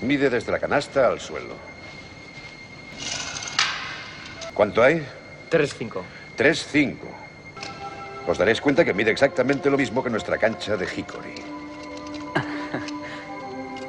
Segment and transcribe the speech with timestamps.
[0.00, 1.54] Mide desde la canasta al suelo.
[4.54, 5.06] ¿Cuánto hay?
[5.50, 6.02] 3-5.
[6.36, 6.96] 3-5.
[8.26, 11.34] Os daréis cuenta que mide exactamente lo mismo que nuestra cancha de Hickory.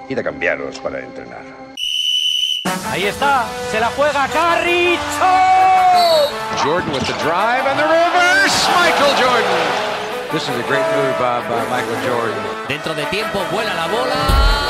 [0.09, 1.43] Id a cambiaros para entrenar.
[2.89, 5.01] Ahí está, se la juega Carricho.
[6.63, 8.67] Jordan with the drive and the reverse.
[8.75, 9.61] Michael Jordan.
[10.31, 12.43] This is a great move by, by Michael Jordan.
[12.67, 14.66] Dentro de tiempo vuela la bola.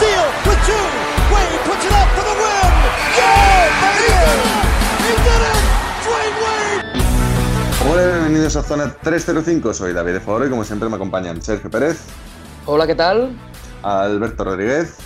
[0.00, 0.86] Wade with a steal, with two.
[1.34, 2.72] Wade puts it up for the win.
[3.16, 4.10] Yeah, baby!
[5.04, 5.60] He did it!
[6.04, 6.82] Dwayne Wade!
[7.90, 9.74] Hola, bienvenidos a Zona 305.
[9.74, 12.00] Soy David de Foro y como siempre me acompañan Sergio Pérez,
[12.66, 13.36] Hola, ¿qué tal?
[13.82, 14.96] Alberto Rodríguez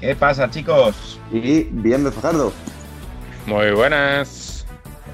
[0.00, 1.20] ¿Qué pasa, chicos?
[1.30, 2.52] y Bien de Fajardo.
[3.46, 4.64] Muy buenas.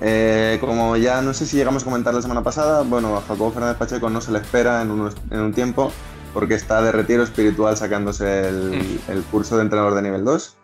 [0.00, 3.52] Eh, como ya no sé si llegamos a comentar la semana pasada, bueno, a Jacobo
[3.52, 5.92] Fernández Pacheco no se le espera en, unos- en un tiempo
[6.33, 10.56] porque está de retiro espiritual sacándose el, el curso de entrenador de nivel 2.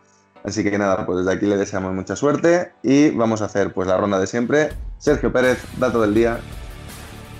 [0.44, 3.88] Así que nada, pues desde aquí le deseamos mucha suerte y vamos a hacer pues
[3.88, 4.70] la ronda de siempre.
[4.98, 6.38] Sergio Pérez, dato del día.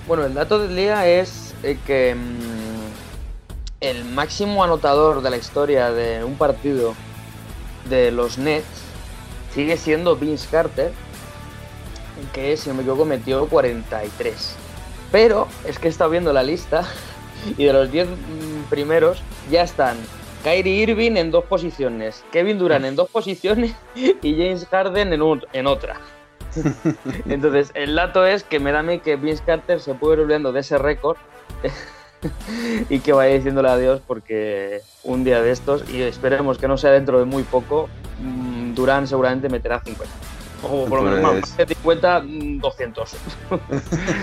[0.07, 2.87] Bueno, el dato del día es eh, que mm,
[3.81, 6.95] el máximo anotador de la historia de un partido
[7.89, 8.65] de los Nets
[9.53, 10.91] sigue siendo Vince Carter,
[12.33, 14.55] que si no me equivoco metió 43.
[15.11, 16.85] Pero es que he estado viendo la lista
[17.57, 19.21] y de los 10 mm, primeros
[19.51, 19.97] ya están
[20.43, 25.43] Kyrie Irving en dos posiciones, Kevin Durant en dos posiciones y James Harden en, un-
[25.53, 25.99] en otra.
[27.29, 30.19] Entonces, el dato es que me da a mí que Vince Carter se puede ir
[30.21, 31.17] olvidando de ese récord
[32.89, 36.91] y que vaya diciéndole adiós porque un día de estos, y esperemos que no sea
[36.91, 37.89] dentro de muy poco,
[38.21, 40.13] mm, Durán seguramente meterá 50.
[40.63, 43.15] O por lo menos más, de 50, mm, 200.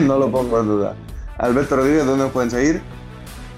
[0.00, 0.94] no lo pongo en duda.
[1.38, 2.80] Alberto Rodríguez, ¿dónde nos pueden seguir?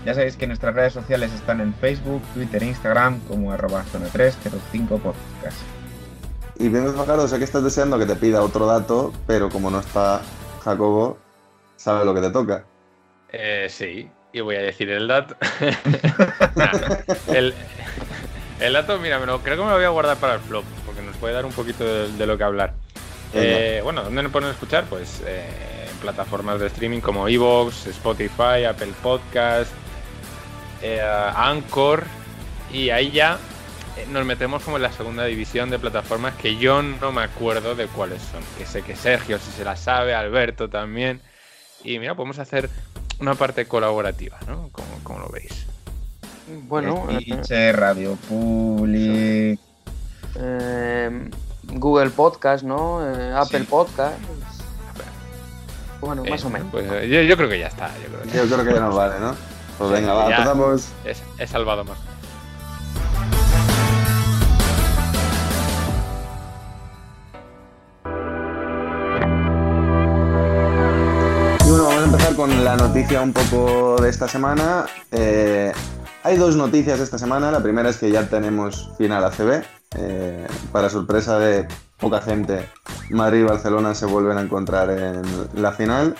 [0.06, 4.06] Ya sabéis que nuestras redes sociales están en Facebook, Twitter e Instagram como arroba zona
[4.06, 5.58] 305 podcast.
[6.58, 9.68] Y bien de Fajardo, sé que estás deseando que te pida otro dato, pero como
[9.70, 10.22] no está
[10.64, 11.18] Jacobo,
[11.76, 12.64] sabe lo que te toca.
[13.32, 15.36] Eh, sí, y voy a decir el dato.
[17.28, 17.52] el,
[18.60, 20.64] el dato, mira, me lo- creo que me lo voy a guardar para el flop,
[20.86, 22.74] porque nos puede dar un poquito de, de lo que hablar.
[23.34, 24.84] Eh, bueno, ¿dónde nos pueden escuchar?
[24.84, 25.44] Pues eh,
[25.90, 29.72] en plataformas de streaming como Evox, Spotify, Apple Podcast,
[30.94, 32.04] eh, Anchor,
[32.72, 33.38] y ahí ya
[33.96, 37.74] eh, nos metemos como en la segunda división de plataformas que yo no me acuerdo
[37.74, 38.42] de cuáles son.
[38.58, 41.20] Que sé que Sergio si se la sabe, Alberto también.
[41.84, 42.68] Y mira, podemos hacer
[43.20, 44.68] una parte colaborativa, ¿no?
[44.72, 45.66] Como, como lo veis.
[46.68, 49.58] Bueno, eh, Stitcher, Radio Public.
[50.36, 51.30] eh,
[51.64, 53.00] Google Podcast, ¿no?
[53.04, 53.66] Eh, Apple Sí.
[53.68, 54.18] Podcast.
[56.00, 56.68] Bueno, más Eh, o menos.
[56.70, 57.90] Pues eh, yo, yo creo que ya está.
[57.98, 59.34] Yo creo que Yo creo que ya nos vale, ¿no?
[59.78, 60.36] Pues venga, va, Ya.
[60.36, 60.88] empezamos.
[61.04, 61.98] he, he salvado más.
[71.64, 74.86] Y bueno, vamos a empezar con la noticia un poco de esta semana.
[75.10, 75.72] Eh,
[76.22, 77.50] hay dos noticias esta semana.
[77.50, 79.62] La primera es que ya tenemos final ACB.
[79.98, 81.66] Eh, para sorpresa de
[81.98, 82.68] poca gente,
[83.10, 85.22] Madrid y Barcelona se vuelven a encontrar en
[85.54, 86.14] la final.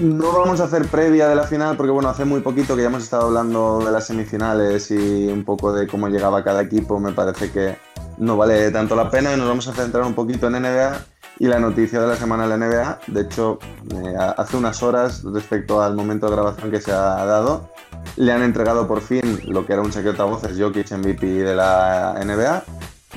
[0.00, 2.88] No vamos a hacer previa de la final porque bueno, hace muy poquito que ya
[2.88, 7.00] hemos estado hablando de las semifinales y un poco de cómo llegaba cada equipo.
[7.00, 7.76] Me parece que
[8.18, 10.98] no vale tanto la pena y nos vamos a centrar un poquito en NBA
[11.38, 12.98] y la noticia de la semana de la NBA.
[13.06, 13.58] De hecho,
[13.90, 17.70] eh, hace unas horas respecto al momento de grabación que se ha dado,
[18.16, 21.54] le han entregado por fin lo que era un secreto a voces, Jokic MVP de
[21.54, 22.64] la NBA.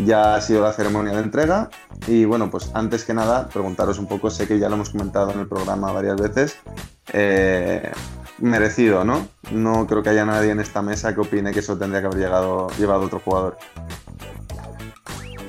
[0.06, 1.70] Ya ha sido la ceremonia de entrega
[2.08, 5.32] y bueno, pues antes que nada preguntaros un poco, sé que ya lo hemos comentado
[5.32, 6.58] en el programa varias veces,
[7.12, 7.92] eh,
[8.38, 9.28] merecido, ¿no?
[9.52, 12.20] No creo que haya nadie en esta mesa que opine que eso tendría que haber
[12.20, 13.58] llegado, llevado otro jugador.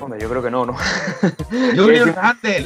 [0.01, 0.75] Hombre, yo creo que no, ¿no?
[1.75, 2.65] Julius Randle.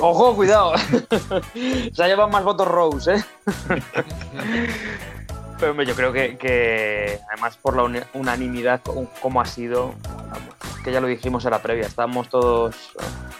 [0.00, 0.74] Ojo, cuidado.
[1.92, 3.24] Se ha llevado más votos Rose, ¿eh?
[5.58, 9.94] Pero hombre, yo creo que, que, además por la unanimidad co- como ha sido,
[10.84, 12.76] que ya lo dijimos en la previa, estábamos todos,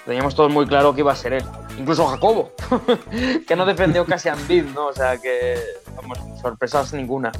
[0.05, 1.45] teníamos todos muy claro que iba a ser él.
[1.79, 2.53] Incluso Jacobo,
[3.47, 4.87] que no defendió casi a Embiid, ¿no?
[4.89, 5.57] O sea que,
[5.97, 7.31] vamos, sorpresas ninguna.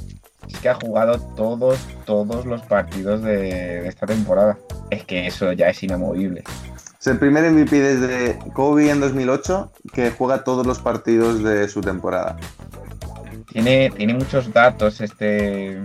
[0.47, 4.57] Es que ha jugado todos, todos los partidos de, de esta temporada.
[4.89, 6.43] Es que eso ya es inamovible.
[6.99, 11.81] Es el primer MVP desde Kobe en 2008 que juega todos los partidos de su
[11.81, 12.35] temporada.
[13.51, 15.79] Tiene, tiene muchos datos este,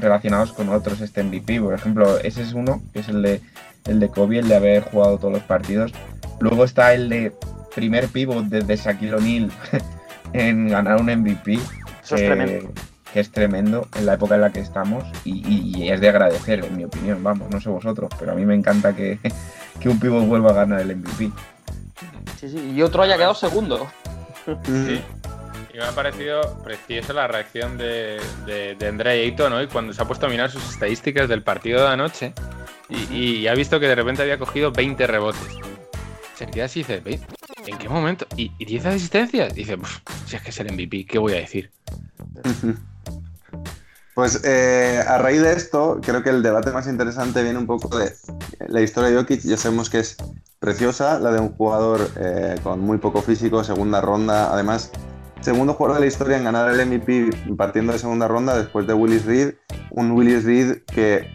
[0.00, 1.60] relacionados con otros este MVP.
[1.60, 3.40] Por ejemplo, ese es uno, que es el de,
[3.86, 5.92] el de Kobe, el de haber jugado todos los partidos.
[6.40, 7.32] Luego está el de
[7.74, 9.50] primer pivot desde Shaquille O'Neal
[10.32, 11.54] en ganar un MVP.
[12.02, 12.72] Eso es Eh, tremendo.
[13.12, 16.08] que es tremendo en la época en la que estamos y, y- y es de
[16.08, 19.18] agradecer, en mi opinión, vamos, no sé vosotros, pero a mí me encanta que,
[19.80, 21.30] que un pivot vuelva a ganar el MVP.
[22.40, 23.86] Sí, sí, y otro haya quedado segundo.
[24.64, 25.00] Sí.
[25.72, 30.02] Y me ha parecido preciosa la reacción de, de, de Andre Ayton hoy cuando se
[30.02, 32.32] ha puesto a mirar sus estadísticas del partido de anoche
[32.88, 35.40] y, y ha visto que de repente había cogido 20 rebotes.
[36.36, 37.20] Se queda así y dice, "¿Veis?
[37.66, 38.26] ¿en qué momento?
[38.36, 39.54] ¿Y, y 10 asistencias?
[39.54, 41.70] Dice, "Puf, si es que es el MVP, ¿qué voy a decir?
[44.12, 47.96] Pues eh, a raíz de esto, creo que el debate más interesante viene un poco
[47.96, 48.12] de
[48.68, 49.40] la historia de Jokic.
[49.42, 50.16] Ya sabemos que es
[50.58, 54.52] preciosa, la de un jugador eh, con muy poco físico, segunda ronda.
[54.52, 54.90] Además,
[55.40, 58.94] segundo jugador de la historia en ganar el MVP partiendo de segunda ronda después de
[58.94, 59.54] Willis Reed.
[59.90, 61.28] Un Willis Reed que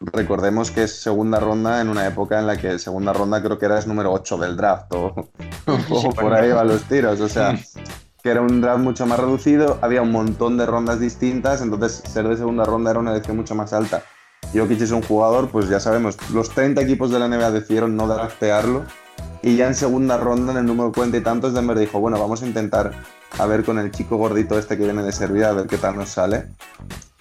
[0.00, 3.66] recordemos que es segunda ronda en una época en la que segunda ronda creo que
[3.66, 5.14] era el número 8 del draft o,
[5.90, 7.20] o por ahí van los tiros.
[7.20, 7.58] O sea,
[8.22, 12.28] que era un draft mucho más reducido, había un montón de rondas distintas, entonces ser
[12.28, 14.02] de segunda ronda era una elección mucho más alta.
[14.54, 18.08] Jokic es un jugador, pues ya sabemos, los 30 equipos de la NBA decidieron no
[18.08, 18.84] draftearlo
[19.42, 22.42] y ya en segunda ronda, en el número 40 y tantos, Denver dijo, bueno, vamos
[22.42, 22.92] a intentar
[23.38, 25.96] a ver con el chico gordito este que viene de Serbia, a ver qué tal
[25.96, 26.48] nos sale.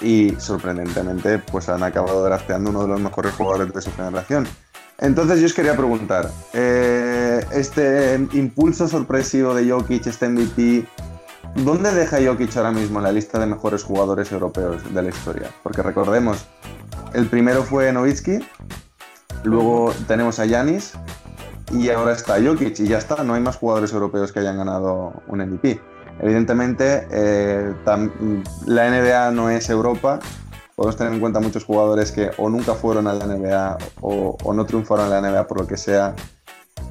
[0.01, 4.47] Y sorprendentemente, pues han acabado drafteando uno de los mejores jugadores de su generación.
[5.01, 10.85] Entonces yo os quería preguntar, eh, este impulso sorpresivo de Jokic, este MVP,
[11.55, 15.51] ¿dónde deja Jokic ahora mismo en la lista de mejores jugadores europeos de la historia?
[15.63, 16.45] Porque recordemos,
[17.13, 18.39] el primero fue Nowitzki,
[19.43, 20.93] luego tenemos a Yanis
[21.71, 25.13] y ahora está Jokic y ya está, no hay más jugadores europeos que hayan ganado
[25.27, 25.79] un MVP.
[26.21, 27.73] Evidentemente, eh,
[28.65, 30.19] la NBA no es Europa,
[30.75, 34.53] podemos tener en cuenta muchos jugadores que o nunca fueron a la NBA o, o
[34.53, 36.13] no triunfaron en la NBA por lo que sea,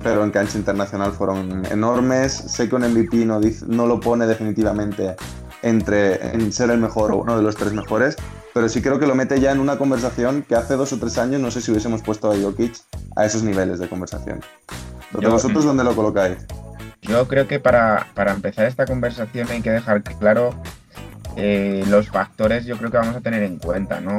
[0.02, 2.32] pero en cancha internacional fueron enormes.
[2.32, 5.16] Sé que un MVP no, dice- no lo pone definitivamente
[5.62, 8.16] entre en ser el mejor o uno de los tres mejores,
[8.54, 11.19] pero sí creo que lo mete ya en una conversación que hace dos o tres
[11.19, 12.75] años no sé si hubiésemos puesto a Jokic
[13.16, 14.40] a esos niveles de conversación.
[15.12, 16.36] Yo- ¿Vosotros dónde lo colocáis?
[17.08, 20.55] Yo creo que para, para empezar esta conversación hay que dejar claro
[21.40, 24.19] eh, los factores yo creo que vamos a tener en cuenta, ¿no?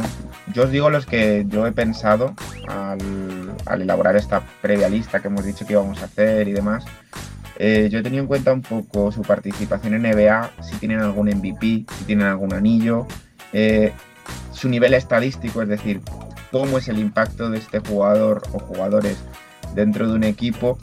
[0.54, 2.34] Yo os digo los que yo he pensado
[2.70, 6.86] al, elaborar esta previa lista que hemos dicho que íbamos a hacer y demás.
[7.58, 11.28] Eh, yo he tenido en cuenta un poco su participación en NBA, si tienen algún
[11.28, 13.06] MVP, si tienen algún anillo,
[13.52, 13.92] eh,
[14.54, 16.00] su nivel estadístico, es decir,
[16.52, 19.18] cómo es el impacto de este jugador o jugadores
[19.76, 20.78] dentro de un equipo,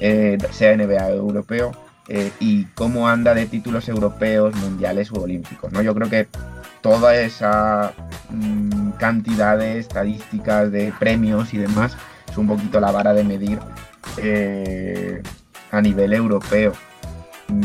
[0.00, 1.72] eh, sea NBA europeo,
[2.08, 5.70] eh, y cómo anda de títulos europeos, mundiales u olímpicos.
[5.72, 5.82] ¿no?
[5.82, 6.26] Yo creo que
[6.80, 7.92] toda esa
[8.30, 11.96] mm, cantidad de estadísticas, de premios y demás,
[12.30, 13.58] es un poquito la vara de medir
[14.16, 15.22] eh,
[15.70, 16.72] a nivel europeo.
[17.48, 17.62] Mm,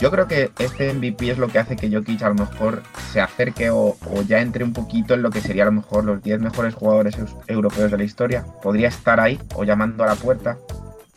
[0.00, 2.82] Yo creo que este MVP es lo que hace que Jokic a lo mejor
[3.12, 6.04] se acerque o, o ya entre un poquito en lo que sería a lo mejor
[6.04, 8.44] los 10 mejores jugadores europeos de la historia.
[8.62, 10.58] Podría estar ahí o llamando a la puerta.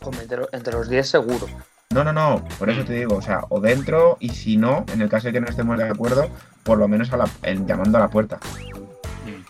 [0.02, 1.46] Hombre, entre, entre los 10 seguro.
[1.90, 5.02] No, no, no, por eso te digo, o sea, o dentro y si no, en
[5.02, 6.28] el caso de que no estemos de acuerdo,
[6.62, 8.38] por lo menos a la- en- llamando a la puerta.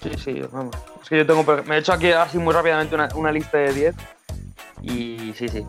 [0.03, 0.75] Sí, sí, vamos.
[1.03, 1.45] Es que yo tengo.
[1.67, 3.95] Me he hecho aquí así muy rápidamente una, una lista de 10.
[4.83, 5.67] Y sí, sí.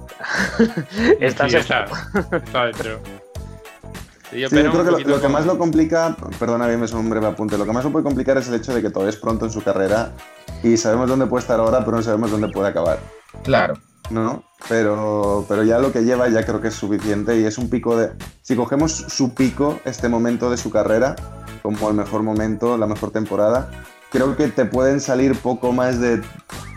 [1.19, 1.85] está Sí, está,
[2.31, 2.99] está dentro.
[4.31, 6.93] Sí, yo Sí, pero yo creo que lo, que más lo complica, perdona bien, es
[6.93, 9.09] un breve apunte, lo que más lo puede complicar es el hecho de que todavía
[9.09, 10.13] es pronto en su carrera
[10.63, 12.99] y sabemos dónde puede estar ahora, pero no sabemos dónde puede acabar.
[13.43, 13.73] Claro,
[14.11, 14.43] ¿no?
[14.69, 17.97] Pero, pero ya lo que lleva ya creo que es suficiente y es un pico
[17.97, 18.11] de...
[18.41, 21.15] Si cogemos su pico, este momento de su carrera,
[21.61, 23.71] como el mejor momento, la mejor temporada,
[24.11, 26.21] creo que te pueden salir poco más de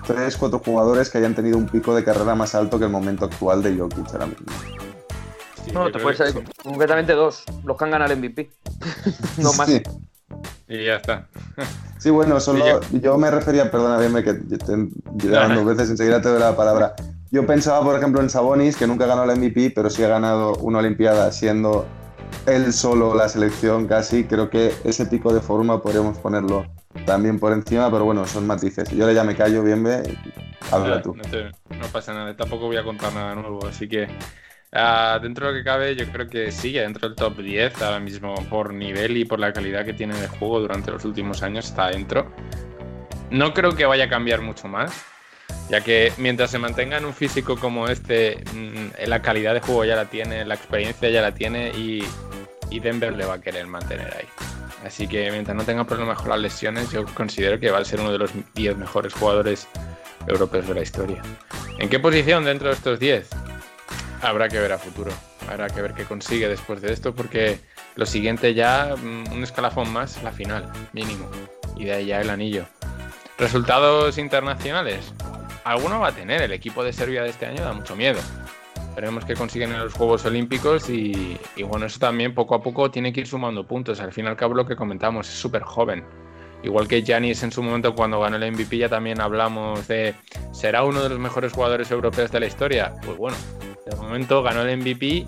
[0.06, 3.24] 3, 4 jugadores que hayan tenido un pico de carrera más alto que el momento
[3.26, 4.46] actual de Jokic ahora mismo.
[5.64, 7.44] Sí, No, te creo puede que salir concretamente dos.
[7.64, 8.50] Los que han ganado el MVP.
[9.38, 9.66] no más.
[9.68, 9.82] Sí.
[10.68, 11.28] Y ya está.
[11.96, 13.16] Sí, bueno, solo Sí, yo...
[13.16, 16.94] me refería, perdona, que te te- llevan dos veces, enseguida te doy la palabra.
[17.34, 20.54] Yo pensaba, por ejemplo, en Sabonis, que nunca ganó la MVP, pero sí ha ganado
[20.58, 21.84] una Olimpiada siendo
[22.46, 24.22] él solo la selección casi.
[24.22, 26.64] Creo que ese pico de forma podríamos ponerlo
[27.06, 28.88] también por encima, pero bueno, son matices.
[28.90, 30.16] Yo ya me callo, bien, ve,
[30.70, 31.16] habla tú.
[31.16, 34.06] No, te- no pasa nada, tampoco voy a contar nada nuevo, así que
[34.72, 37.98] ah, dentro de lo que cabe yo creo que sigue dentro del top 10 ahora
[37.98, 41.64] mismo por nivel y por la calidad que tiene de juego durante los últimos años
[41.64, 42.30] está dentro.
[43.32, 45.04] No creo que vaya a cambiar mucho más,
[45.68, 49.84] ya que mientras se mantenga en un físico como este, mm, la calidad de juego
[49.84, 52.04] ya la tiene, la experiencia ya la tiene y,
[52.82, 54.26] Denver le va a querer mantener ahí.
[54.84, 58.00] Así que mientras no tenga problemas con las lesiones, yo considero que va a ser
[58.00, 59.68] uno de los 10 mejores jugadores
[60.26, 61.22] europeos de la historia.
[61.78, 63.28] ¿En qué posición dentro de estos 10?
[64.22, 65.12] Habrá que ver a futuro.
[65.48, 67.60] Habrá que ver qué consigue después de esto, porque
[67.96, 71.30] Lo siguiente ya, mm, un escalafón más, la final, mínimo.
[71.76, 72.66] Y de ahí ya el anillo.
[73.38, 75.12] Resultados internacionales.
[75.64, 76.42] Alguno va a tener.
[76.42, 78.20] El equipo de Serbia de este año da mucho miedo.
[78.94, 82.90] Veremos qué consiguen en los Juegos Olímpicos y, y bueno, eso también poco a poco
[82.90, 84.00] tiene que ir sumando puntos.
[84.00, 86.04] Al fin y al cabo lo que comentamos, es súper joven.
[86.64, 90.14] Igual que Janis en su momento cuando ganó el MVP ya también hablamos de
[90.50, 92.94] será uno de los mejores jugadores europeos de la historia.
[93.04, 93.36] Pues bueno,
[93.84, 95.26] de momento ganó el MVP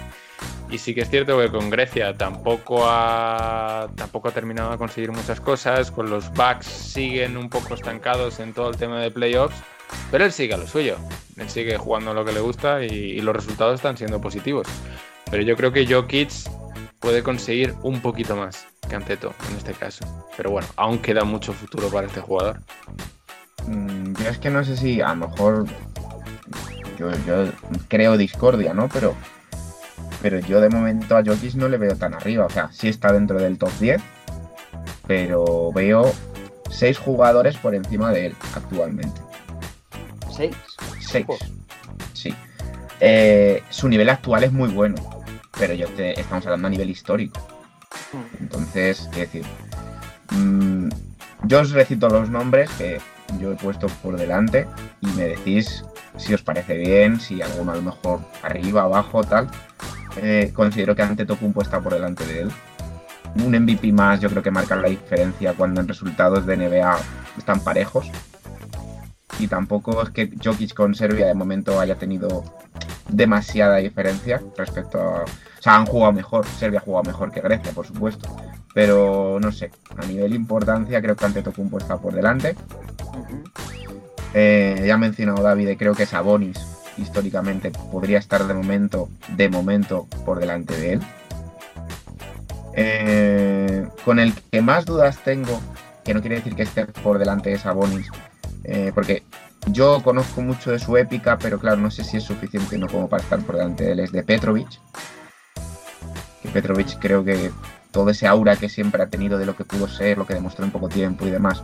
[0.70, 5.12] y sí que es cierto que con Grecia tampoco ha, tampoco ha terminado de conseguir
[5.12, 9.56] muchas cosas, con los Bucks siguen un poco estancados en todo el tema de playoffs,
[10.10, 10.96] pero él sigue a lo suyo,
[11.36, 14.66] él sigue jugando lo que le gusta y, los resultados están siendo positivos.
[15.30, 16.30] Pero yo creo que Jokic
[17.00, 20.04] puede conseguir un poquito más que Anteto en este caso.
[20.36, 22.60] Pero bueno, aún queda mucho futuro para este jugador.
[23.66, 25.66] Mm, yo es que no sé si a lo mejor
[26.96, 27.10] yo
[27.88, 28.88] creo discordia, ¿no?
[28.88, 29.14] Pero,
[30.22, 32.46] pero yo de momento a Jokic no le veo tan arriba.
[32.46, 34.02] O sea, sí está dentro del top 10,
[35.06, 36.12] pero veo
[36.70, 39.20] seis jugadores por encima de él actualmente.
[40.30, 40.56] ¿Seis?
[41.00, 41.26] Seis.
[42.12, 42.34] Sí.
[43.00, 44.96] Eh, su nivel actual es muy bueno,
[45.58, 47.40] pero yo te, estamos hablando a nivel histórico.
[48.40, 49.44] Entonces, qué decir.
[50.30, 50.88] Mm,
[51.44, 53.00] yo os recito los nombres que
[53.38, 54.66] yo he puesto por delante
[55.00, 55.84] y me decís
[56.16, 59.48] si os parece bien, si alguno a lo mejor arriba, abajo, tal.
[60.16, 62.50] Eh, considero que Antetokounmpo está por delante de él.
[63.44, 66.98] Un MVP más yo creo que marca la diferencia cuando en resultados de NBA
[67.36, 68.10] están parejos.
[69.38, 72.44] Y tampoco es que Jokic con Serbia de momento haya tenido
[73.08, 75.24] demasiada diferencia respecto a...
[75.24, 78.34] O sea, han jugado mejor, Serbia ha jugado mejor que Grecia, por supuesto.
[78.72, 82.56] Pero no sé, a nivel importancia creo que Antetokounmpo está por delante.
[84.32, 90.06] Eh, ya ha mencionado David, creo que Sabonis históricamente podría estar de momento, de momento
[90.24, 91.00] por delante de él.
[92.74, 95.60] Eh, con el que más dudas tengo,
[96.04, 98.10] que no quiere decir que esté por delante de Sabonis,
[98.64, 99.22] eh, porque
[99.72, 103.08] yo conozco mucho de su épica, pero claro, no sé si es suficiente no como
[103.08, 104.68] para estar por delante de él, es de Petrovic.
[106.42, 107.50] Que Petrovic creo que
[107.90, 110.64] todo ese aura que siempre ha tenido de lo que pudo ser, lo que demostró
[110.64, 111.62] en poco tiempo y demás,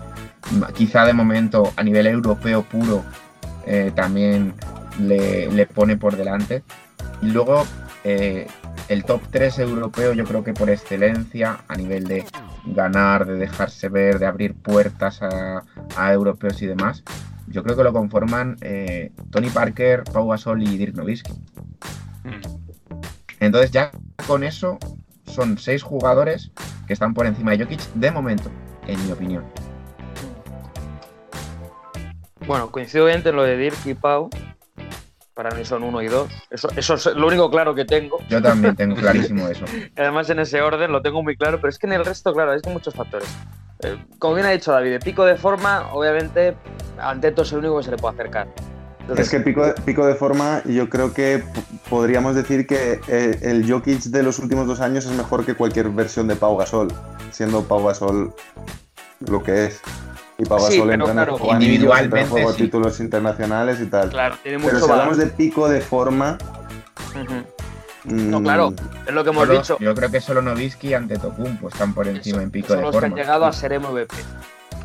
[0.74, 3.04] quizá de momento a nivel europeo puro
[3.66, 4.54] eh, también
[5.00, 6.62] le, le, pone por delante.
[7.20, 7.64] Y luego
[8.04, 8.46] eh,
[8.88, 12.24] el top 3 europeo yo creo que por excelencia a nivel de
[12.66, 15.64] ganar, de dejarse ver, de abrir puertas a,
[15.96, 17.02] a europeos y demás,
[17.46, 21.32] yo creo que lo conforman eh, Tony Parker, Pau Gasol y Dirk Nowitzki.
[23.40, 23.90] Entonces ya
[24.26, 24.78] con eso
[25.26, 26.52] son seis jugadores
[26.86, 28.50] que están por encima de Jokic de momento,
[28.86, 29.44] en mi opinión.
[32.46, 34.30] Bueno, coincido bien en lo de Dirk y Pau.
[35.34, 36.30] Para mí son uno y dos.
[36.50, 38.18] Eso, eso es lo único claro que tengo.
[38.28, 39.64] Yo también tengo clarísimo eso.
[39.96, 42.52] Además, en ese orden lo tengo muy claro, pero es que en el resto, claro,
[42.52, 43.28] hay muchos factores.
[43.82, 46.54] Eh, como bien ha dicho David, pico de forma, obviamente,
[46.98, 48.48] Anteto es el único que se le puede acercar.
[49.00, 51.42] Entonces, es que pico de, pico de forma, yo creo que
[51.90, 55.88] podríamos decir que eh, el Jokic de los últimos dos años es mejor que cualquier
[55.88, 56.88] versión de Pau Gasol,
[57.32, 58.32] siendo Pau Gasol
[59.20, 59.80] lo que es.
[60.38, 62.52] Y Pau Gasol Sí, entra pero en claro, el juego anillos, entra en individualmente, juego
[62.52, 62.62] sí.
[62.62, 64.10] títulos internacionales y tal.
[64.10, 66.38] Claro, tiene Pero mucho si hablamos de pico de forma.
[67.10, 67.34] Ujú.
[68.04, 68.74] mm, No, claro,
[69.06, 69.76] es lo que hemos Solo- dicho.
[69.78, 72.90] yo creo que solo Novisky y Antetokounmpo están por encima en pico son de los
[72.92, 73.14] que forma.
[73.14, 74.14] han llegado a ser MVP.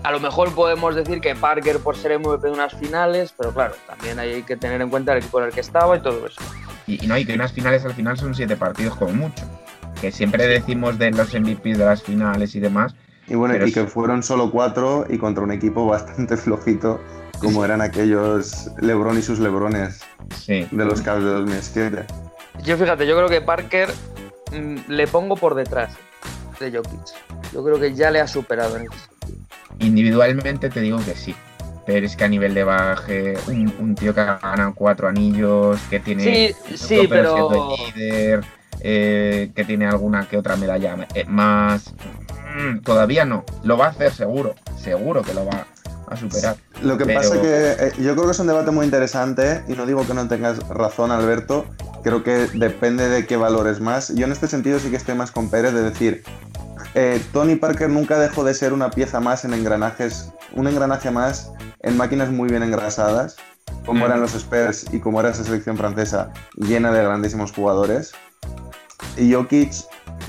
[0.04, 3.74] A lo mejor podemos decir que Parker por ser MVP de unas finales, pero claro,
[3.88, 6.40] también hay que tener en cuenta el equipo en el que estaba y todo eso.
[6.86, 9.44] Y, y no, y que unas finales al final son siete partidos como mucho.
[10.00, 12.94] Que siempre decimos de los MVPs de las finales y demás.
[13.28, 17.02] Y bueno, Pero y es- que fueron solo cuatro y contra un equipo bastante flojito,
[17.40, 20.02] como eran aquellos Lebron y sus Lebrones
[20.40, 20.68] Sí.
[20.72, 22.06] de los Cavs de 2007.
[22.64, 23.90] Yo fíjate, yo creo que Parker
[24.52, 25.94] mm, le pongo por detrás
[26.60, 27.00] de Jokic.
[27.54, 29.46] Yo creo que ya le ha superado en ese sentido.
[29.80, 31.36] Individualmente te digo que sí.
[31.86, 35.80] Pero es que a nivel de baje, un, un tío que ha ganado cuatro anillos,
[35.90, 38.44] que tiene Sí, sí, pero- líder,
[38.82, 41.94] eh, que tiene alguna que otra medalla eh, más.
[42.58, 43.44] Mm, todavía no.
[43.64, 44.56] Lo va a hacer seguro.
[44.82, 45.66] Seguro que lo va
[46.10, 46.56] a superar.
[46.82, 49.74] Lo que Pero- pasa que eh, yo creo que es un debate muy interesante y
[49.74, 51.66] no digo que no tengas razón, Alberto.
[52.04, 54.10] Creo que depende de qué valores más.
[54.16, 56.24] Yo en este sentido sí que estoy más con Pérez de decir,
[56.96, 61.52] eh, Tony Parker nunca dejó de ser una pieza más en engranajes, un engranaje más
[61.82, 63.36] en máquinas muy bien engrasadas,
[63.86, 64.08] como Mm.
[64.08, 68.14] eran los Spurs y como era esa selección francesa llena de grandísimos jugadores.
[69.18, 69.74] Y Jokic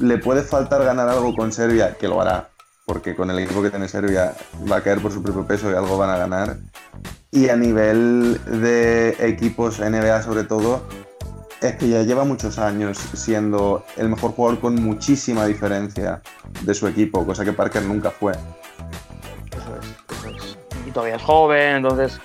[0.01, 2.49] le puede faltar ganar algo con Serbia, que lo hará,
[2.87, 4.35] porque con el equipo que tiene Serbia
[4.71, 6.57] va a caer por su propio peso y algo van a ganar.
[7.31, 10.83] Y a nivel de equipos NBA sobre todo,
[11.61, 16.23] es que ya lleva muchos años siendo el mejor jugador con muchísima diferencia
[16.63, 18.33] de su equipo, cosa que Parker nunca fue.
[18.33, 20.59] Eso es, eso es.
[20.87, 22.19] Y todavía es joven, entonces.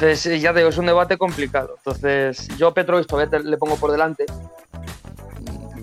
[0.00, 1.76] es- ya te digo, es un debate complicado.
[1.78, 2.74] Entonces, yo a
[3.06, 4.26] todavía le pongo por delante.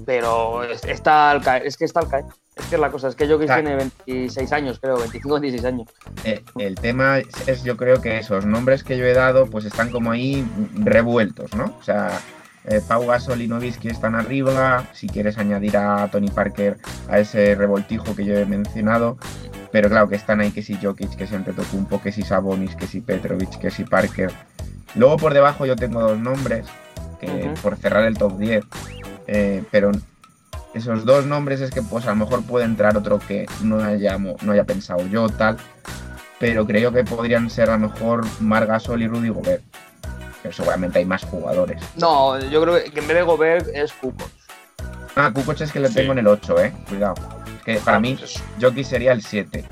[0.10, 2.26] Pero es- está al caer, es que está al caer.
[2.56, 5.88] Es que es la cosa, es que Jokic tiene 26 años, creo, 25 26 años.
[6.24, 9.66] Eh, el tema es, es, yo creo que esos nombres que yo he dado pues
[9.66, 11.76] están como ahí revueltos, ¿no?
[11.80, 12.10] O sea,
[12.66, 17.54] eh, Pau Gasol y Nowitzki están arriba, si quieres añadir a Tony Parker a ese
[17.54, 19.16] revoltijo que yo he mencionado,
[19.72, 22.88] pero claro que están ahí que si Jokic, que si Antetokounmpo, que si Sabonis, que
[22.88, 24.32] si Petrovic, que si Parker.
[24.96, 26.66] Luego por debajo yo tengo dos nombres,
[27.20, 28.64] que por cerrar el top 10,
[29.28, 29.92] eh, pero
[30.74, 34.18] esos dos nombres es que pues a lo mejor puede entrar otro que no haya,
[34.18, 35.58] no haya pensado yo tal,
[36.40, 39.64] pero creo que podrían ser a lo mejor Margasol y Rudy Gobert.
[40.42, 41.82] Pero seguramente hay más jugadores.
[41.98, 44.30] No, yo creo que en vez de Gobert es Kukoc.
[45.16, 45.96] Ah, Kukoc es que le Sí.
[45.96, 46.74] tengo en el 8, eh.
[46.88, 47.16] Cuidado.
[47.58, 48.18] Es que para mí,
[48.62, 49.66] Jokic sería el 7.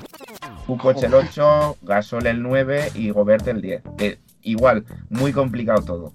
[0.66, 3.82] Kukoc el 8, Gasol el 9 y Gobert el 10.
[3.96, 6.12] Que igual, muy complicado todo.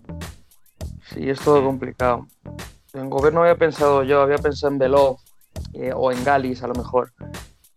[1.12, 2.28] Sí, es todo complicado.
[2.94, 5.18] En Gobert no había pensado yo, había pensado en Belov
[5.74, 7.12] eh, o en Galis a lo mejor.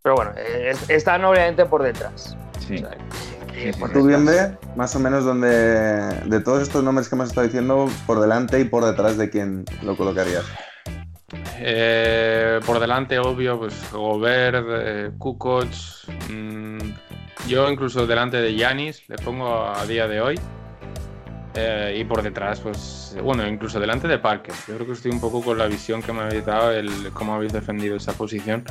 [0.03, 2.37] Pero bueno, eh, es- están obviamente por detrás.
[2.67, 2.75] Sí.
[2.77, 3.95] O sea, que Sí, sí, por sí.
[3.95, 7.89] ¿Tú bien ve más o menos donde de todos estos nombres que hemos estado diciendo,
[8.07, 10.45] por delante y por detrás de quién lo colocarías?
[11.59, 15.67] Eh, por delante, obvio, pues Gobert, eh, Kukoc.
[16.31, 16.79] mm,
[17.49, 20.39] yo incluso delante de Yanis le pongo a día de hoy.
[21.57, 24.55] Eh, y por detrás, pues bueno, incluso delante de Parker.
[24.69, 27.35] Yo creo que estoy un poco con la visión que me habéis dado, el cómo
[27.35, 28.65] habéis defendido esa posición.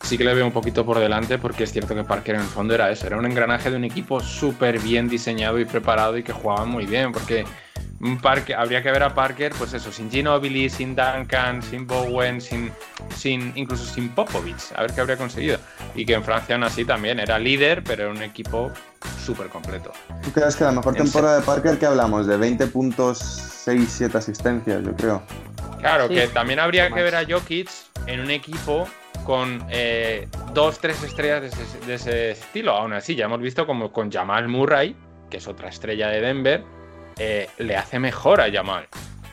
[0.00, 2.46] Sí que le veo un poquito por delante porque es cierto que Parker en el
[2.46, 6.22] fondo era eso, era un engranaje de un equipo súper bien diseñado y preparado y
[6.22, 7.44] que jugaba muy bien porque
[8.02, 12.40] un Parker, habría que ver a Parker, pues eso, sin Ginobili, sin Duncan, sin Bowen,
[12.40, 12.72] sin,
[13.16, 15.58] sin incluso sin Popovich, a ver qué habría conseguido.
[15.94, 18.72] Y que en Francia aún así también era líder, pero era un equipo
[19.24, 19.92] súper completo.
[20.22, 22.26] ¿Tú crees que la mejor En temporada de Parker que hablamos?
[22.26, 25.22] De 20 puntos, 6, 7 asistencias, yo creo.
[25.78, 26.14] Claro, Sí.
[26.14, 27.68] que también habría que ver a Jokic
[28.06, 28.88] en un equipo
[29.24, 32.72] con eh, dos, tres estrellas de ese, de ese estilo.
[32.72, 34.96] Aún así, ya hemos visto como con Jamal Murray,
[35.30, 36.64] que es otra estrella de Denver,
[37.18, 38.86] eh, le hace mejor a Jamal.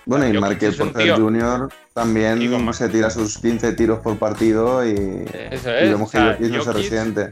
[0.06, 0.32] Bueno, y
[0.66, 1.70] es un Porter Jr.
[1.94, 5.90] también con- se tira sus 15 tiros por partido y, Eso y es.
[5.92, 7.30] vemos o que sea, Jokic no se resiente.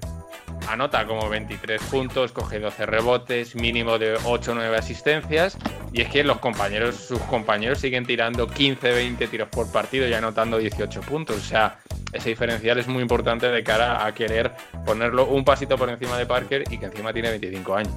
[0.69, 5.57] anota como 23 puntos, coge 12 rebotes, mínimo de 8 o 9 asistencias.
[5.91, 10.13] Y es que los compañeros, sus compañeros siguen tirando 15, 20 tiros por partido y
[10.13, 11.37] anotando 18 puntos.
[11.37, 11.79] O sea,
[12.13, 14.51] ese diferencial es muy importante de cara a querer
[14.85, 17.93] ponerlo un pasito por encima de Parker y que encima tiene 25 años.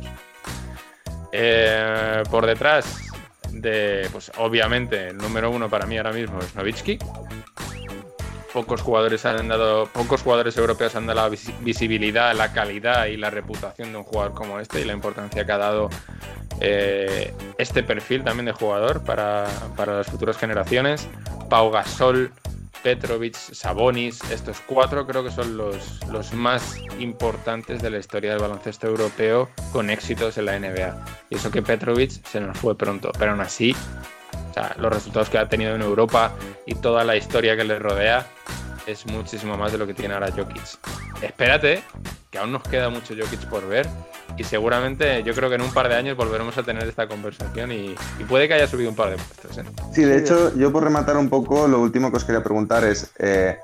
[1.32, 2.86] Eh, por detrás
[3.50, 6.98] de, pues obviamente, el número uno para mí ahora mismo es Novitsky.
[8.52, 13.16] Pocos jugadores han dado, pocos jugadores europeos han dado la vis- visibilidad, la calidad y
[13.16, 15.88] la reputación de un jugador como este y la importancia que ha dado
[16.60, 21.06] eh, este perfil también de jugador para, para las futuras generaciones.
[21.48, 22.32] Pau Gasol,
[22.82, 28.40] Petrovic, Sabonis, estos cuatro creo que son los, los más importantes de la historia del
[28.40, 31.04] baloncesto europeo con éxitos en la NBA.
[31.30, 33.74] Y eso que Petrovic se nos fue pronto, pero aún así,
[34.50, 36.32] o sea, los resultados que ha tenido en Europa
[36.66, 38.26] y toda la historia que le rodea
[38.86, 40.62] es muchísimo más de lo que tiene ahora Jokic.
[41.22, 41.82] Espérate,
[42.30, 43.88] que aún nos queda mucho Jokic por ver
[44.36, 47.72] y seguramente yo creo que en un par de años volveremos a tener esta conversación
[47.72, 49.58] y, y puede que haya subido un par de puestos.
[49.58, 49.64] ¿eh?
[49.92, 53.10] Sí, de hecho, yo por rematar un poco, lo último que os quería preguntar es,
[53.18, 53.58] eh,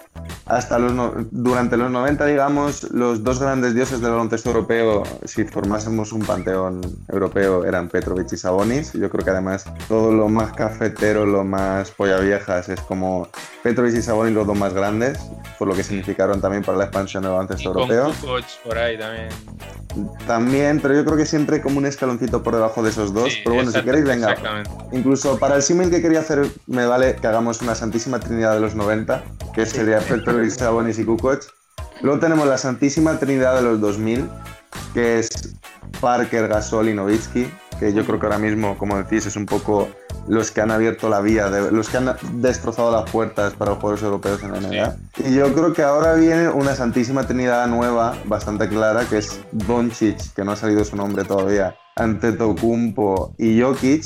[0.46, 5.44] hasta los no- durante los 90, digamos, los dos grandes dioses del baloncesto europeo, si
[5.44, 8.92] formásemos un panteón europeo, eran Petrovic y Sabonis.
[8.94, 13.28] Yo creo que además todo lo más cafetero, lo más polla viejas, es como
[13.62, 15.18] Petrovic y Sabonis los dos más grandes,
[15.58, 18.12] por lo que significaron también para la expansión del Y baloncesto con europeo.
[18.64, 19.28] Por ahí también.
[20.26, 23.32] También, pero yo creo que siempre como un escaloncito por debajo de esos dos.
[23.32, 24.32] Sí, pero bueno, si queréis, venga.
[24.32, 24.70] Exactamente.
[24.92, 28.60] Incluso para el símil que quería hacer, me vale que hagamos una Santísima Trinidad de
[28.60, 31.44] los 90, que sería Petrovic, Sabonis y Kukoc.
[32.02, 34.28] Luego tenemos la Santísima Trinidad de los 2000,
[34.92, 35.54] que es
[36.00, 37.46] Parker, Gasol y Nowitzki,
[37.78, 39.88] que yo creo que ahora mismo, como decís, es un poco
[40.28, 43.78] los que han abierto la vía, de- los que han destrozado las puertas para los
[43.80, 44.96] jugadores europeos en la NBA.
[45.24, 50.32] Y yo creo que ahora viene una Santísima Trinidad nueva, bastante clara, que es Doncic,
[50.34, 54.04] que no ha salido su nombre todavía, Antetokounmpo y Jokic.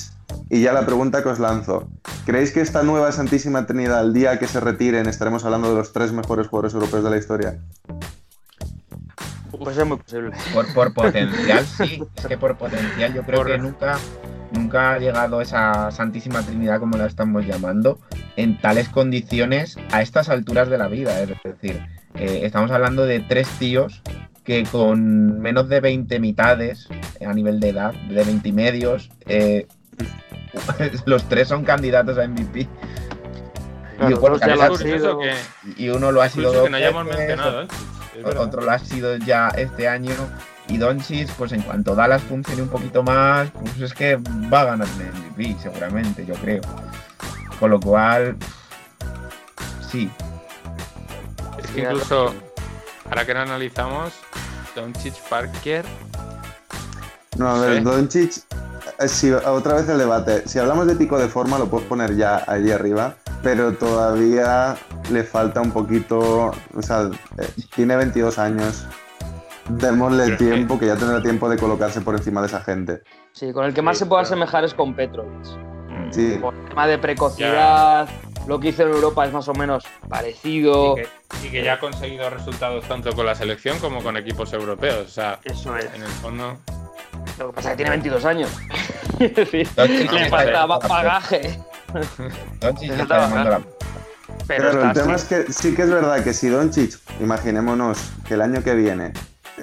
[0.48, 1.88] Y ya la pregunta que os lanzo.
[2.24, 5.92] ¿Creéis que esta nueva Santísima Trinidad, el día que se retiren, estaremos hablando de los
[5.92, 7.58] tres mejores jugadores europeos de la historia?
[9.62, 10.30] Pues es muy posible.
[10.54, 12.02] Por, por potencial, sí.
[12.16, 13.98] Es que por potencial yo creo Por- que nunca
[14.52, 18.00] nunca ha llegado esa santísima trinidad como la estamos llamando
[18.34, 21.20] en tales condiciones a estas alturas de la vida.
[21.20, 21.80] Es decir,
[22.16, 24.02] eh, estamos hablando de tres tíos
[24.42, 26.88] que con menos de 20 mitades
[27.24, 29.68] a nivel de edad, de 20 y medios, eh,
[31.04, 32.66] los tres son candidatos a MVP.
[33.98, 35.18] Claro, y, bueno, dos ya que lo ha han sido- Curioso
[35.76, 37.68] que, y uno lo ha sido dos que no hayamos veces, mencionado, ¿eh?
[38.24, 40.14] Otro lo ha sido ya este año.
[40.68, 44.16] Y Doncic, pues en cuanto Dallas funcione un poquito más, pues es que
[44.52, 46.60] va a ganar el MVP, seguramente, yo creo.
[47.58, 48.36] Con lo cual,
[49.90, 50.10] sí,
[51.58, 52.32] Es que incluso,
[53.08, 54.12] ahora que lo analizamos,
[54.76, 55.84] Doncic Parker.
[57.36, 57.84] No, a ver, Sí.
[57.84, 58.32] Doncic,
[59.00, 60.46] eh, si, otra vez el debate.
[60.46, 64.76] Si hablamos de pico de forma, lo puedes poner ya allí arriba, pero todavía
[65.10, 66.52] le falta un poquito.
[66.74, 68.86] O sea, eh, tiene 22 años.
[69.68, 73.02] Démosle tiempo, que ya tendrá tiempo de colocarse por encima de esa gente.
[73.32, 74.34] Sí, con el que más Sí, se puede claro.
[74.34, 75.44] asemejar es con Petrovic.
[76.10, 78.08] Sí, Por el tema de precocidad,
[78.48, 80.94] lo que hizo en Europa es más o menos parecido.
[80.98, 84.52] Y que, y que ya ha conseguido resultados tanto con la selección como con equipos
[84.52, 85.06] europeos.
[85.06, 85.84] O sea, Eso es.
[85.94, 86.56] en el fondo.
[87.38, 88.50] Lo que pasa es que tiene 22 años.
[89.20, 91.60] Es decir, le falta la- bagaje.
[92.60, 93.60] Doncic Se está falta llamando la-
[94.46, 95.34] Pero Claro, el tema así.
[95.34, 99.12] es que sí que es verdad que si Doncic, imaginémonos que el año que viene,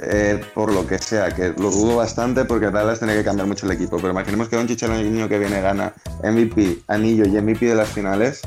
[0.02, 3.66] eh, por lo que sea, que lo dudo bastante porque Dallas tiene que cambiar mucho
[3.66, 7.66] el equipo, pero imaginemos que Doncic el año que viene gana MVP, anillo y MVP
[7.66, 8.42] de las finales,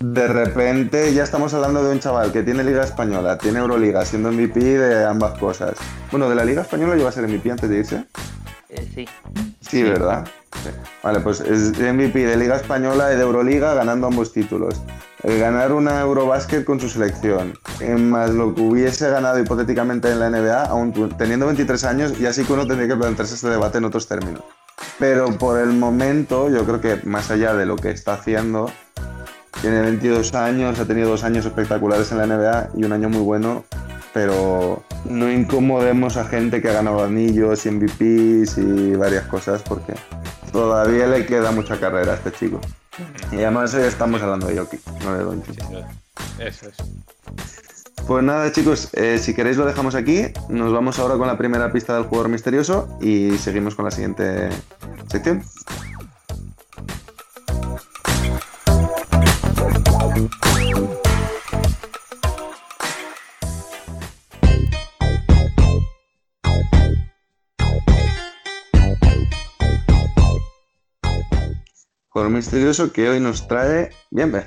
[0.00, 4.30] de repente ya estamos hablando de un chaval que tiene Liga Española, tiene Euroliga, siendo
[4.32, 5.74] MVP de ambas cosas.
[6.10, 8.04] Bueno, de la Liga Española iba a ser MVP antes de irse.
[8.70, 9.04] Eh, sí.
[9.60, 10.26] Sí, ¿verdad?
[10.62, 10.70] Sí.
[11.02, 14.80] Vale, pues es MVP de Liga Española y de Euroliga ganando ambos títulos.
[15.22, 17.58] El ganar una Eurobasket con su selección,
[17.98, 22.44] más lo que hubiese ganado hipotéticamente en la NBA, aún teniendo 23 años, ya sí
[22.44, 24.42] que uno tendría que plantearse este debate en otros términos.
[24.98, 28.70] Pero por el momento, yo creo que más allá de lo que está haciendo,
[29.60, 33.20] tiene 22 años, ha tenido dos años espectaculares en la NBA y un año muy
[33.20, 33.64] bueno,
[34.12, 39.94] pero no incomodemos a gente que ha ganado anillos y MVPs y varias cosas porque
[40.52, 42.60] todavía le queda mucha carrera a este chico.
[43.32, 45.62] Y además hoy estamos hablando de Jokic, no de Doncic.
[46.38, 46.76] Eso es.
[48.06, 51.70] Pues nada chicos, eh, si queréis lo dejamos aquí, nos vamos ahora con la primera
[51.70, 54.48] pista del jugador misterioso y seguimos con la siguiente
[55.08, 55.44] sección.
[72.28, 74.44] Misterioso que hoy nos trae bien ve.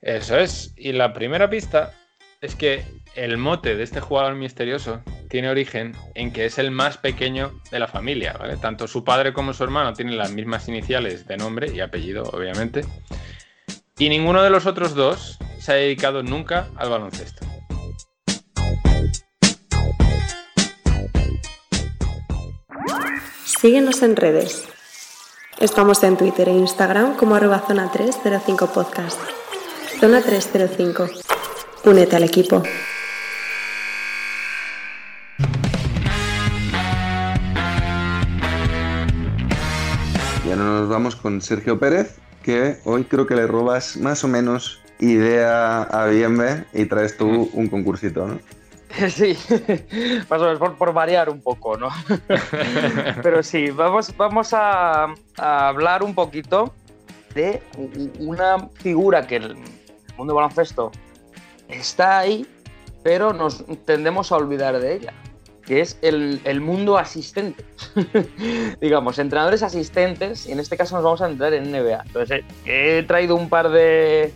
[0.00, 0.72] Eso es.
[0.76, 1.92] Y la primera pista
[2.40, 2.84] es que
[3.14, 7.78] el mote de este jugador misterioso tiene origen en que es el más pequeño de
[7.78, 8.56] la familia, ¿vale?
[8.56, 12.84] Tanto su padre como su hermano tienen las mismas iniciales de nombre y apellido, obviamente.
[13.98, 17.46] Y ninguno de los otros dos se ha dedicado nunca al baloncesto.
[23.44, 24.75] Síguenos en redes.
[25.58, 29.18] Estamos en Twitter e Instagram como arroba zona 305 podcast.
[29.98, 31.08] Zona 305.
[31.86, 32.62] Únete al equipo.
[40.44, 44.28] Y ahora nos vamos con Sergio Pérez, que hoy creo que le robas más o
[44.28, 48.55] menos idea a Bienve y traes tú un concursito, ¿no?
[49.10, 49.36] Sí,
[50.28, 51.88] más o menos por, por variar un poco, ¿no?
[53.22, 56.74] Pero sí, vamos, vamos a, a hablar un poquito
[57.34, 57.62] de
[58.18, 59.56] una figura que el
[60.16, 60.90] mundo del baloncesto
[61.68, 62.46] está ahí,
[63.02, 65.12] pero nos tendemos a olvidar de ella,
[65.66, 67.64] que es el, el mundo asistente.
[68.80, 72.02] Digamos, entrenadores asistentes, y en este caso nos vamos a entrar en NBA.
[72.06, 74.32] Entonces, eh, he traído un par de,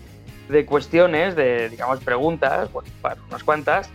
[0.48, 2.90] de cuestiones, de, digamos, preguntas, bueno,
[3.28, 3.90] unas cuantas,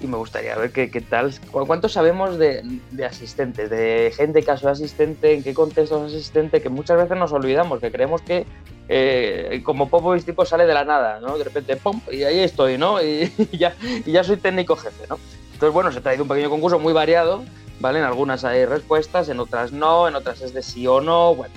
[0.00, 4.42] y me gustaría ver qué, qué tal, cu- cuánto sabemos de, de asistentes, de gente
[4.42, 7.90] que ha sido asistente, en qué contexto es asistente, que muchas veces nos olvidamos, que
[7.92, 8.46] creemos que
[8.88, 11.38] eh, como Popovich tipo sale de la nada, ¿no?
[11.38, 12.00] De repente, ¡pum!
[12.10, 12.98] Y ahí estoy, ¿no?
[13.02, 15.18] Y, ya, y ya soy técnico jefe, ¿no?
[15.52, 17.42] Entonces, bueno, se ha traído un pequeño concurso muy variado,
[17.80, 18.00] ¿vale?
[18.00, 21.54] En algunas hay respuestas, en otras no, en otras es de sí o no, bueno,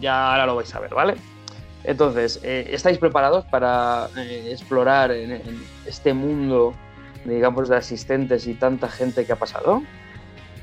[0.00, 1.14] ya ahora lo vais a ver, ¿vale?
[1.84, 6.74] Entonces, eh, ¿estáis preparados para eh, explorar en este mundo,
[7.24, 9.82] digamos, de asistentes y tanta gente que ha pasado?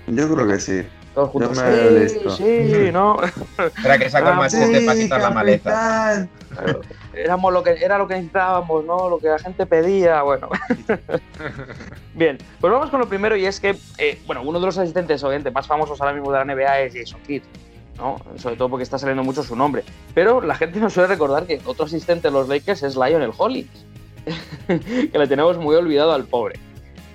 [0.08, 0.84] Yo creo que sí.
[1.14, 1.58] Todos juntos.
[1.58, 3.18] Yo me sí, sí, ¿no?
[3.58, 6.28] Espera que saco el Ah, machete para quitar la maleza.
[6.50, 6.82] Claro,
[7.14, 9.10] Éramos lo que, era lo que necesitábamos, ¿no?
[9.10, 10.50] Lo que la gente pedía, bueno.
[12.14, 15.22] Bien, pues vamos con lo primero y es que, eh, bueno, uno de los asistentes,
[15.24, 17.44] obviamente, más famosos ahora mismo de la NBA es Jason Kidd,
[17.98, 18.18] ¿no?
[18.38, 19.84] Sobre todo porque está saliendo mucho su nombre.
[20.14, 23.86] Pero la gente no suele recordar que otro asistente de los Lakers es Lionel Hollins,
[24.68, 26.60] que le tenemos muy olvidado al pobre.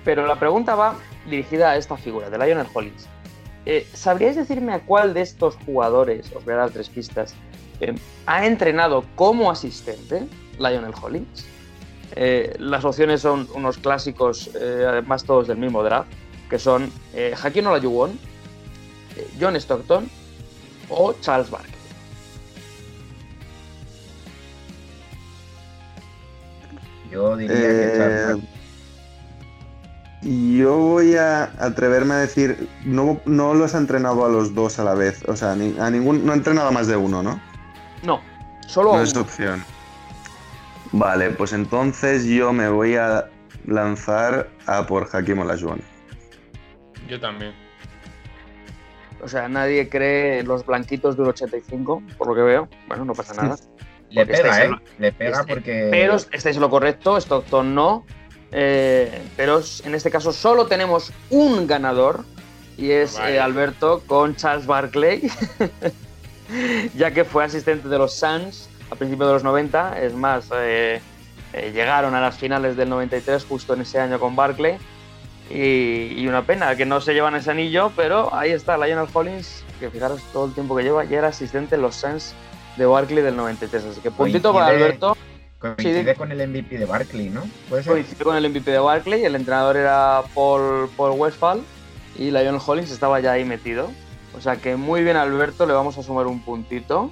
[0.03, 0.95] Pero la pregunta va
[1.29, 3.07] dirigida a esta figura, de Lionel Hollins.
[3.65, 7.35] Eh, ¿Sabríais decirme a cuál de estos jugadores, os voy a dar tres pistas,
[7.81, 7.93] eh,
[8.25, 10.25] ha entrenado como asistente
[10.57, 11.45] Lionel Hollins?
[12.15, 16.09] Eh, las opciones son unos clásicos, además todos del mismo draft,
[16.49, 16.89] que son
[17.43, 18.17] Hakim Olajuwon,
[19.39, 20.09] John Stockton
[20.89, 21.76] o Charles Barkley.
[27.17, 28.49] Yo diría que Charles Barkley.
[30.57, 34.83] Yo voy a atreverme a decir, no, no los ha entrenado a los dos a
[34.83, 37.39] la vez, o sea, a ningún, no ha entrenado a más de uno, ¿no?
[38.03, 38.21] No,
[38.67, 39.21] solo no a es uno.
[39.21, 39.63] opción.
[40.91, 43.29] Vale, pues entonces yo me voy a
[43.65, 45.81] lanzar a por Hakim Olajuwon.
[47.07, 47.53] Yo también.
[49.23, 52.69] O sea, nadie cree en los blanquitos de un 85, por lo que veo.
[52.87, 53.55] Bueno, no pasa nada.
[54.09, 54.69] Le pega, ¿eh?
[54.69, 55.87] lo- Le pega Este- porque.
[55.91, 58.05] Pero estáis en lo correcto, Stockton no.
[58.51, 62.23] Eh, pero en este caso solo tenemos un ganador
[62.77, 63.29] y es Vaya.
[63.35, 65.29] eh, Alberto con Charles Barkley,
[66.95, 69.99] ya que fue asistente de los Suns a principios de los 90.
[70.01, 71.01] Es más, eh,
[71.53, 74.77] eh, llegaron a las finales del 93 justo en ese año con Barkley.
[75.49, 79.63] Y, y una pena que no se llevan ese anillo, pero ahí está Lionel Hollins,
[79.79, 82.33] que fijaros todo el tiempo que lleva, ya era asistente en los Suns
[82.77, 83.83] de Barkley del 93.
[83.85, 85.17] Así que puntito para Coincide- Alberto.
[85.59, 87.43] Coincide Sí, con el MVP de Barkley, ¿no?
[87.67, 87.93] Puede ser.
[87.93, 91.61] Coincidió con el MVP de Barkley, el entrenador era Paul, Paul Westphal
[92.15, 93.89] y Lionel Hollins estaba ya ahí metido.
[94.37, 97.09] O sea que muy bien Alberto, le vamos a sumar un puntito.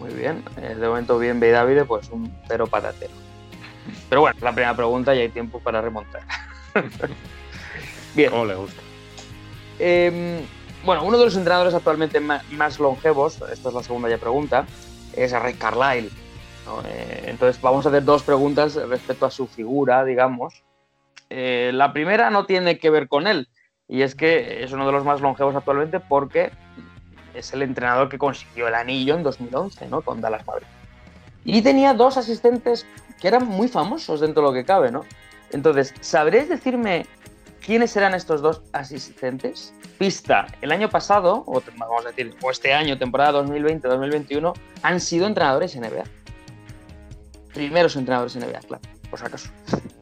[0.00, 3.12] Muy bien, eh, de momento bien ve David, pues un cero patatero.
[4.08, 6.22] Pero bueno, la primera pregunta y hay tiempo para remontar.
[8.14, 8.80] bien, ¿Cómo le gusta?
[9.78, 10.40] eh,
[10.84, 14.66] bueno, uno de los entrenadores actualmente más longevos, esta es la segunda ya pregunta,
[15.14, 16.10] es Ray Carlisle.
[16.66, 16.82] ¿no?
[16.86, 20.62] Eh, entonces vamos a hacer dos preguntas respecto a su figura, digamos.
[21.28, 23.48] Eh, la primera no tiene que ver con él,
[23.88, 26.50] y es que es uno de los más longevos actualmente porque
[27.34, 30.02] es el entrenador que consiguió el anillo en 2011, ¿no?
[30.02, 30.72] Con Dallas Mavericks.
[31.44, 32.86] Y tenía dos asistentes
[33.20, 35.04] que eran muy famosos dentro de lo que cabe, ¿no?
[35.52, 37.06] Entonces, ¿sabréis decirme
[37.64, 39.72] quiénes eran estos dos asistentes?
[39.98, 45.26] Pista, el año pasado, o vamos a decir, o este año, temporada 2020-2021, han sido
[45.26, 46.04] entrenadores NBA.
[47.52, 49.50] Primeros entrenadores NBA, claro, por si acaso.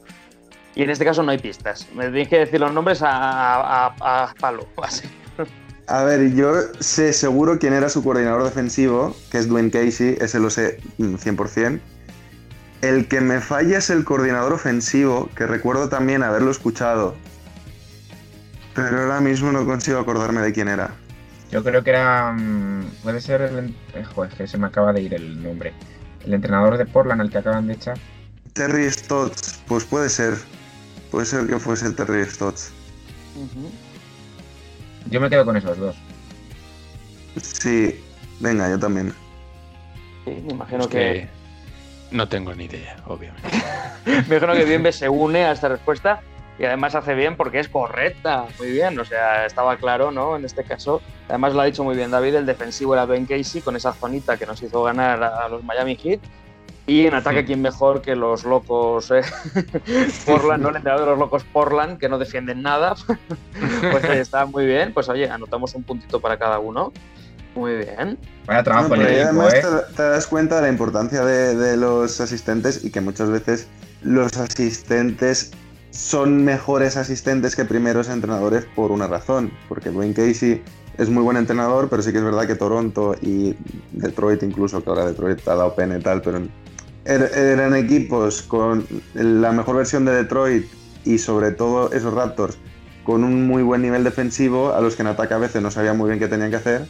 [0.75, 1.89] Y en este caso no hay pistas.
[1.93, 4.65] Me tenéis que decir los nombres a, palo.
[4.85, 5.09] así.
[5.89, 10.39] A ver, yo sé seguro quién era su coordinador defensivo, que es Dwayne Casey, ese
[10.39, 11.81] lo sé mm, 100%.
[12.83, 17.17] El que me falla es el coordinador ofensivo, que recuerdo también haberlo escuchado.
[18.85, 20.91] Pero ahora mismo no consigo acordarme de quién era.
[21.51, 22.33] Yo creo que era.
[22.33, 23.75] mm, Puede ser el.
[23.95, 25.73] eh, Joder, que se me acaba de ir el nombre.
[26.25, 27.99] El entrenador de Portland, al que acaban de echar.
[28.53, 30.35] Terry Stotts, pues puede ser.
[31.11, 32.73] Puede ser que fuese el Terry Stotts.
[35.11, 35.97] Yo me quedo con esos dos.
[37.41, 37.99] Sí,
[38.41, 39.15] venga, yo también.
[40.25, 41.29] Sí, me imagino Es que, que
[42.11, 43.49] no tengo ni idea, obviamente.
[44.29, 46.21] me imagino que Bienve se une a esta respuesta
[46.59, 48.47] y además hace bien porque es correcta.
[48.59, 50.37] Muy bien, o sea, estaba claro, ¿no?
[50.37, 53.61] En este caso, además lo ha dicho muy bien David, el defensivo era Ben Casey
[53.61, 56.21] con esa zonita que nos hizo ganar a los Miami Heat.
[56.89, 59.21] Y en ataque, ¿quién mejor que los locos eh?
[60.27, 62.95] Portland, no el entrenador de los locos Portland, que no defienden nada?
[63.93, 64.95] pues eh, está muy bien.
[64.95, 66.95] Pues oye, anotamos un puntito para cada uno.
[67.55, 68.19] Muy bien.
[68.47, 69.61] Vaya trabajo No, el equipo, ¿eh?
[69.61, 73.69] te, te das cuenta de la importancia de, de los asistentes y que muchas veces
[74.01, 75.53] los asistentes
[75.99, 79.51] son mejores asistentes que primeros entrenadores por una razón.
[79.69, 80.63] Porque Dwayne Casey
[80.97, 83.57] es muy buen entrenador, pero sí que es verdad que Toronto y
[83.93, 86.39] Detroit incluso, que ahora Detroit ha dado pena y tal, pero
[87.05, 90.67] er- eran equipos con la mejor versión de Detroit
[91.05, 92.57] y sobre todo esos Raptors
[93.05, 95.97] con un muy buen nivel defensivo a los que en ataque a veces no sabían
[95.97, 96.87] muy bien qué tenían que hacer.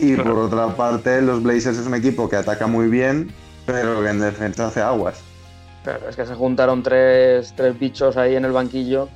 [0.00, 3.30] Y por otra parte, los Blazers es un equipo que ataca muy bien,
[3.64, 5.20] pero que en defensa hace aguas.
[5.84, 9.08] Claro, es que se juntaron tres, tres bichos ahí en el banquillo,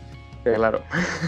[0.44, 0.83] que claro,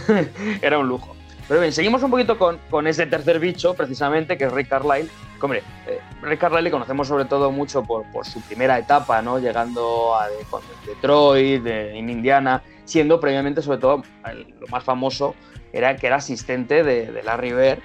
[0.63, 1.17] era un lujo.
[1.49, 5.11] Pero bien, seguimos un poquito con, con ese tercer bicho, precisamente, que es Rick Carlisle.
[5.41, 9.39] Hombre, eh, Rick Carlisle le conocemos sobre todo mucho por, por su primera etapa, ¿no?
[9.41, 14.85] Llegando a de- con Detroit, de- en Indiana, siendo previamente, sobre todo, el- lo más
[14.85, 15.35] famoso
[15.73, 17.79] era que era asistente de, de Larry Bird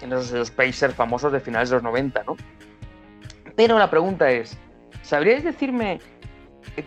[0.00, 2.36] en esos, esos Pacers famosos de finales de los 90, ¿no?
[3.56, 4.56] Pero la pregunta es,
[5.02, 6.00] ¿sabríais decirme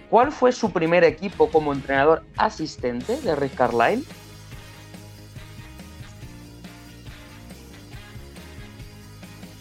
[0.10, 4.04] ¿Cuál fue su primer equipo como entrenador asistente de Rick Carlisle?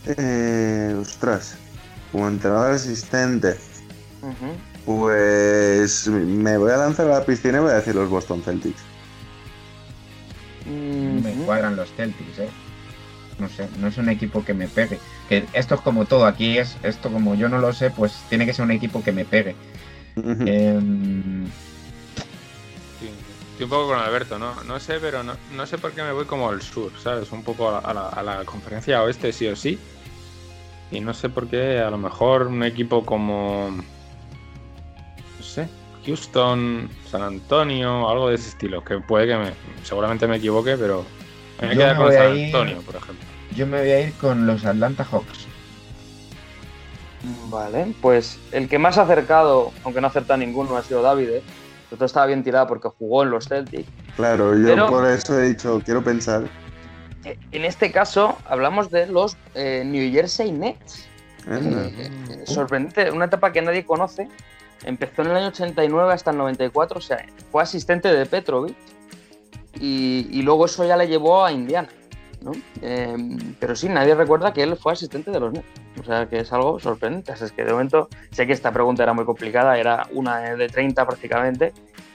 [0.06, 1.56] Eh, ostras,
[2.10, 3.56] como entrenador asistente,
[4.84, 8.82] pues me voy a lanzar a la piscina y voy a decir los Boston Celtics.
[10.66, 11.44] Me Ujú.
[11.44, 12.48] cuadran los Celtics, ¿eh?
[13.38, 14.98] No sé, no es un equipo que me pegue.
[15.28, 18.44] Que esto es como todo, aquí es esto como yo no lo sé, pues tiene
[18.46, 19.56] que ser un equipo que me pegue.
[20.16, 21.46] Em,
[23.00, 23.08] Sí,
[23.52, 24.62] estoy un poco con Alberto, ¿no?
[24.64, 27.32] No sé, pero no, no sé por qué me voy como al sur, ¿sabes?
[27.32, 29.78] Un poco a la, a la- conferencia oeste, sí o sí.
[30.90, 33.70] Y no sé por qué, a lo mejor un equipo como.
[33.70, 35.66] No sé,
[36.04, 38.84] Houston, San Antonio, algo de ese estilo.
[38.84, 39.52] Que puede que me.
[39.84, 41.06] Seguramente me equivoque, pero.
[41.60, 43.26] Me voy a quedar con San ir- Antonio, por ejemplo.
[43.56, 45.46] yo me voy a ir con los Atlanta Hawks.
[47.48, 51.28] Vale, pues el que más ha acercado, aunque no ha acertado ninguno, ha sido David.
[51.30, 51.42] ¿eh?
[51.90, 53.88] Todo estaba bien tirado porque jugó en los Celtics.
[54.16, 56.44] Claro, yo Pero- por eso he dicho, quiero pensar.
[57.24, 61.06] Eh, En este caso, hablamos de los eh, New Jersey Nets.
[61.48, 64.28] Eh, sorprendente, una etapa que nadie conoce.
[64.84, 68.74] Empezó en el año 89 hasta el 94, o sea, fue asistente de Petrovic
[69.78, 71.88] y, y luego eso ya le llevó a Indiana.
[72.42, 72.52] ¿No?
[72.80, 73.16] Eh,
[73.60, 75.66] pero sí, nadie recuerda que él fue asistente de los Nets.
[76.00, 77.32] O sea, que es algo sorprendente.
[77.32, 81.06] Es que de momento, sé que esta pregunta era muy complicada, era una de 30
[81.06, 81.72] prácticamente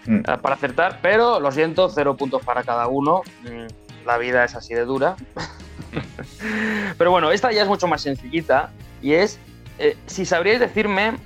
[0.08, 0.20] Mm.
[0.20, 3.22] eh, para acertar, pero lo siento, cero puntos para cada uno.
[3.44, 3.68] Mm,
[4.06, 5.18] La vida es así de dura.
[6.98, 9.38] pero bueno, esta ya es mucho más sencillita y es
[9.80, 11.18] eh, si sabríais decirme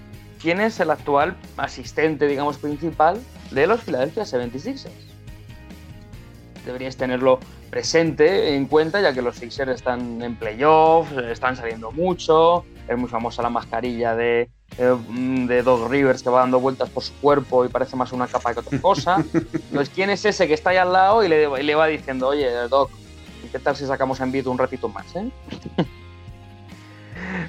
[0.41, 3.19] quién es el actual asistente, digamos, principal
[3.51, 4.89] de los Philadelphia 76ers.
[6.65, 7.39] Deberíais tenerlo
[7.71, 13.09] presente en cuenta, ya que los Sixers están en playoffs, están saliendo mucho, es muy
[13.09, 14.97] famosa la mascarilla de, eh,
[15.47, 18.53] de Doc Rivers que va dando vueltas por su cuerpo y parece más una capa
[18.53, 19.15] que otra cosa.
[19.33, 22.27] Entonces, ¿quién es ese que está ahí al lado y le, y le va diciendo,
[22.27, 22.91] oye, Doc,
[23.51, 25.31] ¿qué tal si sacamos a Embiid un ratito más, eh?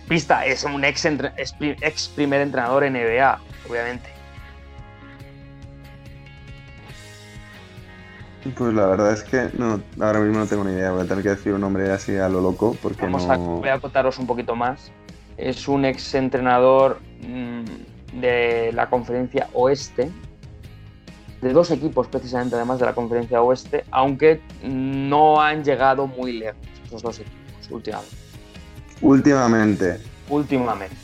[0.08, 4.11] Pista, es un ex, ex primer entrenador NBA, obviamente.
[8.56, 10.90] Pues la verdad es que no, ahora mismo no tengo ni idea.
[10.90, 13.58] Voy a tener que decir un nombre así a lo loco porque Vamos a, no.
[13.58, 14.90] voy a contaros un poquito más.
[15.36, 20.10] Es un ex entrenador mm, de la conferencia oeste,
[21.40, 26.60] de dos equipos precisamente además de la conferencia oeste, aunque no han llegado muy lejos
[26.84, 28.16] esos dos equipos últimamente.
[29.00, 30.96] Últimamente, últimamente.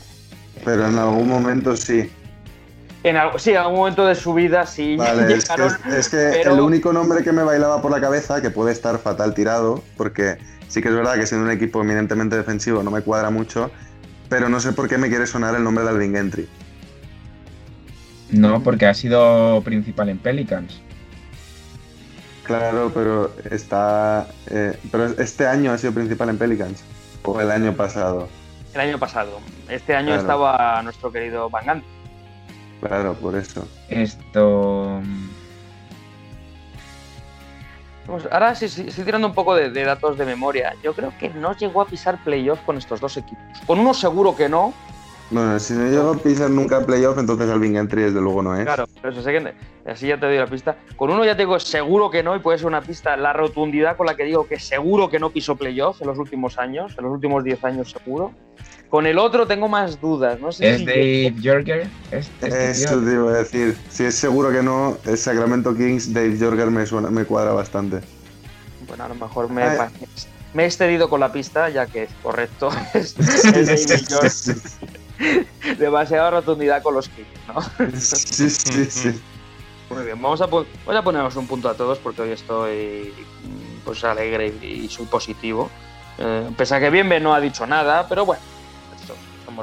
[0.63, 2.09] pero en algún momento sí.
[3.03, 6.09] En algo, sí, en algún momento de su vida sí Vale, es que, llegaron, es
[6.09, 9.33] que pero- el único nombre que me bailaba por la cabeza, que puede estar fatal
[9.33, 13.29] tirado, porque sí que es verdad que siendo un equipo eminentemente defensivo no me cuadra
[13.29, 13.71] mucho,
[14.27, 16.47] pero no sé por qué me quiere sonar el nombre de Alvin Gentry.
[18.31, 20.81] No, porque ha sido principal en Pelicans.
[22.43, 24.27] Claro, pero está.
[24.47, 26.83] eh, pero este año ha sido principal en Pelicans.
[27.23, 28.27] O el año pasado.
[28.73, 29.39] el año pasado.
[29.67, 30.21] Este año Claro.
[30.21, 31.83] estaba nuestro querido Van Gant.
[32.81, 33.67] Claro, por eso.
[33.89, 35.01] Esto.
[38.07, 40.73] Vamos, ahora sí, sí, estoy tirando un poco de, de datos de memoria.
[40.83, 43.43] Yo creo que no llegó a pisar playoff con estos dos equipos.
[43.67, 44.73] Con uno seguro que no.
[45.31, 48.63] Bueno, si no llego a pisar nunca playoff, entonces Alvin Gentry desde luego no es.
[48.63, 49.53] Claro, pero eso sé que
[49.85, 50.75] así ya te doy la pista.
[50.95, 53.95] Con uno ya te digo seguro que no y puede ser una pista la rotundidad
[53.95, 57.03] con la que digo que seguro que no pisó playoff en los últimos años, en
[57.03, 58.31] los últimos 10 años seguro.
[58.89, 60.39] Con el otro tengo más dudas.
[60.39, 61.87] No sé ¿Es si Dave Jorger?
[62.11, 63.05] ¿Es- este Eso tío?
[63.05, 63.77] te iba a decir.
[63.89, 67.99] Si es seguro que no, es Sacramento Kings, Dave Jorger me, suena, me cuadra bastante.
[68.87, 69.63] Bueno, a lo mejor me,
[70.55, 72.69] he excedido con la pista, ya que es correcto.
[72.95, 73.15] es,
[73.53, 74.79] es.
[75.77, 77.61] Demasiada rotundidad con los kicks, ¿no?
[77.99, 79.21] Sí, sí, sí.
[79.91, 83.13] Muy bien, vamos a, vamos a ponernos un punto a todos porque hoy estoy
[83.85, 85.69] pues alegre y, y soy positivo.
[86.17, 88.41] Eh, pese a que Bienve no ha dicho nada, pero bueno,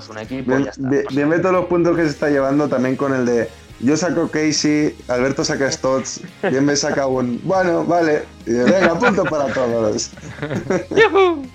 [0.09, 0.88] un equipo y Bien, ya está.
[0.88, 3.48] bien- bien ve todos los puntos que se está llevando también con el de
[3.80, 8.98] yo saco Casey, Alberto saca Stotts, bien me saca un bueno, vale, y de, venga,
[8.98, 10.11] punto para todos.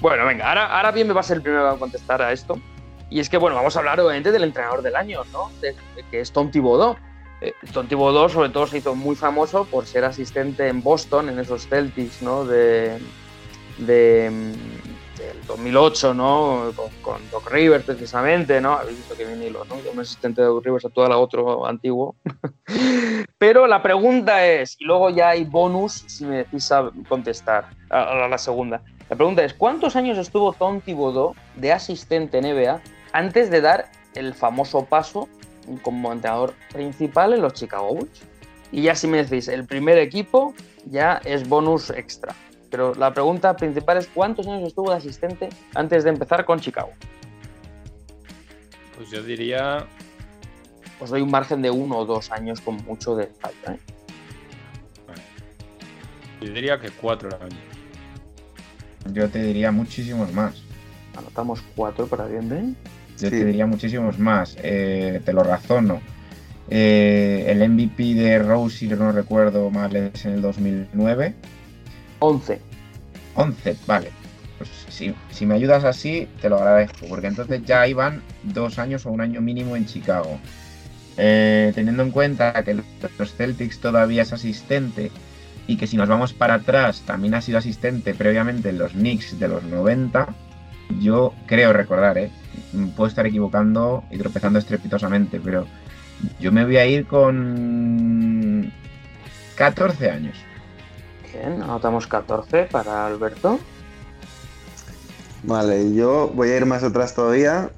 [0.00, 2.60] Bueno, venga, ahora, ahora bien me va a ser el primero a contestar a esto.
[3.10, 5.50] Y es que, bueno, vamos a hablar obviamente del entrenador del año, ¿no?
[5.60, 6.96] De- de que es Tom Thibodeau.
[7.40, 11.38] Eh, Tom Thibodeau sobre todo se hizo muy famoso por ser asistente en Boston, en
[11.40, 12.44] esos Celtics, ¿no?
[12.44, 12.98] De,
[13.78, 14.52] de,
[15.18, 16.72] del 2008, ¿no?
[16.74, 18.72] Con, con Doc Rivers precisamente, ¿no?
[18.74, 19.76] Habéis visto que viene hilo, ¿no?
[19.82, 22.16] De un asistente de Doc Rivers a toda la otro antiguo.
[23.38, 28.24] Pero la pregunta es, y luego ya hay bonus si me decís a contestar a,
[28.24, 28.82] a la segunda.
[29.10, 32.80] La pregunta es, ¿cuántos años estuvo Tom Thibodeau de asistente NBA
[33.12, 35.28] antes de dar el famoso paso
[35.82, 38.22] como entrenador principal en los Chicago Bulls?
[38.70, 40.54] Y ya si me decís, el primer equipo
[40.84, 42.34] ya es bonus extra.
[42.70, 46.90] Pero la pregunta principal es ¿cuántos años estuvo de asistente antes de empezar con Chicago?
[48.96, 49.86] Pues yo diría.
[51.00, 53.74] Os doy un margen de uno o dos años con mucho de falta.
[53.74, 53.78] ¿eh?
[56.40, 57.54] Yo diría que cuatro años.
[59.12, 60.62] Yo te diría muchísimos más.
[61.16, 62.74] Anotamos cuatro para bien, ¿eh?
[63.16, 64.56] Yo te diría muchísimos más.
[64.62, 66.00] Eh, te lo razono.
[66.68, 71.34] Eh, el MVP de Rose, si no recuerdo mal, es en el 2009.
[72.18, 72.60] 11.
[73.34, 74.10] 11, vale.
[74.58, 79.06] Pues si, si me ayudas así, te lo agradezco, porque entonces ya iban dos años
[79.06, 80.38] o un año mínimo en Chicago.
[81.16, 82.74] Eh, teniendo en cuenta que
[83.18, 85.10] los Celtics todavía es asistente
[85.66, 89.38] y que si nos vamos para atrás también ha sido asistente previamente en los Knicks
[89.38, 90.28] de los 90,
[91.00, 92.30] yo creo recordar, ¿eh?
[92.96, 95.66] puedo estar equivocando y tropezando estrepitosamente, pero
[96.40, 98.72] yo me voy a ir con
[99.56, 100.36] 14 años.
[101.38, 103.60] Bien, anotamos 14 para Alberto.
[105.44, 107.70] Vale, yo voy a ir más atrás todavía.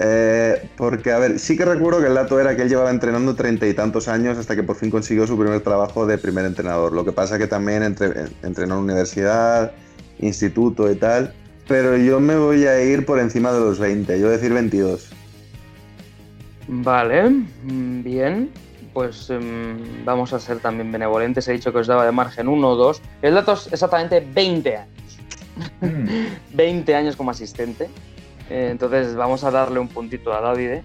[0.00, 3.34] eh, porque, a ver, sí que recuerdo que el dato era que él llevaba entrenando
[3.34, 6.92] treinta y tantos años hasta que por fin consiguió su primer trabajo de primer entrenador.
[6.92, 9.72] Lo que pasa que también entre- entrenó en universidad,
[10.20, 11.34] instituto y tal.
[11.66, 14.52] Pero yo me voy a ir por encima de los 20, yo voy a decir
[14.52, 15.10] 22.
[16.68, 18.50] Vale, mm, bien.
[18.98, 21.46] Pues em, vamos a ser también benevolentes.
[21.46, 23.00] He dicho que os daba de margen 1 o 2.
[23.22, 25.18] El dato es exactamente 20 años.
[25.80, 26.06] Mm,
[26.56, 27.88] 20 años como asistente.
[28.50, 30.82] Eh, entonces vamos a darle un puntito a Davide.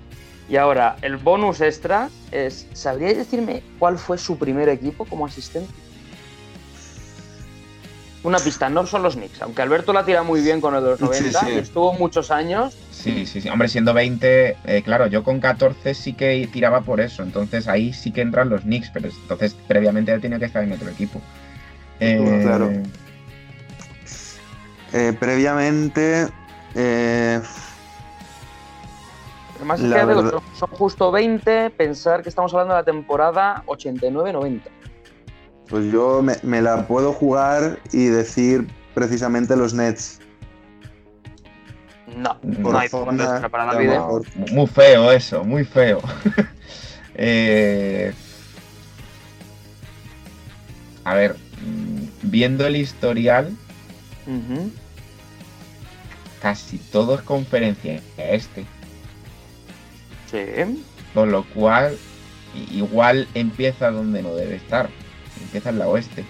[0.47, 5.73] Y ahora, el bonus extra es, ¿sabríais decirme cuál fue su primer equipo como asistente?
[8.21, 10.89] Una pista, no son los Knicks, aunque Alberto la tira muy bien con el de
[10.91, 11.45] los Sí, 90 sí.
[11.49, 12.77] y estuvo muchos años.
[12.93, 13.49] Sí, sí, sí.
[13.49, 17.23] Hombre, siendo 20, eh, claro, yo con 14 sí que tiraba por eso.
[17.23, 20.71] Entonces ahí sí que entran los Knicks, pero entonces previamente he tenido que estar en
[20.71, 21.19] otro equipo.
[21.99, 22.71] Eh, claro.
[24.93, 26.27] Eh, previamente,
[26.75, 27.41] eh,
[29.55, 32.85] Además, es que de los verdad- son justo 20, pensar que estamos hablando de la
[32.85, 34.69] temporada 89-90.
[35.69, 40.19] pues yo me, me la puedo jugar y decir precisamente los Nets.
[42.15, 43.91] No, Por no hay zona, para Davide.
[43.91, 44.23] mejor.
[44.51, 46.01] Muy feo eso, muy feo.
[47.15, 48.11] Eh,
[51.03, 53.55] a ver, mm, viendo el historial,
[56.41, 58.65] casi todo es conferencia este.
[60.31, 60.83] Sí.
[61.13, 61.97] Con lo cual,
[62.71, 64.89] igual empieza donde no debe estar.
[65.39, 66.25] Empieza en la oeste.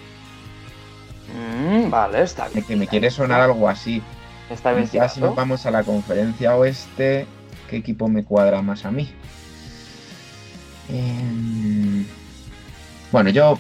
[1.34, 2.66] Mm, vale, está bien.
[2.66, 4.02] que me quiere sonar algo así.
[4.54, 4.88] Está bien.
[4.92, 7.26] Ya si nos vamos a la conferencia oeste,
[7.70, 9.10] ¿qué equipo me cuadra más a mí?
[10.90, 12.06] Em,
[13.12, 13.58] Bueno, yo,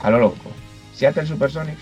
[0.00, 0.50] a lo loco.
[0.94, 1.80] Seattle Supersonics.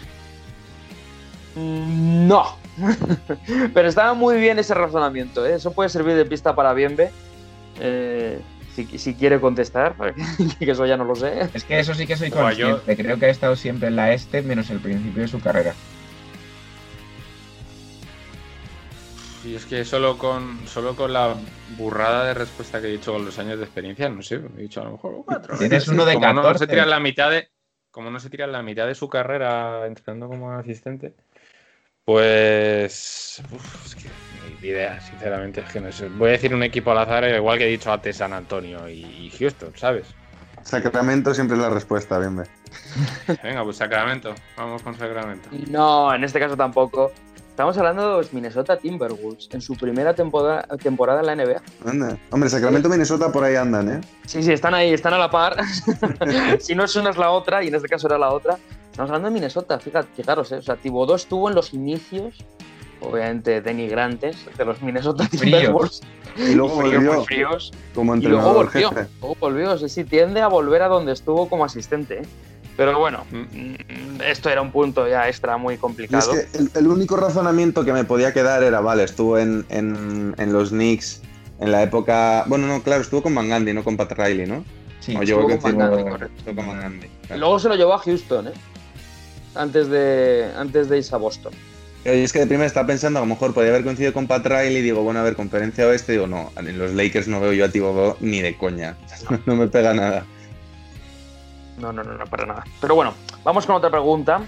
[1.55, 2.45] Mm, No.
[3.75, 5.47] Pero estaba muy bien ese razonamiento.
[5.47, 5.55] ¿eh?
[5.55, 7.11] Eso puede servir de pista para Bienve.
[7.81, 8.39] Eh,
[8.75, 9.95] si, si quiere contestar,
[10.59, 11.49] que eso ya no lo sé.
[11.55, 12.97] Es que eso sí que soy yo- consciente.
[12.97, 15.75] Creo que ha estado siempre en la este, menos el principio de su carrera.
[19.47, 21.35] Y es que solo con, solo con la
[21.79, 24.81] burrada de respuesta que he dicho con los años de experiencia, no sé, he dicho
[24.81, 25.57] a lo mejor cuatro.
[25.57, 26.65] Tienes uno de como No 14.
[26.65, 27.49] se tira la mitad de,
[27.93, 31.15] como no se tira la mitad de su carrera entrenando como asistente,
[32.05, 33.41] pues.
[33.53, 34.09] uf, es que
[34.63, 35.61] ni idea, sinceramente.
[35.61, 36.09] Es que no sé.
[36.09, 39.05] Voy a decir un equipo al azar, igual que he dicho antes San Antonio y,
[39.05, 40.07] y Houston, ¿sabes?
[40.63, 42.37] Sacramento siempre es la respuesta, bien.
[42.37, 42.45] ve.
[43.43, 44.35] Venga, pues Sacramento.
[44.57, 45.49] Vamos con Sacramento.
[45.69, 47.13] No, en este caso tampoco.
[47.57, 51.63] Estamos hablando de los Minnesota Timberwolves en su primera temporada, temporada en la NBA.
[51.91, 52.19] Anda.
[52.31, 54.01] Hombre, Sacramento, Minnesota por ahí andan, ¿eh?
[54.27, 55.57] Sí, sí, están ahí, están a la par.
[56.61, 58.59] si no es una es la otra, y en este caso era la otra.
[58.91, 60.57] Estamos hablando de Minnesota, fíjate, fijaros, ¿eh?
[60.57, 60.77] O sea,
[61.15, 62.45] estuvo en los inicios,
[63.01, 65.41] obviamente denigrantes, de los Minnesota Fríos.
[65.41, 66.01] Timberwolves.
[66.37, 67.73] Y luego volvió fríos.
[67.95, 68.91] como Y luego entrenador volvió.
[68.91, 69.09] jefe.
[69.23, 72.19] Luego volvió, sí, sí, tiende a volver a donde estuvo como asistente.
[72.19, 72.27] ¿eh?
[72.77, 73.37] Pero bueno, Mm.
[73.39, 76.33] mm, esto era un punto ya extra muy Y es complicado.
[76.33, 80.53] que el, el único razonamiento que me podía quedar era, vale, estuvo en, en, en
[80.53, 81.23] los Knicks
[81.61, 82.45] en la época...
[82.47, 84.63] Bueno, no, claro, estuvo con Van Gundy, no con Pat Riley, ¿no?
[85.01, 86.35] Sí, O estuvo con Van decir- Gundy, correcto.
[86.39, 87.41] estuvo con Van Gundy, claro.
[87.41, 88.53] Luego se lo llevó a Houston, ¿eh?
[89.55, 91.53] Antes de, antes de irse a Boston.
[92.05, 94.47] Y es que de primera estaba pensando, a lo mejor podía haber coincidido con Pat
[94.47, 97.53] Riley y digo, bueno, a ver, conferencia oeste, digo, no, en los Lakers no veo
[97.53, 98.97] yo a Thibodeau ni de coña.
[99.47, 100.25] No me pega nada.
[101.79, 102.65] No, no, no, no, para nada.
[102.81, 103.15] Pero bueno,
[103.45, 104.41] vamos con otra pregunta.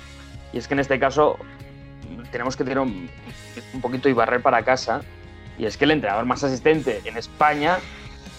[0.53, 1.37] Y es que en este caso
[2.31, 3.09] tenemos que un,
[3.75, 5.03] un poquito y barrer para casa.
[5.59, 7.79] Y es que el entrenador más asistente en España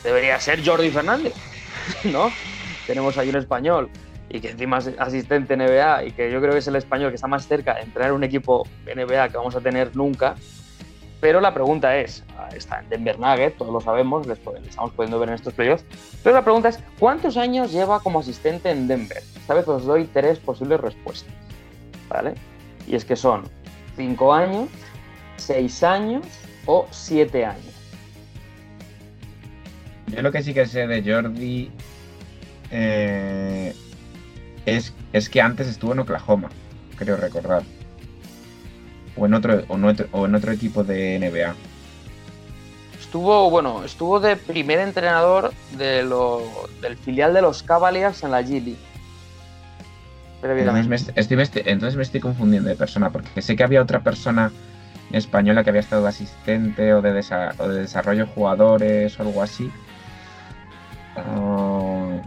[0.03, 1.33] debería ser Jordi Fernández,
[2.05, 2.31] ¿no?
[2.87, 3.89] Tenemos ahí un español.
[4.29, 7.15] y que encima es asistente NBA y que yo creo que es el español que
[7.15, 10.35] está más cerca de entrenar un equipo NBA que vamos a tener nunca.
[11.21, 15.19] Pero la pregunta es, ah, está en Denver Nugget, todos lo sabemos, les estamos pudiendo
[15.19, 15.83] ver en estos playoffs,
[16.23, 19.21] pero la pregunta es, ¿cuántos años lleva como asistente en Denver?
[19.35, 21.33] Esta vez os doy tres posibles respuestas,
[22.07, 22.35] ¿vale?
[22.87, 23.43] Y es que son
[23.97, 24.69] cinco años,
[25.35, 26.25] seis años
[26.65, 27.73] o siete años.
[30.07, 31.69] Yo lo que sí que sé de Jordi
[32.71, 33.75] eh,
[34.65, 36.49] es, es que antes estuvo en Oklahoma,
[36.97, 37.63] creo recordar.
[39.15, 41.55] O en otro, o en otro, o en otro equipo de NBA.
[42.99, 48.41] Estuvo, bueno, estuvo de primer entrenador de lo- del filial de los Cavaliers en la
[48.41, 48.77] G League.
[50.41, 53.63] Entonces me, est- estoy, me estoy- entonces me estoy confundiendo de persona, porque sé que
[53.63, 54.51] había otra persona
[55.11, 59.23] española que había estado de asistente o de, desa- o de desarrollo de jugadores o
[59.23, 59.71] algo así.
[61.15, 62.17] Ah,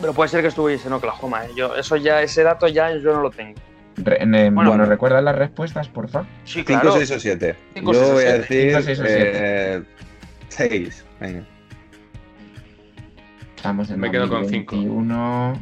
[0.00, 1.44] Pero puede ser que estuviese en Oklahoma.
[1.46, 1.50] ¿eh?
[1.56, 3.58] Yo, eso ya, ese dato ya yo no lo tengo.
[3.96, 6.22] Re- en, eh, Bueno, bueno, ¿recuerdas las respuestas, porfa?
[6.44, 6.92] Sí, 5, claro.
[6.96, 7.56] 6 o 7.
[7.74, 9.82] Cinco, Yo seis o voy a decir Cinco, seis o siete.
[10.48, 11.04] 6.
[11.20, 11.42] Venga.
[13.56, 14.74] Estamos en Me quedo con cinco.
[14.76, 15.60] 2021.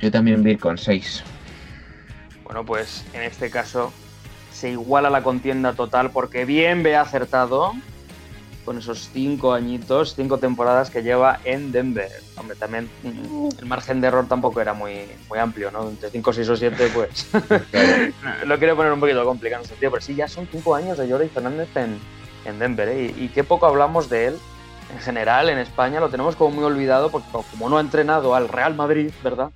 [0.00, 1.24] Yo también voy con 6.
[2.44, 3.92] Bueno, pues en este caso
[4.52, 7.72] se iguala la contienda total porque bien ve acertado
[8.66, 12.10] con esos cinco añitos, cinco temporadas que lleva en Denver.
[12.36, 12.90] Hombre, también
[13.58, 15.88] el margen de error tampoco era muy, muy amplio, ¿no?
[15.88, 17.28] Entre 5, 6 o 7, pues
[18.46, 20.98] lo quiero poner un poquito complicado en ese sentido, pero sí, ya son cinco años
[20.98, 21.98] de Jordi Fernández en,
[22.44, 23.14] en Denver, ¿eh?
[23.16, 24.38] Y, y qué poco hablamos de él
[24.92, 28.48] en general en España, lo tenemos como muy olvidado porque como no ha entrenado al
[28.48, 29.50] Real Madrid, ¿verdad?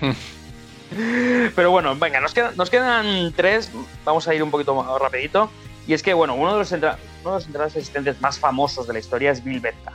[1.54, 3.70] Pero bueno, venga, nos quedan, nos quedan tres.
[4.04, 5.50] Vamos a ir un poquito más rapidito.
[5.86, 8.86] Y es que, bueno, uno de los, entra- uno de los entrenadores asistentes más famosos
[8.86, 9.92] de la historia es Bill Betka.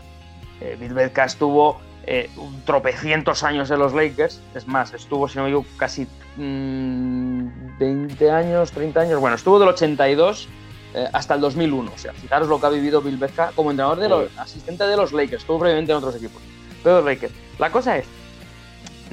[0.62, 4.42] Eh, Bill Betka estuvo eh, un tropecientos años en los Lakers.
[4.56, 9.20] Es más, estuvo, si no me equivoco, casi mm, 20 años, 30 años.
[9.20, 10.48] Bueno, estuvo del 82
[10.94, 11.92] eh, hasta el 2001.
[11.94, 14.98] O sea, fijaros lo que ha vivido Bill Betka como entrenador de los, asistente de
[14.98, 15.42] los Lakers.
[15.44, 16.42] Estuvo previamente en otros equipos.
[16.84, 17.34] Pero los Lakers.
[17.60, 18.06] La cosa es,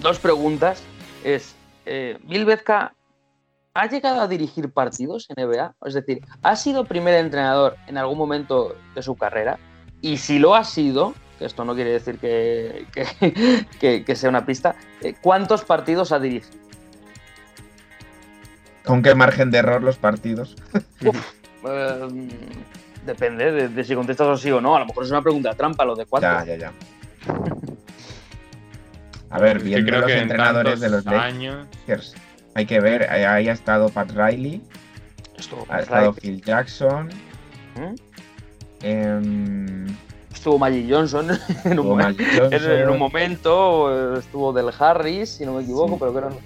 [0.00, 0.82] dos preguntas.
[1.24, 1.54] Es,
[1.86, 2.92] eh, Bill Bezka
[3.74, 8.16] ha llegado a dirigir partidos en NBA, es decir, ha sido primer entrenador en algún
[8.16, 9.58] momento de su carrera
[10.00, 14.30] y si lo ha sido, que esto no quiere decir que, que- que- que sea
[14.30, 16.56] una pista, eh, ¿cuántos partidos ha dirigido?
[18.84, 20.56] ¿Con qué margen de error los partidos?
[21.66, 22.28] Eh,
[23.06, 25.54] depende de, de si contestas o sí o no, a lo mejor es una pregunta
[25.54, 26.30] trampa lo de cuántos.
[26.30, 26.72] Ya, ya, ya.
[29.30, 31.66] A ver, viendo creo los que en entrenadores de los años.
[31.86, 32.14] Lakers,
[32.54, 34.62] hay que ver, ahí ha estado Pat Riley,
[35.36, 37.08] Estuvo, ha estado Riley, Phil Jackson,
[37.76, 37.94] ¿Mm?
[38.82, 39.86] em,
[40.32, 41.28] estuvo Magic Johnson
[41.64, 42.22] en un, momento.
[42.22, 45.96] Magic En, en un Johnson, momento estuvo del Harris, si no me equivoco, Sí.
[46.00, 46.38] pero que.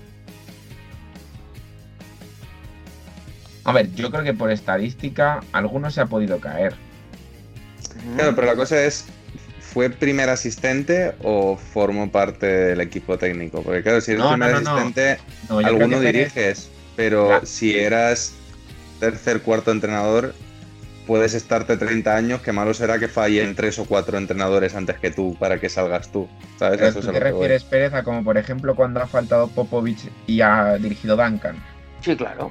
[3.64, 6.74] A ver, yo creo que por estadística alguno se ha podido caer.
[8.16, 9.06] Claro, pero la cosa es,
[9.72, 13.62] ¿fue primer asistente o formó parte del equipo técnico?
[13.62, 14.70] Porque claro, si eres No, primer no, no, no.
[14.80, 15.18] asistente,
[15.64, 17.46] alguno diriges, pero Claro.
[17.46, 18.32] si eras
[19.00, 20.34] tercer, cuarto entrenador,
[21.06, 25.10] puedes estarte 30 años, que malo será que fallen tres o cuatro entrenadores antes que
[25.10, 26.28] tú para que salgas tú.
[26.58, 26.80] ¿Sabes?
[26.80, 27.40] Eso es ¿Tú a te lo que voy.
[27.48, 31.56] refieres, Pérez, a como por ejemplo cuando ha faltado Popovich y ha dirigido Duncan?
[32.02, 32.50] Sí, claro.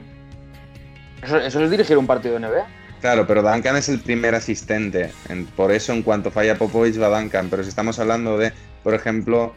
[1.21, 2.67] Eso, eso es dirigir un partido de NBA.
[3.01, 5.11] Claro, pero Duncan es el primer asistente.
[5.29, 7.49] en- por eso, en cuanto falla Popovich, va Duncan.
[7.49, 8.51] Pero si estamos hablando de,
[8.83, 9.53] por ejemplo,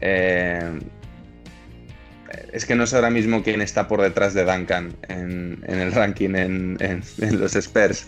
[0.00, 0.78] eh,
[2.52, 5.92] es que no sé ahora mismo quién está por detrás de Duncan en, en el
[5.92, 8.06] ranking en, en- en los Spurs.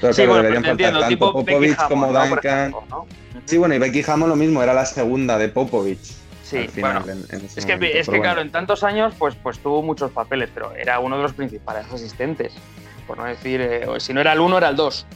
[0.00, 2.58] Pero Sí, claro, bueno, deberían faltar entiendo, tanto Popovich Hammond, como Duncan.
[2.58, 3.06] ejemplo, ¿no?
[3.44, 6.12] Sí, bueno, y Becky Hammond lo mismo, era la segunda de Popovich.
[6.42, 7.22] Sí, al final, bueno.
[7.30, 10.10] en- en Es que, momento, es que claro, en tantos años pues, pues tuvo muchos
[10.10, 12.52] papeles, pero era uno de los principales asistentes.
[13.06, 15.06] Por no decir, eh, si no era el uno, era el dos.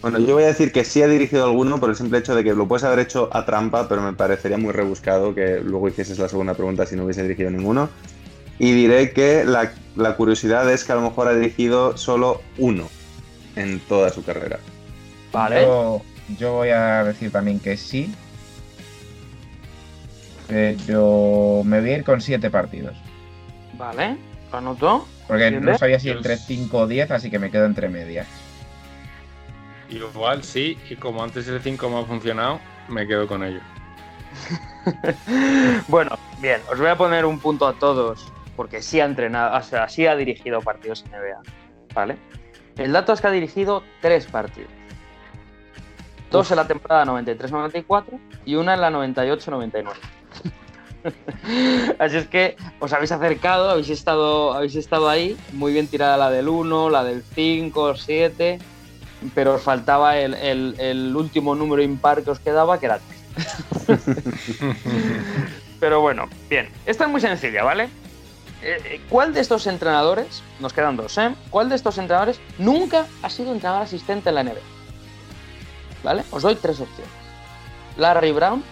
[0.00, 2.44] Bueno, yo voy a decir que sí ha dirigido alguno por el simple hecho de
[2.44, 6.18] que lo puedes haber hecho a trampa, pero me parecería muy rebuscado que luego hicieses
[6.18, 7.88] la segunda pregunta si no hubiese dirigido ninguno.
[8.60, 12.88] Y diré que la, la curiosidad es que a lo mejor ha dirigido solo uno
[13.56, 14.60] en toda su carrera.
[15.32, 15.62] Vale.
[15.62, 16.02] Yo,
[16.38, 18.12] yo voy a decir también que sí.
[20.46, 22.96] Pero me voy a ir con siete partidos.
[23.76, 24.16] Vale,
[24.50, 25.06] lo anoto.
[25.28, 25.72] Porque ¿Entiendes?
[25.74, 28.26] no sabía si entre s- 5 o 10, así que me quedo entre medias.
[29.90, 33.60] Igual sí, y como antes el 5 me ha funcionado, me quedo con ello.
[35.88, 39.62] Bueno, bien, os voy a poner un punto a todos, porque sí ha entrenado, o
[39.62, 41.40] sea, sí ha dirigido partidos en NBA,
[41.94, 42.16] ¿vale?
[42.76, 44.70] El dato es que ha dirigido tres partidos.
[46.30, 49.84] Dos en la temporada 93-94 y una en la 98-99.
[51.98, 56.30] Así es que os habéis acercado, habéis estado, habéis estado ahí, muy bien tirada la
[56.30, 58.58] del 1, la del 5, 7,
[59.34, 63.00] pero os faltaba el, el- el último número impar que os quedaba, que era
[63.86, 63.98] 3.
[65.80, 67.84] pero bueno, bien, esta es muy sencilla, ¿vale?
[68.60, 71.32] Eh, eh, ¿Cuál de estos entrenadores, nos quedan dos, ¿eh?
[71.50, 74.54] ¿Cuál de estos entrenadores nunca ha sido entrenador asistente en la NBA?
[76.02, 76.24] ¿Vale?
[76.32, 77.12] Os doy tres opciones.
[77.96, 78.62] Larry Brown,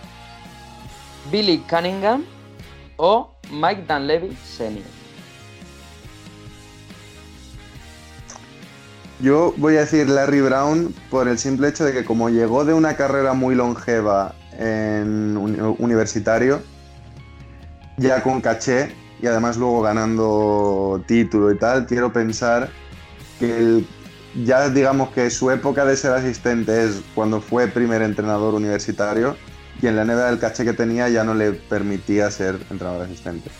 [1.31, 2.25] Billy Cunningham
[2.97, 4.83] o Mike Dunleavy Sr.
[9.21, 12.75] Yo voy a decir Larry Brown por el simple hecho de que como llegó de
[12.75, 16.63] una carrera muy longeva en uni- universitario,
[17.97, 22.71] ya con caché y además luego ganando título y tal, quiero pensar
[23.39, 23.87] que el-
[24.45, 29.35] ya digamos que su época de ser asistente es cuando fue primer entrenador universitario
[29.83, 33.51] y en la NBA el caché que tenía ya no le permitía ser entrenador asistente.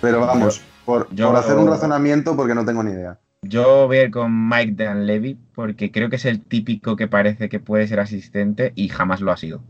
[0.00, 3.18] Pero vamos, por, yo- por hacer un razonamiento porque no tengo ni idea.
[3.42, 7.48] Yo voy a ir con Mike Dunleavy porque creo que es el típico que parece
[7.48, 9.62] que puede ser asistente y jamás lo ha sido.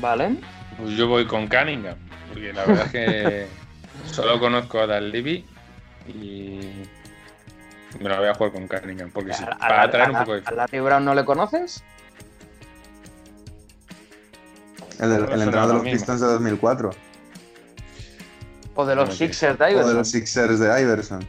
[0.00, 0.36] ¿Vale?
[0.78, 1.96] Pues yo voy con Cunningham,
[2.28, 3.46] porque la verdad es que
[4.12, 5.44] solo conozco a Dallevi
[6.08, 6.60] y
[8.00, 10.34] me la voy a jugar con Cunningham, porque sí, ¿A- a- para traer un poco
[10.34, 10.42] de...
[10.46, 11.82] ¿A Larry Brown no le conoces?
[15.00, 15.98] El, entrenador de lo los mismo.
[15.98, 16.90] Pistons de 2004.
[18.74, 19.96] ¿O de los No, Sixers de O de Iverson?
[19.96, 21.26] los Sixers de Iverson.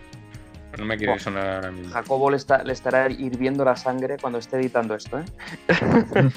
[0.78, 1.94] No me quiere sonar ahora mismo.
[1.94, 5.26] Jacobo le, está- le estará hirviendo la sangre cuando esté editando esto, ¿eh?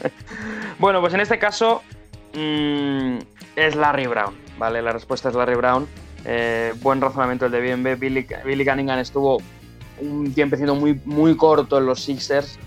[0.78, 1.82] bueno, pues en este caso
[2.34, 3.18] mm,
[3.54, 4.82] es Larry Brown, ¿vale?
[4.82, 5.86] La respuesta es Larry Brown.
[6.24, 7.98] Eh, buen razonamiento el de BNB.
[7.98, 9.40] Billy, Billy Cunningham estuvo
[10.00, 12.58] un tiempecito muy, muy corto en los Sixers,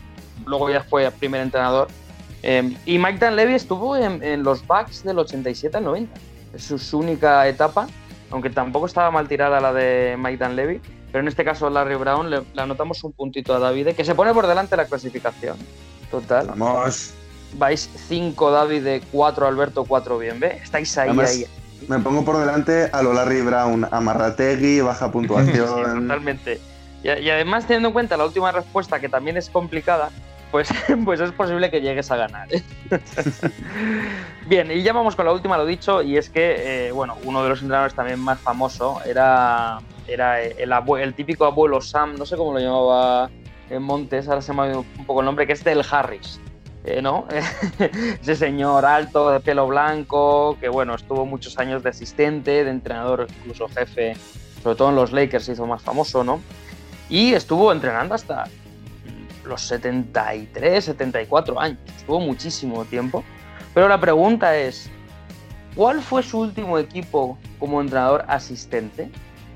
[0.46, 1.90] luego ya fue primer entrenador.
[2.44, 6.20] Eh, y Mike Dunleavy estuvo en, en los Bucks del 87 al 90.
[6.54, 7.88] Es su, su única etapa,
[8.32, 10.82] aunque tampoco estaba mal tirada la de Mike Dunleavy.
[11.12, 14.14] Pero en este caso Larry Brown le, le anotamos un puntito a David, que se
[14.14, 15.58] pone por delante de la clasificación.
[16.12, 16.48] Total.
[16.48, 17.14] Vamos.
[17.54, 20.60] Vais 5 David, 4 Alberto, 4 bien, ¿ve?
[20.62, 21.46] Estáis ahí, Además, ahí.
[21.88, 26.02] Me pongo por delante a lo Larry Brown, amarrategui, baja Sí, puntuación.
[26.02, 26.60] totalmente.
[27.04, 30.10] Y, y además, teniendo en cuenta la última respuesta, que también es complicada,
[30.52, 30.70] pues,
[31.06, 32.48] pues es posible que llegues a ganar.
[32.54, 32.64] ¿eh?
[34.48, 37.44] Bien, y ya vamos con la última, lo dicho, y es que, eh, bueno, uno
[37.44, 42.54] de los entrenadores también más famoso era, era el, típico abuelo Sam, no sé cómo
[42.54, 43.30] lo llamaba
[43.70, 46.40] en Montes, ahora se me ha ido un poco el nombre, que es Del Harris.
[46.86, 47.28] eh, ¿no?
[48.22, 53.28] Ese señor alto, de pelo blanco, que bueno, estuvo muchos años de asistente, de entrenador,
[53.42, 54.16] incluso jefe,
[54.64, 56.40] sobre todo en los Lakers se hizo más famoso, ¿no?
[57.10, 58.46] Y estuvo entrenando hasta
[59.48, 63.24] los 73, 74 años, estuvo muchísimo tiempo.
[63.74, 64.90] Pero la pregunta es,
[65.76, 69.10] ¿cuál fue su último equipo como entrenador asistente?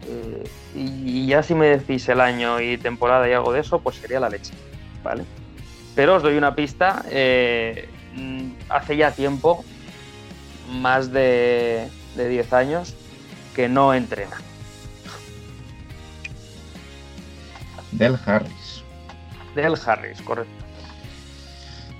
[0.07, 0.43] Eh,
[0.75, 4.19] y, ya si me decís el año y temporada y algo de eso, pues sería
[4.19, 4.53] la leche,
[5.03, 5.23] ¿vale?
[5.95, 7.89] Pero os doy una pista, eh,
[8.69, 9.63] hace ya tiempo,
[10.71, 12.95] más de, de 10 años,
[13.55, 14.37] que no entrena.
[17.91, 18.60] Del Harris.
[19.55, 20.51] Del Harris, correcto.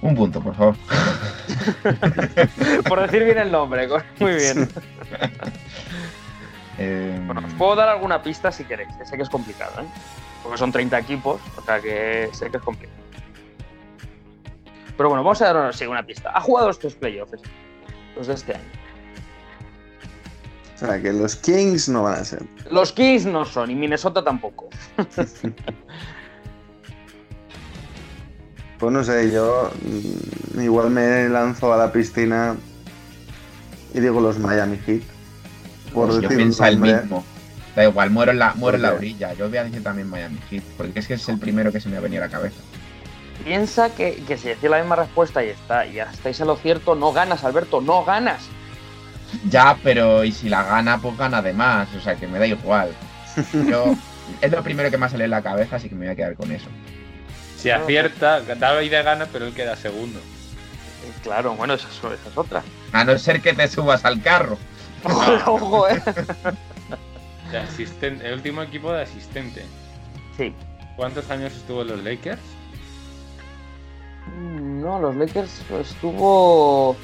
[0.01, 0.75] Un punto, por favor.
[2.87, 3.87] Por decir bien el nombre,
[4.19, 4.67] muy bien.
[6.79, 9.85] Eh, Bueno, os puedo dar alguna pista si queréis, que sé que es complicado, ¿eh?
[10.41, 12.97] Porque son 30 equipos, o sea que sé que es complicado.
[14.97, 16.31] Pero bueno, vamos a dar sí, una pista.
[16.33, 17.39] Ha jugado estos playoffs,
[18.15, 18.63] los de este año.
[20.75, 22.41] O sea, que los Kings no van a ser.
[22.71, 24.67] Los Kings no son, y Minnesota tampoco.
[28.81, 32.55] Pues no sé, yo mm, igual me lanzo a la piscina
[33.93, 35.03] y digo los Miami Heat.
[35.93, 37.23] Por Pues yo pienso el mismo.
[37.75, 39.33] Da igual, muero en la, muero en la orilla.
[39.33, 41.89] Yo voy a decir también Miami Heat, porque es que es el primero que se
[41.89, 42.59] me ha venido a la cabeza.
[43.43, 46.55] Piensa que, que si decís la misma respuesta y está, y ya estáis en lo
[46.55, 48.49] cierto, no ganas, Alberto, no ganas.
[49.47, 51.87] Ya, pero y si la gana, pues gana de más.
[51.93, 52.89] O sea, que me da igual.
[53.69, 53.95] Yo,
[54.41, 56.15] es lo primero que me ha salido en la cabeza, así que me voy a
[56.15, 56.67] quedar con eso.
[57.61, 60.19] Si acierta, David gana, pero él queda segundo.
[61.21, 62.63] Claro, bueno, esa es, esa es otra.
[62.91, 64.57] A no ser que te subas al carro.
[65.45, 66.01] Ojo, eh.
[67.51, 69.63] De asistente, el último equipo de asistente.
[70.37, 70.53] Sí.
[70.95, 72.41] ¿Cuántos años estuvo en los Lakers?
[74.35, 76.95] Mm, No, los Lakers estuvo.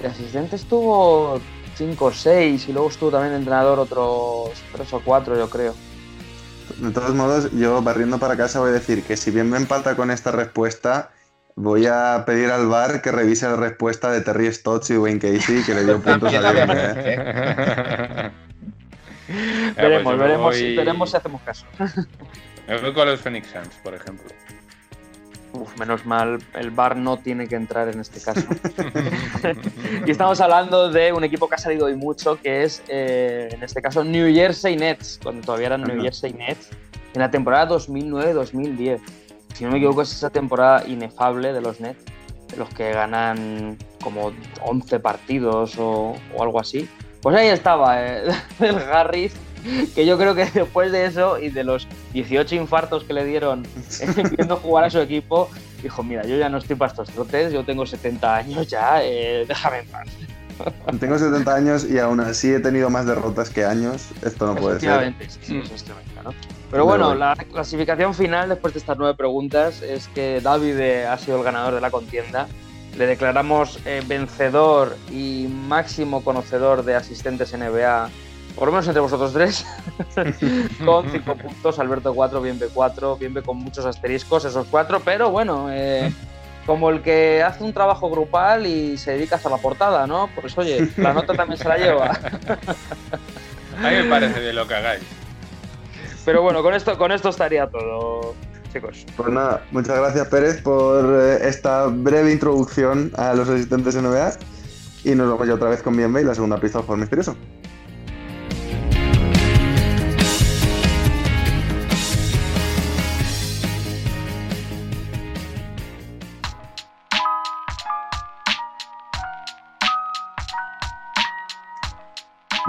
[0.00, 1.38] De asistente estuvo
[1.76, 5.74] 5 o 6 y luego estuvo también entrenador otros 3 o 4, yo creo.
[6.78, 9.94] De todos modos, yo barriendo para casa voy a decir que si bien me empata
[9.96, 11.10] con esta respuesta,
[11.54, 15.62] Voy a pedir al bar que revise la respuesta de Terry Stotts y Wayne Casey,
[15.62, 16.72] que le dio puntos a Diego.
[16.72, 18.30] ¿eh?
[19.76, 21.66] veremos, pues yo me veremos, voy- veremos si hacemos caso.
[22.68, 24.24] Me voy con los Phoenix Suns, por ejemplo.
[25.54, 28.40] Uf, menos mal, el bar no tiene que entrar en este caso.
[30.06, 33.62] y estamos hablando de un equipo que ha salido hoy mucho, que es, eh, en
[33.62, 36.00] este caso, New Jersey Nets, cuando todavía eran New.
[36.00, 36.70] Jersey Nets,
[37.12, 39.00] en la temporada 2009-2010.
[39.54, 42.02] Si no me equivoco, es esa temporada inefable de los Nets,
[42.48, 44.32] de los que ganan como
[44.62, 46.88] 11 partidos o, o algo así.
[47.20, 48.24] Pues ahí estaba eh,
[48.60, 49.34] el Harris,
[49.94, 53.66] que yo creo que después de eso y de los 18 infartos que le dieron
[54.00, 55.50] eh, viendo jugar a su equipo,
[55.82, 59.44] dijo, mira, yo ya no estoy para estos trotes, yo tengo 70 años ya, eh,
[59.46, 60.08] déjame en paz.
[61.00, 64.08] Tengo 70 años y aún así he tenido más derrotas que años.
[64.22, 64.90] Esto no puede ser.
[64.90, 66.34] Efectivamente, sí, sí, eso es tremendo, ¿no?
[66.70, 71.18] Pero bueno, la clasificación final después de estas nueve preguntas es que David eh, ha
[71.18, 72.48] sido el ganador de la contienda.
[72.96, 78.08] Le declaramos eh, vencedor y máximo conocedor de asistentes NBA,
[78.54, 79.66] por lo menos entre vosotros tres,
[80.84, 81.78] con cinco puntos.
[81.78, 86.12] Alberto 4, Bienve 4, Bienve con muchos asteriscos, esos cuatro, pero bueno, eh,
[86.66, 90.28] como el que hace un trabajo grupal y se dedica hasta la portada, ¿no?
[90.34, 92.10] Pues oye, la nota también se la lleva.
[93.82, 95.02] A mí me parece bien lo que hagáis.
[96.24, 98.34] Pero bueno, con esto, con esto estaría todo,
[98.72, 99.04] chicos.
[99.16, 104.34] Pues nada, muchas gracias Pérez por eh, esta breve introducción a los asistentes NBA.
[105.04, 107.36] Y nos vemos ya otra vez con Bienve y la segunda pista por misterioso.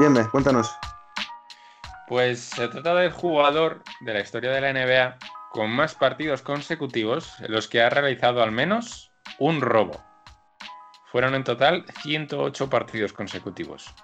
[0.04, 0.70] Bienve, cuéntanos.
[2.10, 5.16] Pues se trata del jugador de la historia de la NBA
[5.50, 10.04] con más partidos consecutivos en los que ha realizado al menos un robo.
[11.10, 13.96] Fueron en total 108 partidos consecutivos.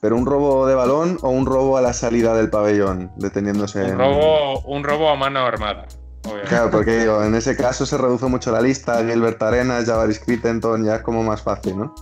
[0.00, 3.90] ¿Pero un robo de balón o un robo a la salida del pabellón, deteniéndose Un
[3.90, 5.84] en- robo, un robo a mano armada.
[6.24, 6.48] obviamente.
[6.48, 9.04] Claro, porque digo, en ese caso se reduce mucho la lista.
[9.04, 11.94] Gilbert Arenas, Javaris Crittenton, ya es como más fácil, ¿no?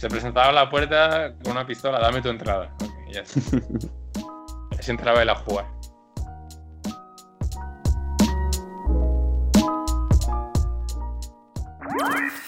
[0.00, 2.74] Se presentaba a la puerta con una pistola, dame tu entrada.
[2.82, 3.38] Ok, ya está.
[4.78, 5.66] Así entraba él a jugar.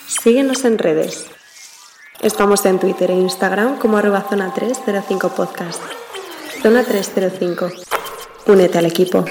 [0.06, 1.26] Síguenos en redes.
[2.22, 5.82] Estamos en Twitter e Instagram como arroba zona 305 podcast.
[6.62, 7.68] Zona 305.
[8.46, 9.26] Únete al equipo.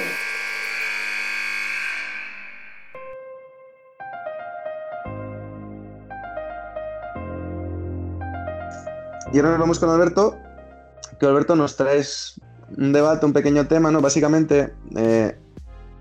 [9.33, 10.37] Y ahora nos vamos con Alberto,
[11.19, 12.39] que Alberto nos traes
[12.77, 14.01] un debate, un pequeño tema, ¿no?
[14.01, 15.37] Básicamente, eh,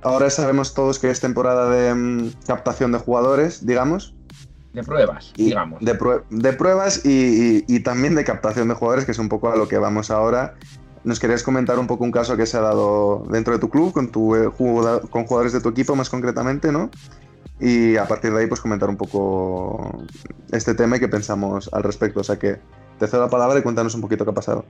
[0.03, 4.15] ahora sabemos todos que es temporada de mm, captación de jugadores, digamos.
[4.73, 5.81] De pruebas, y digamos.
[5.81, 9.29] De, prue- de pruebas y, y- y también de captación de jugadores, que es un
[9.29, 10.55] poco a lo que vamos ahora.
[11.03, 13.93] ¿Nos querías comentar un poco un caso que se ha dado dentro de tu club,
[13.93, 16.91] con, tu, eh, con jugadores de tu equipo más concretamente, ¿no?
[17.59, 20.03] Y a partir de ahí, pues comentar un poco
[20.53, 22.21] este tema y qué pensamos al respecto.
[22.21, 22.61] O sea que
[23.01, 24.65] te cedo la palabra y cuéntanos un poquito qué ha pasado.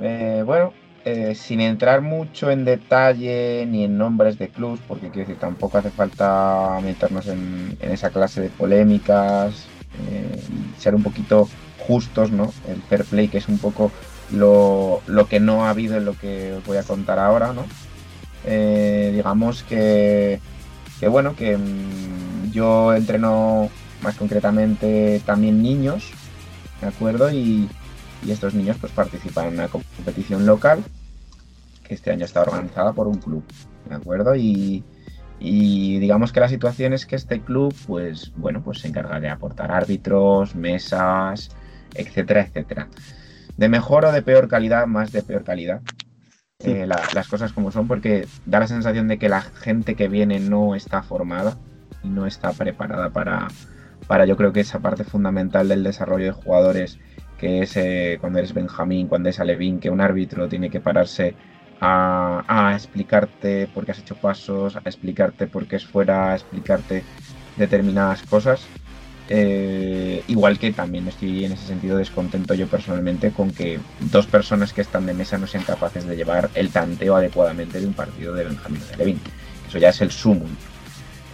[0.00, 0.72] Eh, bueno,
[1.04, 5.78] eh, sin entrar mucho en detalle ni en nombres de clubs, porque quiero decir, tampoco
[5.78, 9.66] hace falta meternos en, esa clase de polémicas
[10.10, 11.48] eh, y ser un poquito
[11.86, 12.52] justos, ¿no?
[12.68, 13.92] El fair play, que es un poco
[14.32, 17.64] lo, lo que no ha habido en lo que os voy a contar ahora, ¿no?
[18.44, 20.40] Eh, digamos que,
[20.98, 23.70] que bueno, que mm, yo entreno
[24.02, 26.12] más concretamente también niños,
[26.80, 27.30] ¿de acuerdo?
[27.30, 27.68] Y,
[28.24, 30.82] y estos niños pues participan en una competición local
[31.86, 33.44] que este año está organizada por un club,
[33.88, 34.34] ¿de acuerdo?
[34.34, 34.82] Y,
[35.38, 39.28] y digamos que la situación es que este club pues bueno pues se encarga de
[39.28, 41.50] aportar árbitros, mesas,
[41.94, 42.88] etcétera, etcétera.
[43.56, 45.80] De mejor o de peor calidad, más de peor calidad.
[46.64, 50.08] Eh, la- las cosas como son, porque da la sensación de que la gente que
[50.08, 51.56] viene no está formada
[52.02, 53.46] y no está preparada para,
[54.06, 56.98] para yo creo que esa parte fundamental del desarrollo de jugadores
[57.38, 61.34] que es eh, cuando eres Benjamín, cuando es Alevín, que un árbitro tiene que pararse
[61.80, 67.02] a, explicarte por qué has hecho pasos, a explicarte por qué es fuera, a explicarte
[67.56, 68.66] determinadas cosas.
[69.28, 74.72] Eh, igual que también estoy en ese sentido descontento yo personalmente con que dos personas
[74.72, 78.34] que están de mesa no sean capaces de llevar el tanteo adecuadamente de un partido
[78.34, 79.20] de Benjamín Alevín.
[79.68, 80.50] Eso ya es el sumum.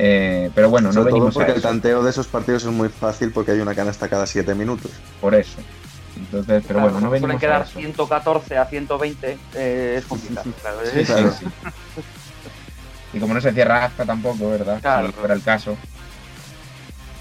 [0.05, 1.69] Eh, pero bueno, no Sobre todo venimos a porque el eso.
[1.69, 4.91] tanteo de esos partidos es muy fácil porque hay una canasta cada 7 minutos.
[5.21, 5.61] Por eso.
[6.17, 7.79] Entonces, pero bueno, no Suelen venimos a quedar eso.
[7.79, 10.51] 114 a 120, eh, es complicado.
[10.61, 11.47] claro, Sí, es- sí, sí.
[13.15, 14.81] Y como no se cierra hasta tampoco, ¿verdad?
[14.81, 15.07] Claro.
[15.07, 15.77] Si fuera el caso.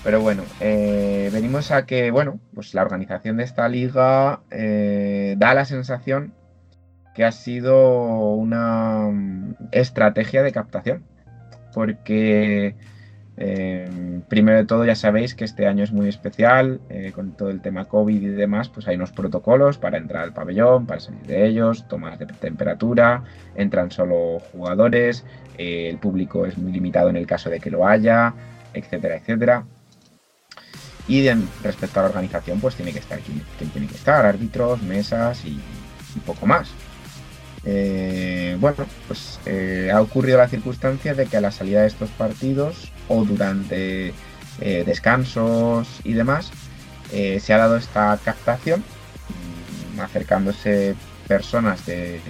[0.04, 5.54] Pero bueno, eh, venimos a que, bueno, pues la organización de esta liga eh, da
[5.54, 6.34] la sensación
[7.14, 11.04] que ha sido una mm, estrategia de captación.
[11.74, 12.76] Porque
[13.38, 17.50] eh, primero de todo ya sabéis que este año es muy especial, eh, con todo
[17.50, 21.24] el tema COVID y demás, pues hay unos protocolos para entrar al pabellón, para salir
[21.24, 23.24] de ellos, tomas de temperatura,
[23.56, 25.26] entran solo jugadores,
[25.58, 28.34] eh, el público es muy limitado en el caso de que lo haya,
[28.74, 29.64] etcétera, etcétera.
[31.08, 31.28] Y
[31.64, 35.44] respecto a la organización, pues tiene que estar quien, quien tiene que estar, árbitros, mesas
[35.46, 35.60] y,
[36.16, 36.72] y poco más.
[37.64, 42.10] Eh, bueno, pues eh, ha ocurrido la circunstancia de que a la salida de estos
[42.10, 44.14] partidos o durante
[44.60, 46.52] eh, descansos y demás,
[47.12, 48.84] se ha dado esta captación,
[49.96, 50.96] mm, acercándose
[51.28, 52.22] personas de-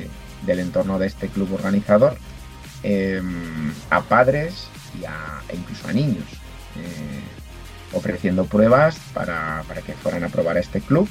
[0.45, 2.17] del entorno de este club organizador
[2.83, 3.21] eh,
[3.91, 4.67] a padres
[4.99, 6.25] y a- e incluso a niños,
[7.93, 11.07] ofreciendo pruebas para, para que fueran a probar este club.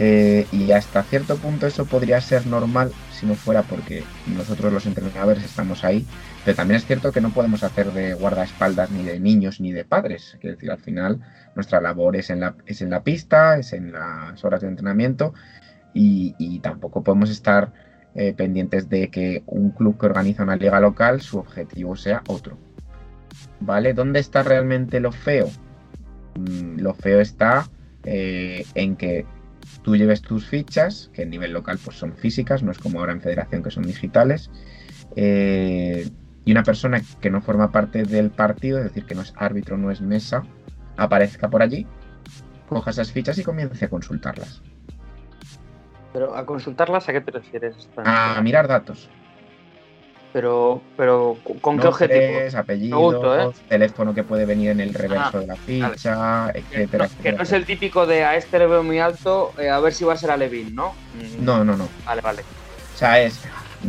[0.00, 4.86] Eh, y hasta cierto punto eso podría ser normal si no fuera porque nosotros los
[4.86, 6.06] entrenadores estamos ahí,
[6.44, 9.84] pero también es cierto que no podemos hacer de guardaespaldas ni de niños ni de
[9.84, 10.36] padres.
[10.40, 11.20] Quiero decir, al final
[11.56, 15.34] nuestra labor es en la, es pista, es en las horas de entrenamiento
[15.94, 17.72] y, y tampoco podemos estar
[18.14, 22.56] eh, pendientes de que un club que organiza una liga local su objetivo sea otro.
[23.60, 23.94] ¿Vale?
[23.94, 25.48] ¿Dónde está realmente lo feo?
[26.36, 27.68] Mm, lo feo está
[28.04, 29.26] eh, en que
[29.82, 33.12] tú lleves tus fichas, que a nivel local pues son físicas, no es como ahora
[33.12, 34.50] en federación que son digitales,
[35.16, 36.08] eh,
[36.44, 39.76] y una persona que no forma parte del partido, es decir, que no es árbitro,
[39.76, 40.44] no es mesa,
[40.96, 41.86] aparezca por allí,
[42.68, 44.62] coja esas fichas y comience a consultarlas.
[46.12, 47.88] Pero a consultarlas, ¿a qué te refieres?
[47.96, 49.10] A mirar datos.
[50.32, 52.64] Pero, pero ¿con qué objetivo?
[52.66, 53.50] Pregunto, ¿eh?
[53.68, 57.36] teléfono que puede venir en el reverso Ah, de la ficha, etcétera, Que etcétera.
[57.38, 60.04] no es el típico de a este le veo muy alto, eh, a ver si
[60.04, 60.92] va a ser a Levin, ¿no?
[61.14, 61.88] Mm, No, no, no.
[62.04, 62.42] Vale, vale.
[62.94, 63.40] O sea, es,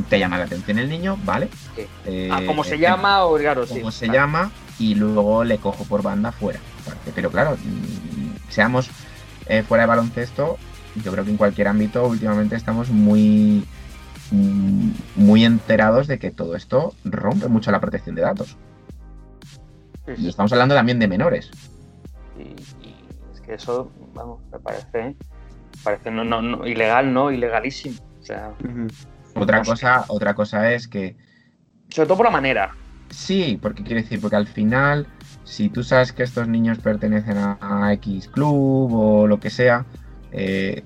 [0.09, 1.49] te llama la atención el niño, ¿vale?
[1.75, 1.85] Sí.
[2.05, 3.25] Eh, Ah, ¿cómo se eh, llama?
[3.25, 3.81] O claro, sí.
[3.91, 4.17] se Vale.
[4.19, 6.59] llama y luego le cojo por banda fuera.
[7.13, 8.89] Pero claro, mm, seamos
[9.47, 10.57] eh, fuera de baloncesto,
[11.03, 13.65] yo creo que en cualquier ámbito últimamente estamos muy
[14.31, 18.57] muy enterados de que todo esto rompe mucho la protección de datos.
[20.05, 21.51] Sí, Y estamos hablando también de menores.
[22.37, 22.41] Y,
[22.85, 22.95] y
[23.33, 25.15] es que eso, vamos, me parece,
[25.83, 27.31] parece no, no, no, ilegal, ¿no?
[27.31, 27.95] Ilegalísimo.
[28.19, 28.53] O sea,
[29.35, 31.15] Otra cosa, otra cosa es que
[31.89, 32.75] sobre todo por la manera.
[33.09, 35.07] Sí, porque quiere decir, porque al final,
[35.43, 39.85] si tú sabes que estos niños pertenecen a, a X club o lo que sea,
[40.31, 40.83] eh,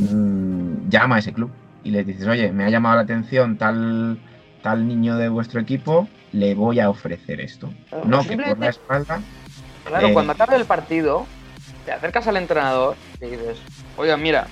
[0.00, 1.50] mm, llama a ese club
[1.84, 4.18] y le dices, oye, me ha llamado la atención tal,
[4.62, 7.72] tal niño de vuestro equipo, le voy a ofrecer esto.
[8.04, 9.20] No, que por la espalda.
[9.84, 11.26] Claro, Eh, cuando acabe el partido,
[11.84, 13.58] te acercas al entrenador y dices,
[13.96, 14.46] oiga, mira,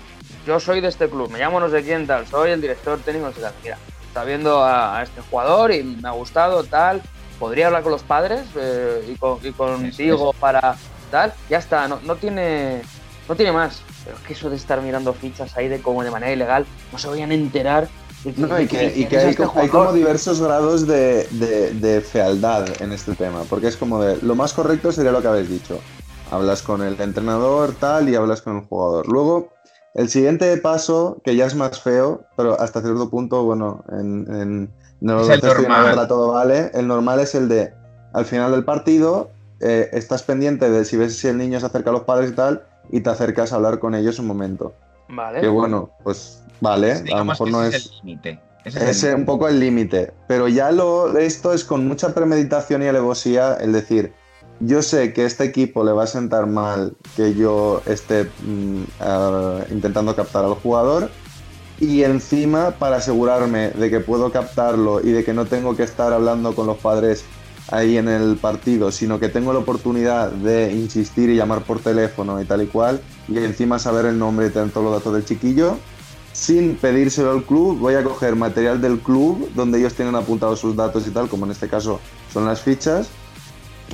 [0.47, 3.27] yo soy de este club, me llamo no sé quién tal, soy el director técnico,
[3.29, 3.43] no sé.
[3.63, 3.77] Mira,
[4.07, 7.03] está viendo a, a este jugador y me ha gustado tal,
[7.39, 10.77] podría hablar con los padres eh, y, con, y contigo para
[11.11, 12.81] tal, ya está, no, no tiene
[13.29, 13.83] no tiene más.
[14.09, 16.99] Pero es que eso de estar mirando fichas ahí de como de manera ilegal, no
[16.99, 17.89] se vayan a enterar.
[18.25, 21.73] de No, de y que, y que hay, este hay como diversos grados de, de-
[21.75, 25.29] de fealdad en este tema, porque es como de, lo más correcto sería lo que
[25.29, 25.79] habéis dicho.
[26.31, 29.07] Hablas con el entrenador tal y hablas con el jugador.
[29.09, 29.51] Luego,
[29.95, 34.71] el siguiente paso, que ya es más feo, pero hasta cierto punto, bueno, en, en,
[35.03, 36.09] en Es el normal.
[36.09, 37.75] todo vale, el normal es el de,
[38.15, 39.29] al final del partido,
[39.61, 42.35] eh, estás pendiente de si ves si el niño se acerca a los padres y
[42.35, 44.75] tal, y te acercas a hablar con ellos un momento.
[45.09, 45.41] Vale.
[45.41, 47.87] Que bueno, pues vale, a lo mejor que no ese es...
[47.87, 48.41] el límite.
[48.65, 50.13] Ese es un poco el límite.
[50.27, 54.13] Pero ya lo, esto es con mucha premeditación y alevosía, el decir,
[54.61, 58.83] yo sé que este equipo le va a sentar mal que yo esté mm,
[59.71, 61.11] intentando captar al jugador.
[61.81, 66.13] Y encima, para asegurarme de que puedo captarlo y de que no tengo que estar
[66.13, 67.25] hablando con los padres
[67.71, 72.41] ahí en el partido, sino que tengo la oportunidad de insistir y llamar por teléfono
[72.41, 75.25] y tal y cual, y encima saber el nombre y tener todos los datos del
[75.25, 75.77] chiquillo,
[76.33, 80.77] sin pedírselo al club, voy a coger material del club donde ellos tienen apuntados sus
[80.77, 82.01] datos y tal, como en este caso
[82.33, 83.09] son las fichas,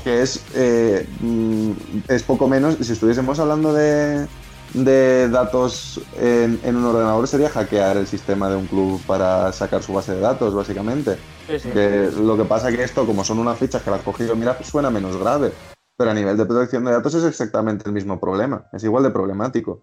[0.03, 1.71] que es, eh, mm,
[2.09, 4.27] es poco menos, si estuviésemos hablando de,
[4.73, 9.83] de datos en, en un ordenador, sería hackear el sistema de un club para sacar
[9.83, 11.17] su base de datos, básicamente.
[11.47, 11.71] Sí, sí.
[11.71, 14.57] Que lo que pasa que esto, como son unas fichas que las cogí yo, mira,
[14.57, 15.53] pues suena menos grave.
[15.97, 19.11] Pero a nivel de protección de datos es exactamente el mismo problema, es igual de
[19.11, 19.81] problemático.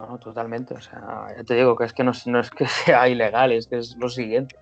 [0.00, 0.72] No, no, totalmente.
[0.72, 3.52] O sea, ya te digo que es que no, es- no es que sea ilegal,
[3.52, 4.56] es que es lo siguiente.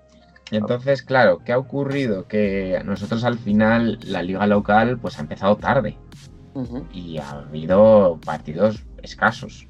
[0.50, 2.26] Entonces, claro, ¿qué ha ocurrido?
[2.26, 5.96] Que nosotros al final la liga local pues ha empezado tarde
[6.92, 9.66] y ha habido partidos escasos.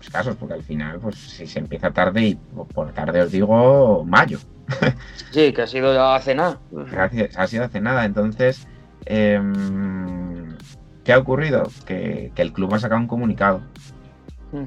[0.00, 2.34] Escasos, porque al final, pues si se empieza tarde, y
[2.74, 4.38] por tarde os digo mayo.
[5.30, 6.58] Sí, que ha sido hace nada.
[7.36, 8.04] Ha sido hace nada.
[8.04, 8.66] Entonces,
[9.04, 10.56] em,
[11.04, 11.70] ¿qué ha ocurrido?
[11.84, 13.60] Que, que el club ha sacado un comunicado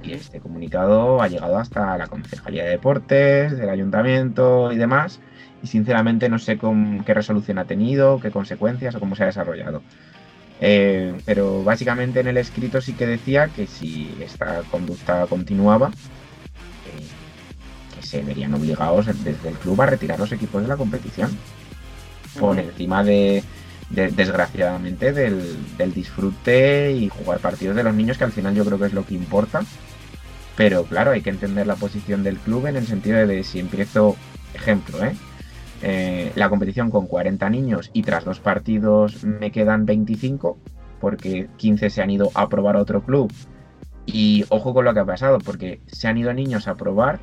[0.03, 5.20] y este comunicado ha llegado hasta la Concejalía de Deportes, del Ayuntamiento y demás.
[5.64, 9.28] Y sinceramente no sé con qué resolución ha tenido, qué consecuencias o cómo se ha
[9.28, 9.82] desarrollado.
[10.64, 17.95] Eh, pero básicamente en el escrito sí que decía que si esta conducta continuaba, eh,
[17.95, 21.36] que se verían obligados desde el club a retirar los equipos de la competición.
[22.39, 23.43] Por encima de,
[23.89, 25.57] desgraciadamente, del,
[25.93, 29.05] disfrute y jugar partidos de los niños, que al final yo creo que es lo
[29.05, 29.64] que importa.
[30.55, 34.16] Pero claro, hay que entender la posición del club en el sentido de, si empiezo,
[34.53, 35.14] ejemplo, ¿eh?
[35.82, 36.32] ¿Eh?
[36.36, 40.58] la competición con 40 niños y tras dos partidos me quedan 25,
[41.00, 43.32] porque 15 se han ido a probar a otro club.
[44.06, 47.20] Y ojo con lo que ha pasado, porque se han ido niños a probar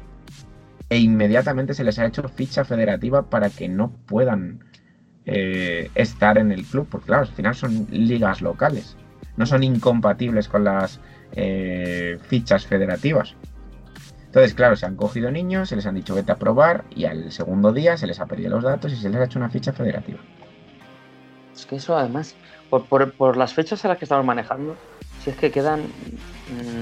[0.91, 4.65] e inmediatamente se les ha hecho ficha federativa para que no puedan
[5.27, 8.97] eh, estar en el club, porque claro, al final son ligas locales,
[9.37, 11.01] no son incompatibles con las
[11.33, 13.35] eh, fichas federativas.
[14.29, 17.33] Entonces, claro, se han cogido niños, se les han dicho vete a probar y al
[17.33, 19.72] segundo día se les ha pedido los datos y se les ha hecho una ficha
[19.72, 20.18] federativa.
[21.57, 22.35] Es que eso además,
[22.68, 24.76] por, las fechas en las que estamos manejando,
[25.24, 25.81] si es que quedan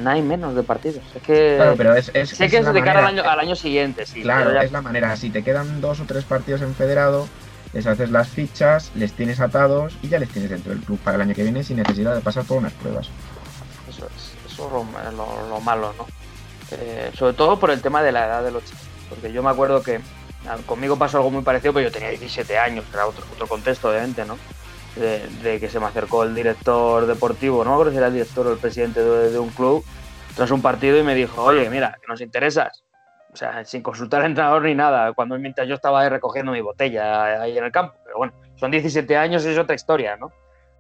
[0.03, 1.05] nada menos de partidos.
[1.15, 4.23] Es que, claro, pero es, sé que es de cara al año, siguiente, sí.
[4.23, 5.17] Claro, es la manera.
[5.17, 7.29] Si te quedan dos o tres partidos en federado,
[7.73, 11.15] les haces las fichas, les tienes atados y ya les tienes dentro del club para
[11.15, 13.09] el año que viene sin necesidad de pasar por unas pruebas.
[13.89, 16.07] Eso es, eso es lo, malo, ¿no?
[16.73, 18.83] Eh, sobre todo por el tema de la edad de los chicos.
[19.09, 20.01] Porque yo me acuerdo que
[20.67, 24.25] conmigo pasó algo muy parecido, pero yo tenía 17 años, era otro, otro contexto, obviamente,
[24.25, 24.39] ¿no?
[24.97, 28.47] De, que se me acercó el director deportivo, no me acuerdo si era el director
[28.47, 29.85] o el presidente de, de un club,
[30.35, 32.83] tras un partido y me dijo, oye, mira, que nos interesas,
[33.33, 36.63] o sea, sin consultar al entrenador ni nada, cuando mientras yo estaba ahí recogiendo mi
[36.63, 37.95] botella ahí en el campo.
[38.05, 40.33] Pero bueno, son 17 años y es otra historia, ¿no?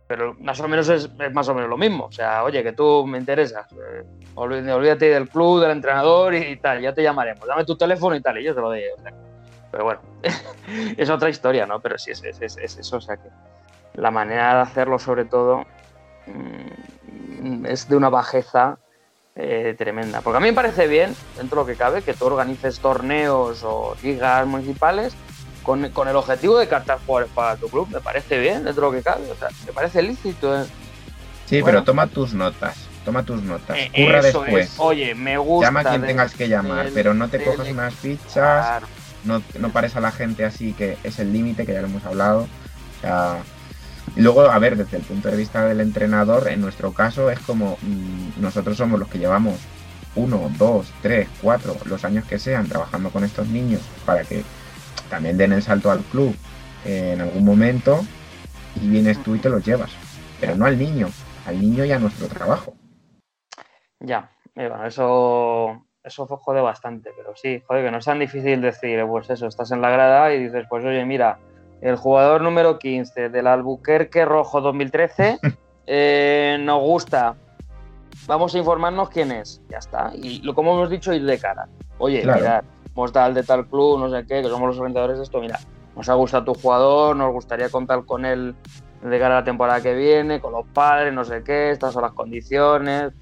[0.06, 2.04] Pero más o menos es, más o menos lo mismo.
[2.04, 4.04] O sea, oye, que tú me interesas, eh,
[4.36, 7.46] olvídate del club, del entrenador y, tal, ya te llamaremos.
[7.46, 8.82] Dame tu teléfono y tal, y yo te lo doy.
[9.70, 10.00] pero bueno,
[10.96, 11.80] es otra historia, ¿no?
[11.80, 12.96] Pero sí, es, es, eso.
[12.96, 13.28] O sea, que
[13.94, 15.64] la manera de hacerlo, sobre todo,
[16.26, 18.78] mm, es de una bajeza
[19.34, 20.20] eh, tremenda.
[20.20, 23.64] Porque a mí me parece bien, dentro de lo que cabe, que tú organices torneos
[23.64, 25.16] o ligas municipales
[25.66, 27.88] con, el objetivo de captar jugadores para tu club.
[27.90, 29.28] Me parece bien, dentro de lo que cabe.
[29.30, 30.62] O sea, me parece lícito.
[30.62, 30.64] ¿eh?
[31.46, 32.76] Sí, pero toma tus notas.
[33.04, 33.76] Toma tus notas.
[33.76, 34.74] Eh, Curra después.
[34.78, 35.66] Oye, me gusta.
[35.66, 38.82] Llama a quien tengas que llamar, pero no te cojas unas fichas.
[39.24, 42.04] No, no pares a la gente así, que es el límite, que ya lo hemos
[42.04, 42.42] hablado.
[42.42, 43.38] O sea,
[44.14, 47.40] y luego, a ver, desde el punto de vista del entrenador, en nuestro caso es
[47.40, 49.58] como mm, nosotros somos los que llevamos
[50.14, 54.44] uno, dos, tres, cuatro, los años que sean trabajando con estos niños para que
[55.08, 56.34] también den el salto al club
[56.84, 58.00] en algún momento
[58.80, 59.90] y vienes tú y te los llevas.
[60.40, 61.08] Pero no al niño,
[61.46, 62.74] al niño y a nuestro trabajo.
[64.00, 69.04] Ya, bueno, eso, eso jode bastante, pero sí, joder, que no es tan difícil decir,
[69.06, 71.38] pues eso, estás en la grada y dices, pues oye, mira,
[71.80, 75.38] el jugador número 15 del Albuquerque Rojo 2013
[75.86, 77.36] eh, nos gusta.
[78.26, 79.62] Vamos a informarnos quién es.
[79.68, 80.10] Ya está.
[80.14, 81.68] Y lo como hemos dicho, ir de cara.
[81.98, 82.64] Oye, mira, mirad,
[82.96, 85.40] hemos tal de tal club, no sé qué, que somos los organizadores de esto.
[85.40, 85.60] Mira,
[85.94, 88.54] nos ha gustado tu jugador, nos gustaría contar con él
[89.02, 92.02] de cara a la temporada que viene, con los padres, no sé qué, estas son
[92.02, 93.12] las condiciones.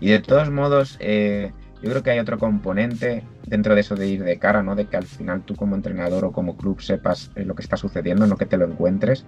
[0.00, 1.52] Y de todos modos, eh,
[1.82, 4.74] yo creo que hay otro componente dentro de eso de ir de cara, ¿no?
[4.74, 7.76] De que al final tú como entrenador o como club sepas eh, lo que está
[7.76, 9.26] sucediendo, no que te lo encuentres.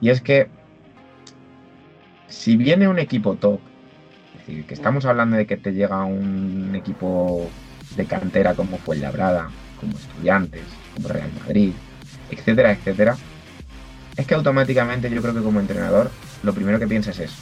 [0.00, 0.48] Y es que
[2.28, 3.60] si viene un equipo top,
[4.32, 7.48] es decir, que estamos hablando de que te llega un equipo
[7.96, 10.62] de cantera como fue Labrada, como Estudiantes,
[10.94, 11.72] como Real Madrid,
[12.30, 13.16] etcétera, etcétera,
[14.16, 16.10] es que automáticamente yo creo que como entrenador
[16.42, 17.32] lo primero que piensas es,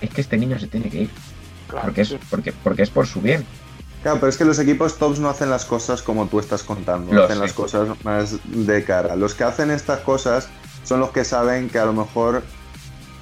[0.00, 1.10] es que este niño se tiene que ir.
[1.68, 3.44] porque, es, porque, porque es por su bien.
[4.02, 7.12] Claro, pero es que los equipos tops no hacen las cosas como tú estás contando,
[7.12, 9.16] no hacen las cosas más de cara.
[9.16, 10.48] Los que hacen estas cosas
[10.84, 12.42] son los que saben que a lo mejor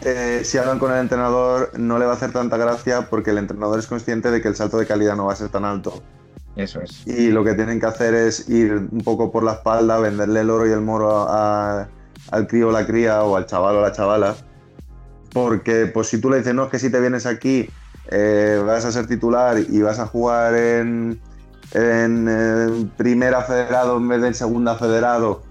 [0.00, 3.38] eh, si hablan con el entrenador no le va a hacer tanta gracia porque el
[3.38, 6.03] entrenador es consciente de que el salto de calidad no va a ser tan alto.
[6.57, 7.07] Eso es.
[7.07, 10.50] Y lo que tienen que hacer es ir un poco por la espalda, venderle el
[10.50, 11.88] oro y el moro al
[12.46, 14.34] crío o la cría o al chaval o la chavala.
[15.32, 17.68] Porque pues si tú le dices, no, es que si te vienes aquí
[18.11, 21.20] eh, vas a ser titular y vas a jugar en,
[21.72, 25.42] en, en primera federado en vez de en segunda federado,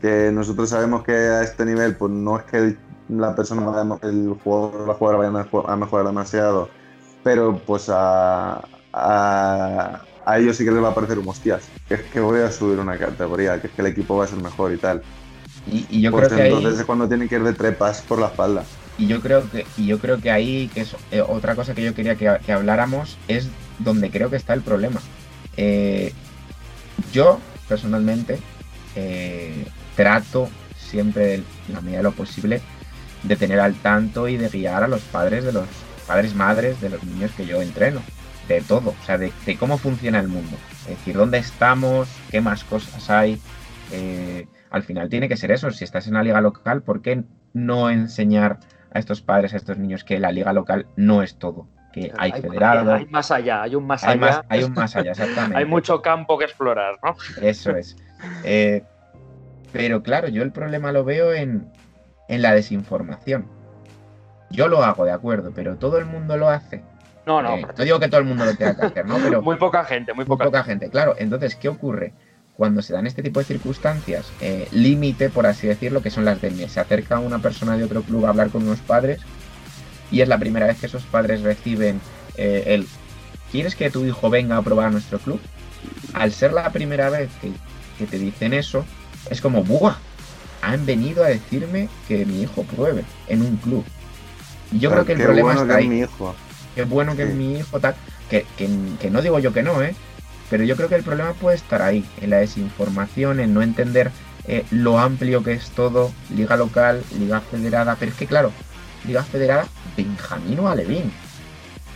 [0.00, 2.76] que nosotros sabemos que a este nivel pues no es que
[3.08, 6.68] la persona, el jugador, la jugadora vaya a mejorar demasiado,
[7.22, 11.94] pero pues a, a, a ellos sí que les va a parecer un hostias, que
[11.94, 14.38] es que voy a subir una categoría, que es que el equipo va a ser
[14.38, 15.06] mejor y tal.
[15.66, 18.02] Y, y yo Pues creo que ahí, entonces es cuando tienen que ir de trepas
[18.02, 18.70] por la espalda.
[18.96, 21.82] y yo creo que, y yo creo que ahí, que es eh, otra cosa que
[21.82, 25.08] yo quería que, que habláramos, es donde creo que está el problema.
[25.56, 26.16] Eh,
[26.96, 28.46] yo, personalmente,
[28.94, 32.68] eh, trato siempre, en la medida de lo posible,
[33.22, 35.70] de tener al tanto y de guiar a los padres de los
[36.06, 38.06] padres madres de los niños que yo entreno.
[38.48, 40.56] De todo, o sea, de, de cómo funciona el mundo.
[40.82, 43.40] Es decir, dónde estamos, qué más cosas hay.
[43.90, 45.70] Eh, al final tiene que ser eso.
[45.70, 48.58] Si estás en la liga local, ¿por qué no enseñar
[48.92, 51.68] a estos padres, a estos niños, que la liga local no es todo?
[51.92, 54.20] Que hay federado, hay más allá, hay un más hay, allá.
[54.20, 55.56] más, hay un más allá, exactamente.
[55.56, 57.14] Hay mucho campo que explorar, ¿no?
[57.40, 57.96] Eso es.
[58.42, 58.82] Eh,
[59.72, 61.70] pero claro, yo el problema lo veo en,
[62.28, 63.46] en la desinformación.
[64.50, 66.82] Yo lo hago, de acuerdo, pero todo el mundo lo hace.
[67.26, 69.18] No, no, Eh, no digo que todo el mundo lo tenga que hacer, ¿no?
[69.18, 70.90] Pero muy poca gente, muy muy poca, poca gente.
[70.90, 72.12] Claro, entonces, ¿qué ocurre?
[72.56, 76.40] Cuando se dan este tipo de circunstancias, eh, límite, por así decirlo, que son las
[76.40, 79.20] de se acerca una persona de otro club a hablar con unos padres
[80.10, 82.00] y es la primera vez que esos padres reciben
[82.36, 82.86] eh, el
[83.54, 85.40] ¿quieres que tu hijo venga a probar a nuestro club?
[86.12, 87.52] Al ser la primera vez que,
[87.98, 88.84] que te dicen eso,
[89.30, 89.94] es como, ¡buah!
[90.60, 93.84] Han venido a decirme que mi hijo pruebe en un club.
[94.72, 96.34] Y yo Pero creo que el problema bueno está que ahí es mi hijo.
[96.74, 97.94] Qué bueno que es mi hijo, tal.
[98.30, 98.68] Que, que-
[99.00, 99.94] que no digo yo que no, ¿eh?
[100.50, 104.10] Pero yo creo que el problema puede estar ahí, en la desinformación, en no entender
[104.46, 107.96] eh, lo amplio que es todo, liga local, liga federada.
[107.98, 108.52] Pero es que, claro,
[109.06, 109.66] liga federada,
[109.96, 111.10] Benjamino Alevín.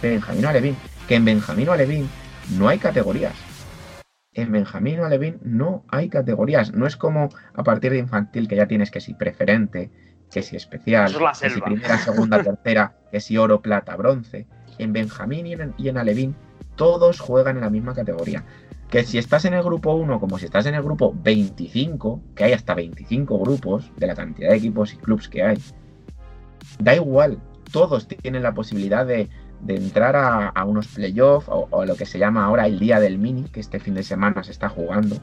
[0.03, 0.77] Benjamino Alevín.
[1.09, 2.09] Que en Benjamino Alevín
[2.57, 3.35] no hay categorías.
[4.33, 6.73] En Benjamino Alevín no hay categorías.
[6.73, 9.91] No es como a partir de infantil que ya tienes que si preferente,
[10.31, 13.97] que si especial, Eso es la que si primera, segunda, tercera, que si oro, plata,
[13.97, 14.47] bronce.
[14.79, 16.35] En Benjamín y en, y Alevín
[16.77, 18.45] todos juegan en la misma categoría.
[18.91, 22.45] Que si estás en el grupo 1, como si estás en el grupo 25, que
[22.45, 25.59] hay hasta 25 grupos de la cantidad de equipos y clubs que hay,
[26.79, 27.39] da igual,
[27.71, 29.29] todos tienen la posibilidad de,
[29.67, 33.19] entrar a, a unos playoffs o, o lo que se llama ahora el día del
[33.19, 35.17] mini, que este fin de semana se está jugando,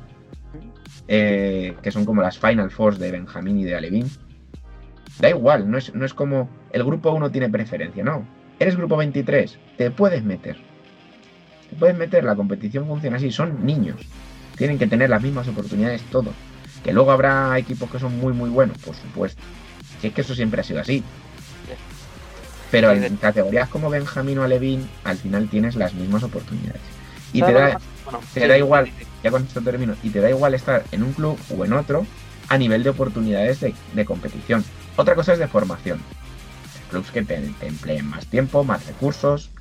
[1.08, 4.10] eh, que son como las Final Fours de Benjamín y de Alevín.
[5.20, 8.26] Da igual, no es, no es como el grupo 1 tiene preferencia, no.
[8.60, 10.58] Eres grupo 23, te puedes meter.
[11.70, 14.01] Te puedes meter, la competición funciona así, son niños.
[14.58, 16.34] Tienen que tener las mismas oportunidades todos.
[16.84, 19.41] Que luego habrá equipos que son muy muy buenos, por supuesto.
[19.99, 21.03] Si es que eso siempre ha sido así.
[22.72, 26.82] Pero en categorías como Benjamín o Alevín, al final tienes las mismas oportunidades.
[27.34, 27.80] Y te ¿Sabes lo da?
[28.06, 28.91] Bueno, te sí, da igual,
[29.24, 32.06] ya con esto termino, y te da igual estar en un club o en otro
[32.49, 34.64] a nivel de oportunidades de, de competición.
[34.95, 35.99] Otra cosa es de formación.
[36.89, 39.51] Clubs que te, empleen más tiempo, más recursos,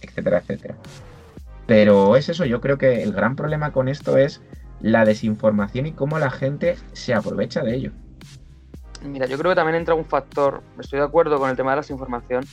[0.00, 0.74] etcétera, etcétera.
[1.66, 4.42] Pero es eso, yo creo que el gran problema con esto es
[4.80, 7.92] la desinformación y cómo la gente se aprovecha de ello.
[9.02, 11.76] Mira, yo creo que también entra un factor, estoy de acuerdo con el tema de
[11.76, 12.44] la desinformación,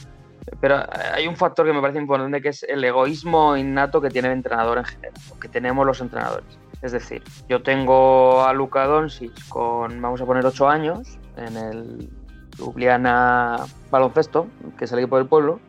[0.60, 4.30] pero hay un factor que me parece importante que es el egoísmo innato que tiene
[4.30, 6.58] el entrenador en general, que tenemos los entrenadores.
[6.82, 12.10] Es decir, yo tengo a Luka Doncic con, vamos a poner, 8 años en el
[12.58, 14.48] Ljubljana Baloncesto,
[14.78, 15.60] que es el equipo del pueblo,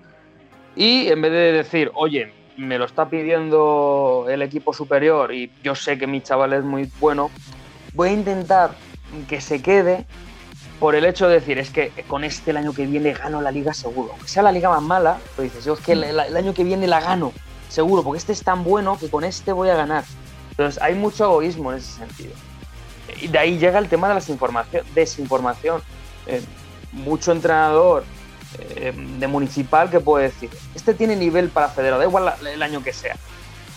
[0.74, 5.74] y en vez de decir, oye, me lo está pidiendo el equipo superior y yo
[5.74, 7.30] sé que mi chaval es muy bueno,
[7.94, 8.72] voy a intentar
[9.28, 10.06] que se quede
[10.80, 13.52] por el hecho de decir, es que con este el año que viene gano la
[13.52, 14.10] liga seguro.
[14.12, 16.88] Aunque sea la liga más mala, pero dices, yo es que el, año que viene
[16.88, 17.32] la gano
[17.68, 20.04] seguro, porque este es tan bueno que con este voy a ganar.
[20.50, 22.32] Entonces hay mucho egoísmo en ese sentido.
[23.20, 25.82] Y de ahí llega el tema de la desinformación.
[26.26, 26.42] Eh,
[26.92, 28.04] mucho entrenador
[28.58, 32.82] eh, de municipal que puede decir, este tiene nivel para federado, da igual el año
[32.82, 33.16] que sea.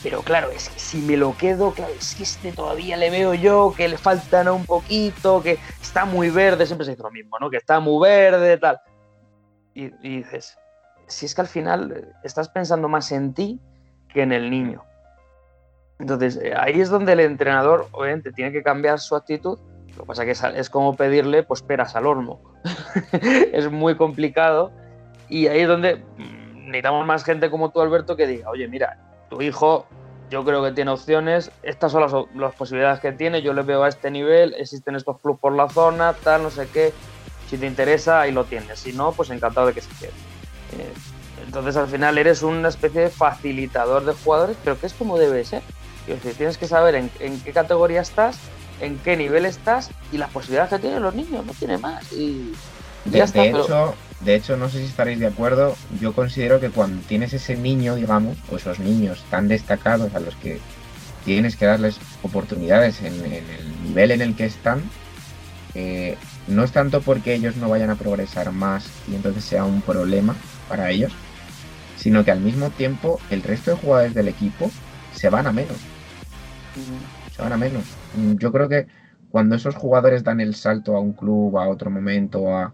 [0.03, 3.33] Pero claro, es que si me lo quedo, claro, es que este todavía le veo
[3.33, 7.39] yo que le faltan un poquito, que está muy verde, siempre se dice lo mismo,
[7.39, 7.49] ¿no?
[7.49, 8.79] Que está muy verde, tal.
[9.73, 10.57] Y, y dices,
[11.07, 13.59] si es que al final eh, estás pensando más en ti
[14.13, 14.83] que en el niño.
[15.99, 19.57] Entonces, eh, ahí es donde el entrenador, obviamente, tiene que cambiar su actitud.
[19.97, 22.39] Lo que pasa que es, es como pedirle, pues, peras al horno.
[23.53, 24.71] es muy complicado.
[25.29, 28.97] Y ahí es donde mm, necesitamos más gente como tú, Alberto, que diga, oye, mira,
[29.29, 29.87] tu hijo,
[30.29, 33.87] yo creo que tiene opciones, estas son las, posibilidades que tiene, yo le veo a
[33.87, 36.93] este nivel, existen estos clubes por la zona, tal, no sé qué.
[37.47, 38.79] Si te interesa, ahí lo tienes.
[38.79, 40.09] Si no, pues encantado de que se quede.
[40.09, 40.93] Eh,
[41.45, 45.45] entonces, al final, eres una especie de facilitador de jugadores, pero que es como debe
[45.45, 45.61] ser.
[46.05, 48.39] Quiero decir, tienes que saber en qué categoría estás,
[48.81, 52.11] en qué nivel estás y las posibilidades que tienen los niños, no tiene más.
[52.13, 52.51] Y
[53.05, 53.41] de, ya está.
[53.41, 57.01] de pero- hecho, de hecho, no sé si estaréis de acuerdo, yo considero que cuando
[57.07, 60.59] tienes ese niño, digamos, o esos niños tan destacados a los que
[61.25, 64.81] tienes que darles oportunidades en, en el nivel en el que están,
[65.73, 69.81] eh, no es tanto porque ellos no vayan a progresar más y entonces sea un
[69.81, 70.35] problema
[70.69, 71.11] para ellos,
[71.97, 74.71] sino que al mismo tiempo el resto de jugadores del equipo
[75.15, 75.77] se van a menos.
[77.39, 77.83] A menos.
[78.15, 78.87] Mm, Yo creo que
[79.31, 82.73] cuando esos jugadores dan el salto a un club, a otro momento, a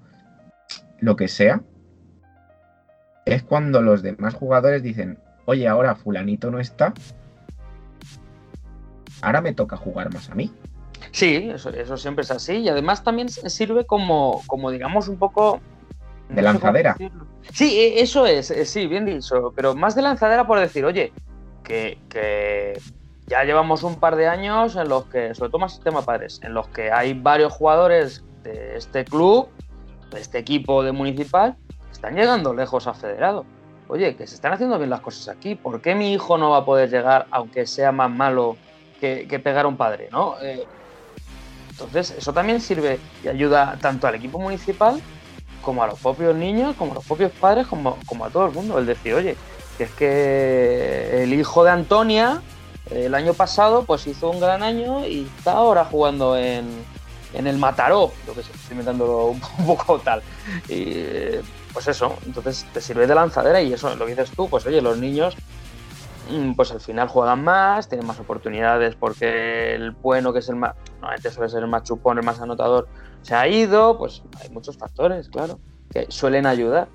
[1.00, 1.62] lo que sea,
[3.26, 6.94] es cuando los demás jugadores dicen, oye, ahora fulanito no está,
[9.22, 10.52] ahora me toca jugar más a mí.
[11.12, 12.58] Sí, eso, eso siempre es así.
[12.58, 15.60] Y además también sirve como, como digamos, un poco.
[16.30, 16.96] De lanzadera.
[17.52, 19.52] Sí, e- eso es, eh, sí, bien dicho.
[19.56, 21.12] Pero más de lanzadera por decir, oye,
[21.64, 22.80] que, que
[23.28, 26.54] ya llevamos un par de años en los que, sobre todo más sistema padres, en
[26.54, 29.50] los que hay varios jugadores de este club,
[30.12, 33.46] de este equipo de municipal, que están llegando lejos a federado.
[33.88, 35.56] Oye, que se están haciendo bien las cosas aquí.
[35.56, 38.58] ¿Por qué mi hijo no va a poder llegar, aunque sea más malo
[39.00, 40.08] que, que pegar a un padre?
[40.12, 40.36] ¿no?
[40.42, 40.66] Eh,
[41.70, 45.02] entonces, eso también sirve y ayuda tanto al equipo municipal
[45.62, 48.54] como a los propios niños, como a los propios padres, como, como a todo el
[48.54, 48.78] mundo.
[48.78, 49.36] El decir, oye,
[49.78, 52.42] que es que el hijo de Antonia
[52.92, 56.68] el año pasado pues hizo un gran año y está ahora jugando en,
[57.34, 60.22] en el Mataró, yo que sé, estoy inventándolo un, poco tal.
[60.68, 61.06] Y
[61.74, 64.98] pues eso, entonces te sirve de lanzadera y eso, lo dices tú, pues oye, los
[64.98, 65.36] niños
[66.30, 70.58] mm, pues al final juegan más, tienen más oportunidades porque el bueno, que es el
[70.58, 72.88] más, normalmente suele ser el más chupón, el más anotador,
[73.22, 75.60] se ha ido, pues hay muchos factores, claro,
[75.92, 76.90] que suelen ayudar.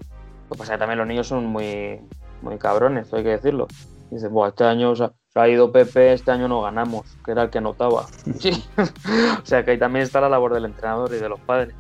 [0.49, 2.01] Lo también los niños son muy,
[2.41, 3.67] muy cabrones, hay que decirlo.
[4.11, 7.33] Dicen, Buah, este año se ha, se ha ido Pepe, este año no ganamos, que
[7.33, 8.07] era el que anotaba.
[8.39, 8.65] Sí.
[9.43, 11.75] o sea que ahí también está la labor del entrenador y de los padres.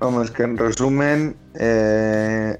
[0.00, 2.58] Vamos, que en resumen, eh,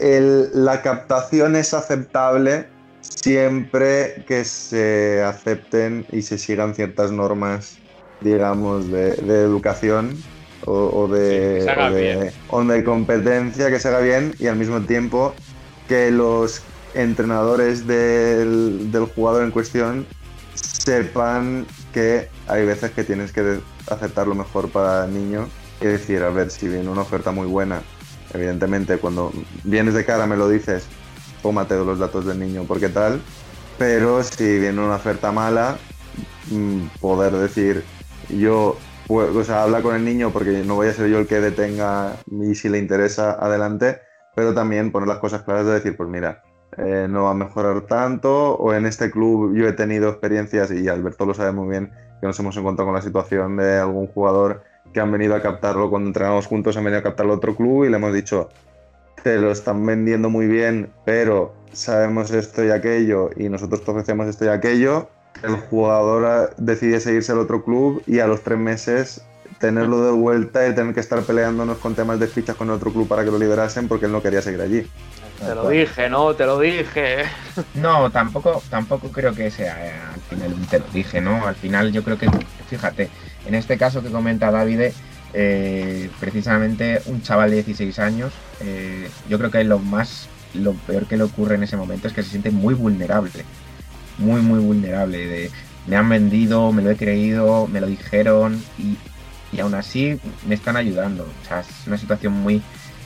[0.00, 2.68] el- la captación es aceptable
[3.00, 7.78] siempre que se acepten y se sigan ciertas normas,
[8.20, 10.24] digamos, de, de educación
[10.66, 14.56] o, o de, Sí, o de- o de competencia, que se haga bien y al
[14.56, 15.34] mismo tiempo
[15.86, 20.06] que los entrenadores del, jugador en cuestión
[20.54, 23.60] sepan que hay veces que tienes que
[23.90, 25.48] aceptar lo mejor para el niño
[25.80, 27.82] y decir, a ver, si viene una oferta muy buena,
[28.32, 29.32] evidentemente cuando
[29.64, 30.84] vienes de cara me lo dices,
[31.42, 33.20] tómate los datos del niño porque tal,
[33.78, 35.78] pero si viene una oferta mala,
[36.50, 37.84] mm, poder decir,
[38.28, 38.76] yo,
[39.08, 42.16] o sea, habla con el niño porque no voy a ser yo el que detenga
[42.30, 44.00] y si le interesa, adelante,
[44.34, 46.42] pero también poner las cosas claras de decir, pues mira,
[46.78, 50.88] eh, no va a mejorar tanto, o en este club yo he tenido experiencias, y
[50.88, 51.90] Alberto lo sabe muy bien,
[52.20, 54.62] que nos hemos encontrado con la situación de algún jugador
[54.92, 57.84] que han venido a captarlo cuando entrenamos juntos, han venido a captarlo a otro club
[57.84, 58.48] y le hemos dicho,
[59.22, 64.26] te lo están vendiendo muy bien, pero sabemos esto y aquello y nosotros te ofrecemos
[64.28, 65.08] esto y aquello.
[65.42, 69.24] El jugador decide seguirse al otro club y a los tres meses
[69.62, 73.06] tenerlo de vuelta y tener que estar peleándonos con temas de fichas con otro club
[73.06, 74.84] para que lo liberasen porque él no quería seguir allí.
[75.38, 76.34] Te lo dije, ¿no?
[76.34, 77.18] Te lo dije.
[77.74, 81.46] No, tampoco, tampoco creo que sea eh, al final un te lo dije, ¿no?
[81.46, 82.28] Al final yo creo que,
[82.68, 83.08] fíjate,
[83.46, 84.90] en este caso que comenta David,
[85.32, 91.06] eh, precisamente un chaval de 16 años, eh, yo creo que lo más, lo peor
[91.06, 93.44] que le ocurre en ese momento es que se siente muy vulnerable,
[94.18, 95.18] muy, muy vulnerable.
[95.18, 95.50] De,
[95.86, 98.96] me han vendido, me lo he creído, me lo dijeron y,
[99.52, 101.24] y aún así me están ayudando.
[101.24, 102.62] O sea, es una situación muy,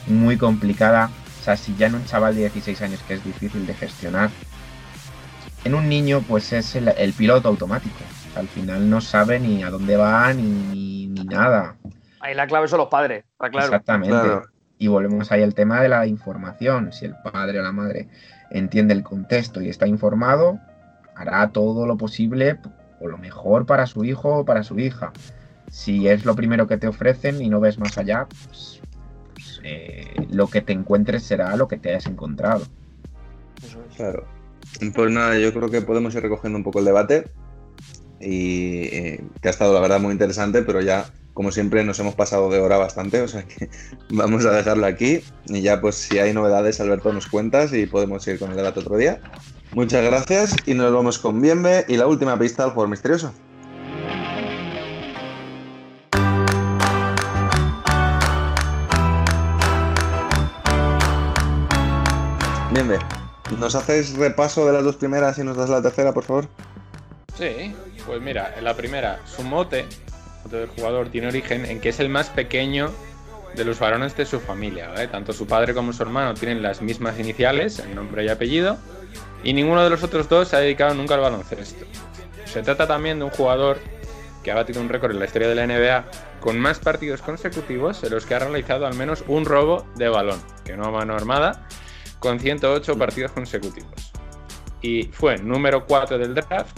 [0.06, 1.10] muy complicada.
[1.40, 4.30] O sea, si ya en un chaval de 16 años que es difícil de gestionar,
[5.64, 7.96] en un niño pues es el, el piloto automático.
[8.28, 11.76] O sea, al final no sabe ni a dónde va ni, ni, ni nada.
[12.20, 13.66] Ahí la clave son los padres, está claro.
[13.66, 14.10] Exactamente.
[14.10, 14.42] Claro.
[14.78, 16.92] Y volvemos ahí al tema de la información.
[16.92, 18.08] Si el padre o la madre
[18.50, 20.60] entiende el contexto y está informado,
[21.14, 22.58] hará todo lo posible
[23.00, 25.12] o lo mejor para su hijo o para su hija.
[25.70, 28.80] Si es lo primero que te ofrecen y no ves más allá, pues,
[29.34, 32.66] pues, eh, lo que te encuentres será lo que te hayas encontrado.
[33.62, 33.96] Eso es.
[33.96, 34.26] Claro.
[34.94, 37.24] Pues nada, yo creo que podemos ir recogiendo un poco el debate
[38.20, 42.14] y eh, que ha estado la verdad muy interesante, pero ya como siempre nos hemos
[42.14, 43.68] pasado de hora bastante, o sea que
[44.10, 48.26] vamos a dejarlo aquí y ya pues si hay novedades Alberto nos cuentas y podemos
[48.26, 49.20] ir con el debate otro día.
[49.72, 53.32] Muchas gracias y nos vamos con Bienve y la última pista del jugador misterioso.
[63.58, 66.46] ¿Nos haces repaso de las dos primeras y nos das la tercera, por favor?
[67.38, 67.74] Sí,
[68.06, 69.86] pues mira, en la primera, su mote,
[70.44, 72.90] mote del jugador, tiene origen en que es el más pequeño
[73.54, 74.88] de los varones de su familia.
[74.88, 75.08] ¿vale?
[75.08, 78.76] Tanto su padre como su hermano tienen las mismas iniciales, el nombre y apellido,
[79.42, 81.86] y ninguno de los otros dos se ha dedicado nunca al baloncesto.
[82.44, 83.78] Se trata también de un jugador
[84.42, 86.04] que ha batido un récord en la historia de la NBA
[86.40, 90.40] con más partidos consecutivos en los que ha realizado al menos un robo de balón,
[90.62, 91.66] que no a mano armada,
[92.18, 94.12] con 108 partidos consecutivos.
[94.82, 96.76] Y fue número 4 del draft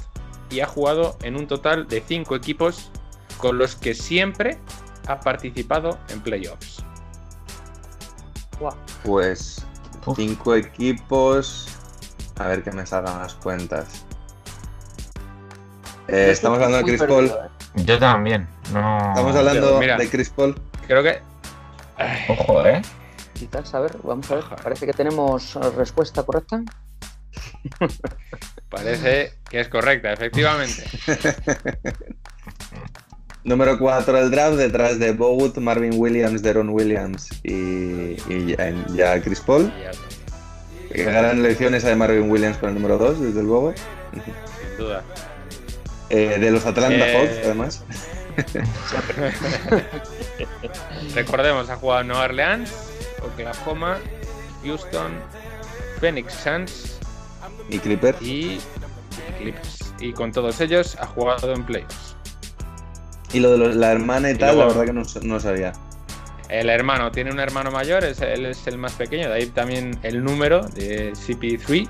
[0.51, 2.91] y ha jugado en un total de 5 equipos
[3.39, 4.59] con los que siempre
[5.07, 6.85] ha participado en playoffs.
[9.05, 9.65] Pues
[10.17, 11.69] cinco equipos.
[12.39, 14.05] A ver que me salgan las cuentas.
[16.09, 17.33] Eh, estamos hablando de Chris Paul.
[17.75, 18.49] Yo también.
[18.73, 18.99] No.
[19.11, 19.97] Estamos hablando Mira.
[19.97, 20.61] de Chris Paul.
[20.87, 21.21] Creo que
[22.29, 22.83] Ojo, ¿eh?
[23.39, 24.45] Quizás, a ver, vamos a ver.
[24.63, 26.63] Parece que tenemos respuesta correcta.
[28.69, 30.85] parece que es correcta, efectivamente.
[33.45, 39.21] Número 4 del draft, detrás de Bogut, Marvin Williams, Deron Williams y, y ya, ya
[39.23, 39.73] Chris Paul.
[40.93, 43.73] Que gran elección esa de Marvin Williams con el número 2, desde luego.
[44.13, 45.03] sin duda.
[46.11, 47.85] Eh, de los Atlanta Eh, Hawks, además.
[51.15, 52.71] Recordemos, ha jugado en Nueva Orleans,
[53.23, 53.99] Oklahoma,
[54.65, 55.13] Houston,
[56.01, 56.99] Phoenix Suns
[57.69, 58.21] Y Clippers.
[58.23, 58.61] y
[59.39, 59.95] Clippers.
[60.01, 62.17] Y con todos ellos ha jugado en playoffs.
[63.33, 65.73] Y lo de los- la hermana y tal, luego- la verdad que no, no sabía.
[66.49, 69.99] El hermano tiene un hermano mayor, es, él es el más pequeño, de ahí también
[70.03, 71.89] el número de CP3,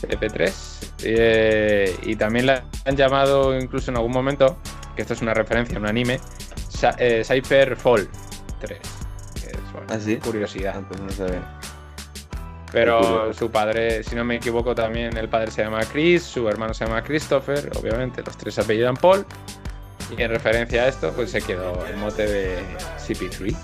[0.00, 0.92] CP3.
[1.04, 4.58] eh, y también le han llamado incluso en algún momento,
[4.94, 6.20] que esto es una referencia a un anime,
[6.68, 8.08] Sa- eh, Cypher Fall
[8.60, 8.78] 3.
[9.88, 10.16] ¿Ah, sí?
[10.16, 10.74] curiosidad.
[10.76, 11.42] Ah, pues no sabía.
[12.66, 16.48] Qué Pero su padre, si no me equivoco, también el padre se llama Chris, su
[16.48, 19.24] hermano se llama Christopher, obviamente los tres se apellidan Paul.
[20.16, 22.58] Y en referencia a esto, pues se quedó el mote de
[22.98, 23.54] CP3.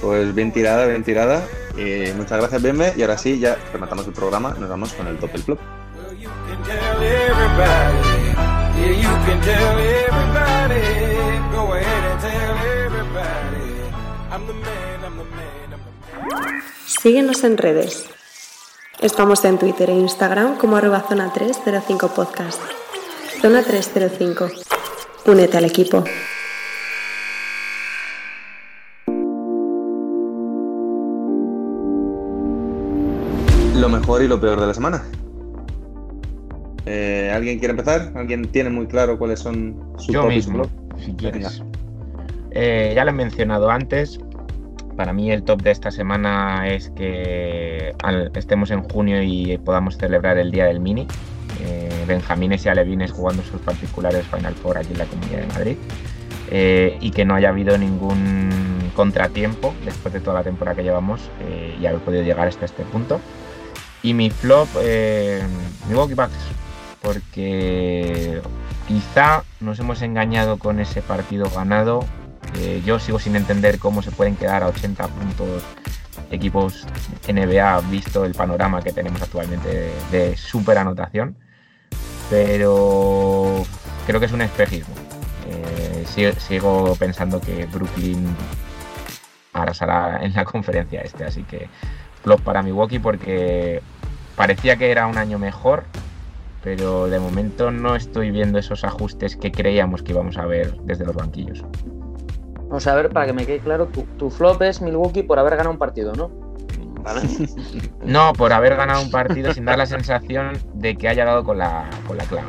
[0.00, 1.42] Pues bien tirada, bien tirada.
[1.76, 2.92] Y muchas gracias, Benme.
[2.96, 4.54] Y ahora sí, ya rematamos el programa.
[4.58, 5.58] Nos vamos con el top del flop.
[9.46, 9.76] Tell
[16.86, 18.08] Síguenos en redes.
[19.00, 22.60] Estamos en Twitter e Instagram como arroba zona 305 podcast.
[23.40, 24.48] Zona 305.
[25.26, 26.04] Únete al equipo.
[33.74, 35.02] Lo mejor y lo peor de la semana.
[36.86, 38.12] Eh, ¿Alguien quiere empezar?
[38.14, 41.00] ¿Alguien tiene muy claro cuáles son sus Yo mismo, su flop?
[41.04, 41.62] si quieres.
[42.58, 44.18] Eh, ya lo he mencionado antes.
[44.96, 47.94] Para mí el top de esta semana es que
[48.34, 51.06] estemos en junio y podamos celebrar el Día del Mini.
[51.60, 55.76] Eh, Benjamines y Alevines jugando sus particulares Final Four aquí en la Comunidad de Madrid.
[56.50, 61.28] Eh, y que no haya habido ningún contratiempo después de toda la temporada que llevamos
[61.40, 63.20] eh, y haber podido llegar hasta este punto.
[64.02, 64.68] Y mi flop,
[65.88, 66.38] Milwaukee Bucks,
[67.02, 68.40] porque
[68.88, 72.04] quizá nos hemos engañado con ese partido ganado.
[72.54, 75.62] Eh, yo sigo sin entender cómo se pueden quedar a 80 puntos
[76.30, 76.86] equipos
[77.28, 81.36] NBA, visto el panorama que tenemos actualmente de, de super anotación.
[82.30, 83.64] Pero
[84.06, 84.94] creo que es un espejismo.
[85.48, 88.26] Eh, si- sigo pensando que Brooklyn
[89.52, 91.68] arrasará en la conferencia este, así que
[92.22, 93.80] flop para Milwaukee porque
[94.36, 95.84] parecía que era un año mejor,
[96.62, 101.04] pero de momento no estoy viendo esos ajustes que creíamos que íbamos a ver desde
[101.06, 101.64] los banquillos.
[102.76, 105.52] Vamos a ver, para que me quede claro, tu, tu flop es Milwaukee por haber
[105.52, 106.28] ganado un partido, ¿no?
[107.02, 107.22] Vale.
[108.04, 111.56] No, por haber ganado un partido sin dar la sensación de que haya dado con
[111.56, 112.48] la, con la clave.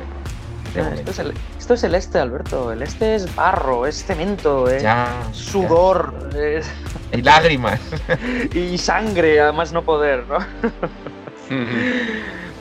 [0.76, 2.74] Ah, esto, es el, esto es el este, Alberto.
[2.74, 6.70] El este es barro, es cemento, es Ya, sudor es-
[7.14, 7.80] Y lágrimas.
[8.54, 10.40] y sangre, además no poder, ¿no?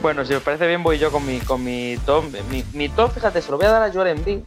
[0.01, 2.23] Bueno, si os parece bien, voy yo con mi, con mi top.
[2.49, 4.39] Mi, mi top, fíjate, se lo voy a dar a Joel Embiid,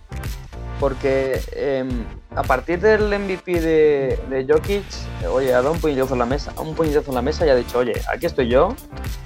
[0.80, 2.04] porque em,
[2.34, 4.84] a partir del MVP de, Jokic,
[5.30, 7.54] oye, ha dado un puñetazo en la mesa, un puñetazo en la mesa y ha
[7.54, 8.74] dicho, oye, aquí estoy yo,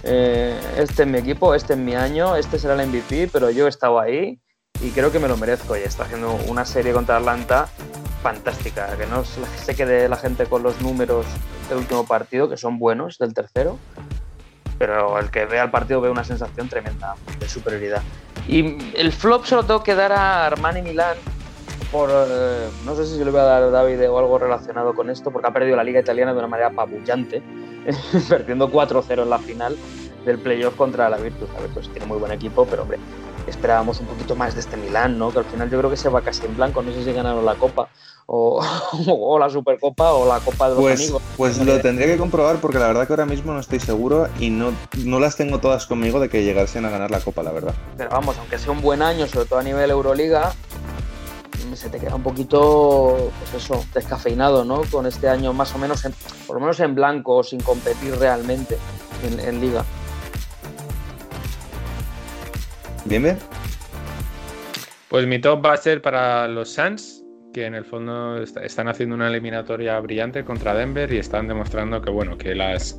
[0.03, 3.67] eh, este es mi equipo, este es mi año, este será el MVP, pero yo
[3.67, 4.41] he estado ahí
[4.83, 5.77] y creo que me lo merezco.
[5.77, 7.69] Y está haciendo una serie contra Atlanta
[8.23, 11.25] fantástica, que no se quede la gente con los números
[11.69, 13.79] del último partido, que son buenos, del tercero,
[14.79, 18.03] pero el que vea el partido ve una sensación tremenda de superioridad.
[18.49, 21.17] Y el flop se lo tengo que dar a Armani Milán,
[21.95, 24.95] por, eh, no sé si se lo voy a dar a David o algo relacionado
[24.97, 27.41] con esto, porque ha perdido la liga italiana de una manera apabullante.
[28.29, 29.77] perdiendo 4-0 en la final
[30.25, 31.49] del playoff contra la Virtus.
[31.55, 32.99] La Virtus tiene muy buen equipo, pero hombre,
[33.47, 35.31] esperábamos un poquito más de este Milán, ¿no?
[35.31, 37.45] Que al final yo creo que se va casi en blanco, no sé si ganaron
[37.45, 37.89] la Copa
[38.27, 38.61] o,
[39.09, 41.23] o la Supercopa o la Copa de los Pues, amigos.
[41.37, 44.51] pues lo tendría que comprobar porque la verdad que ahora mismo no estoy seguro y
[44.51, 44.73] no,
[45.05, 47.75] no las tengo todas conmigo de que llegasen a ganar la copa, la verdad.
[47.97, 50.53] Pero vamos, aunque sea un buen año, sobre todo a nivel Euroliga,
[51.75, 54.83] se te queda un poquito, pues eso, descafeinado, ¿no?
[54.91, 56.15] Con este año más o menos, en-
[56.47, 58.77] por lo menos en blanco, sin competir realmente
[59.27, 59.85] en, en liga.
[63.05, 63.39] Bien.
[65.09, 67.23] Pues mi top va a ser para los Suns,
[67.53, 72.01] que en el fondo est- están haciendo una eliminatoria brillante contra Denver y están demostrando
[72.03, 72.99] que bueno, que las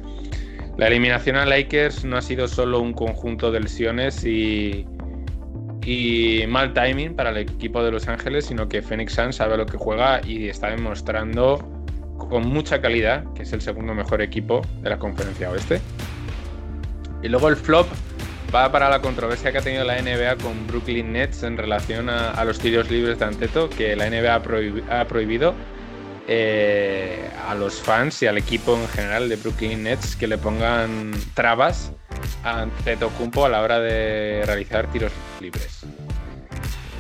[0.78, 4.86] la eliminación a Lakers no ha sido solo un conjunto de lesiones y,
[5.86, 9.66] y mal timing para el equipo de Los Ángeles, sino que Phoenix Suns sabe lo
[9.66, 11.60] que juega y está demostrando
[12.18, 15.80] con mucha calidad que es el segundo mejor equipo de la conferencia oeste.
[17.22, 17.88] Y luego el flop
[18.54, 22.44] va para la controversia que ha tenido la NBA con Brooklyn Nets en relación a,
[22.46, 24.36] los tiros libres de Anteto, que la NBA
[24.90, 25.54] ha prohibido
[26.28, 31.12] eh, a los fans y al equipo en general de Brooklyn Nets que le pongan
[31.34, 31.92] trabas
[32.44, 35.86] a Antetokounmpo a la hora de realizar tiros libres.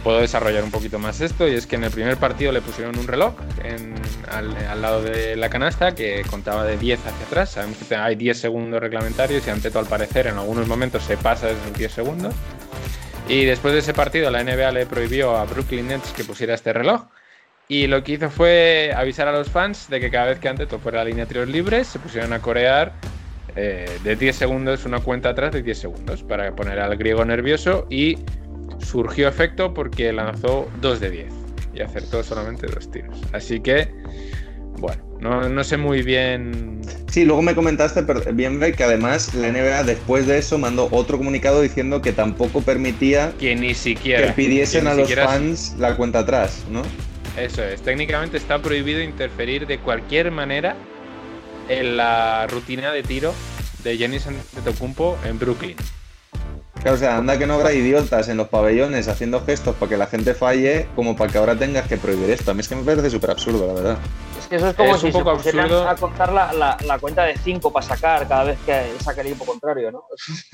[0.03, 2.95] Puedo desarrollar un poquito más esto y es que en el primer partido le pusieron
[2.99, 3.33] un reloj
[4.29, 7.49] al, lado de la canasta que contaba de 10 hacia atrás.
[7.49, 11.49] Sabemos que hay 10 segundos reglamentarios y Anteto al parecer en algunos momentos se pasa
[11.49, 12.35] esos 10 segundos.
[13.27, 16.71] Y después de ese partido la NBA le prohibió a Brooklyn Nets que pusiera este
[16.71, 17.05] reloj.
[17.67, 20.77] Y lo que hizo fue avisar a los fans de que cada vez que Anteto
[20.79, 22.93] fuera a la línea de tiros libres se pusieron a corear
[23.55, 27.87] eh, de 10 segundos una cuenta atrás de 10 segundos para poner al griego nervioso
[27.89, 28.19] y
[28.79, 31.33] surgió efecto porque lanzó 2 de 10
[31.73, 33.19] y acertó solamente dos tiros.
[33.33, 33.89] Así que,
[34.77, 36.81] bueno, no, no sé muy bien.
[37.09, 41.61] Sí, luego me comentaste bien, que además la NBA después de eso mandó otro comunicado
[41.61, 44.27] diciendo que tampoco permitía Que ni siquiera.
[44.27, 46.81] que pidiesen que ni a los siquiera- fans la cuenta atrás, ¿no?
[47.37, 50.75] Eso es, técnicamente está prohibido interferir de cualquier manera
[51.67, 53.33] en la rutina de tiro
[53.83, 55.75] de Giannis Antetokounmpo en Brooklyn.
[56.81, 59.97] Claro, o sea, anda que no habrá idiotas en los pabellones haciendo gestos para que
[59.97, 62.51] la gente falle, como para que ahora tengas que prohibir esto.
[62.51, 63.97] A mí es que me parece súper absurdo, la verdad.
[64.45, 65.89] Es que eso es como Es si un se poco pusieran absurdo.
[65.89, 69.27] a contar la, la- la cuenta de 5 para sacar cada vez que saque el
[69.27, 70.03] equipo contrario, ¿no?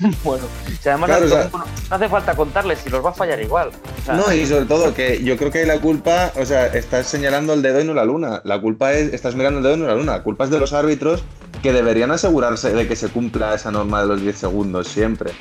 [0.24, 0.44] bueno,
[0.80, 1.50] si además Claro, no, o sea-
[1.90, 3.68] no hace falta contarles si los va a fallar igual.
[3.68, 7.06] O sea, No, y sobre todo que yo creo que la culpa, o sea, estás
[7.06, 8.40] señalando el dedo y no la luna.
[8.44, 10.12] La culpa es, estás mirando el dedo y no la luna.
[10.12, 11.22] La culpa es de los árbitros
[11.62, 15.32] que deberían asegurarse de que se cumpla esa norma de los 10 segundos siempre.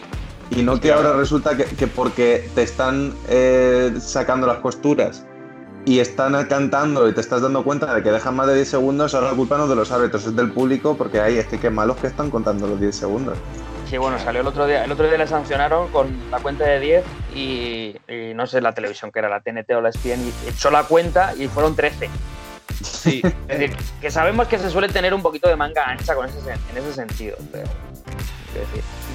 [0.49, 5.25] Y no que ahora resulta que, que porque te están eh, sacando las costuras
[5.85, 9.15] y están cantando y te estás dando cuenta de que dejan más de 10 segundos,
[9.15, 11.59] ahora la culpa no es de los árbitros, es del público, porque hay es que
[11.59, 13.37] qué malos que están contando los 10 segundos.
[13.89, 14.85] Sí, bueno, salió el otro día.
[14.85, 17.03] El otro día le sancionaron con la cuenta de 10
[17.35, 20.71] y, y no sé la televisión que era, la TNT o la ESPN, y echó
[20.71, 22.09] la cuenta y fueron 13.
[22.81, 26.27] Sí, Es decir, que sabemos que se suele tener un poquito de manga ancha con
[26.27, 27.67] ese, en ese sentido, pero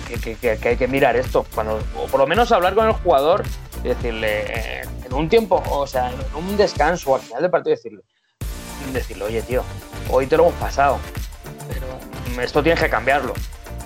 [0.08, 2.86] que, que- que- que hay que mirar esto, cuando, o por lo menos hablar con
[2.86, 3.44] el jugador
[3.84, 7.74] y decirle, eh, en un tiempo, o sea, en un descanso al final del partido,
[7.76, 8.02] decirle,
[8.92, 9.62] decirle, oye, tío,
[10.10, 10.98] hoy te lo hemos pasado,
[11.68, 13.34] pero esto tienes que cambiarlo.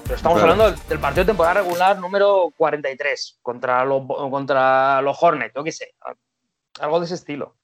[0.05, 0.53] Pero estamos Claro.
[0.53, 5.63] hablando del, del partido de temporada regular número 43 contra los, contra los Hornets, yo
[5.65, 5.95] qué sé,
[6.81, 7.57] algo de ese estilo.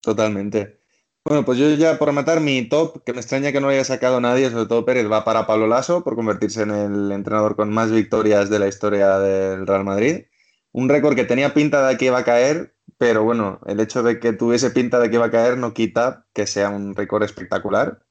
[0.00, 0.79] Totalmente.
[1.24, 3.84] Bueno, pues yo ya por rematar mi top, que me extraña que no lo haya
[3.84, 7.70] sacado nadie, sobre todo Pérez, va para Pablo Lasso por convertirse en el entrenador con
[7.72, 10.24] más victorias de la historia del Real Madrid.
[10.72, 14.18] Un récord que tenía pinta de que iba a caer, pero bueno, el hecho de
[14.18, 18.02] que tuviese pinta de que iba a caer no quita que sea un récord espectacular.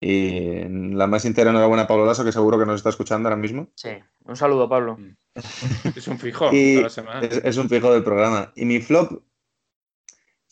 [0.00, 0.64] Y
[0.94, 3.68] la más sincera enhorabuena a Pablo Lasso, que seguro que nos está escuchando ahora mismo.
[3.74, 3.90] Sí,
[4.24, 4.98] un saludo, Pablo.
[5.96, 7.20] es un fijo Y toda la semana.
[7.22, 8.52] es, es un fijo del programa.
[8.54, 9.22] Y mi flop,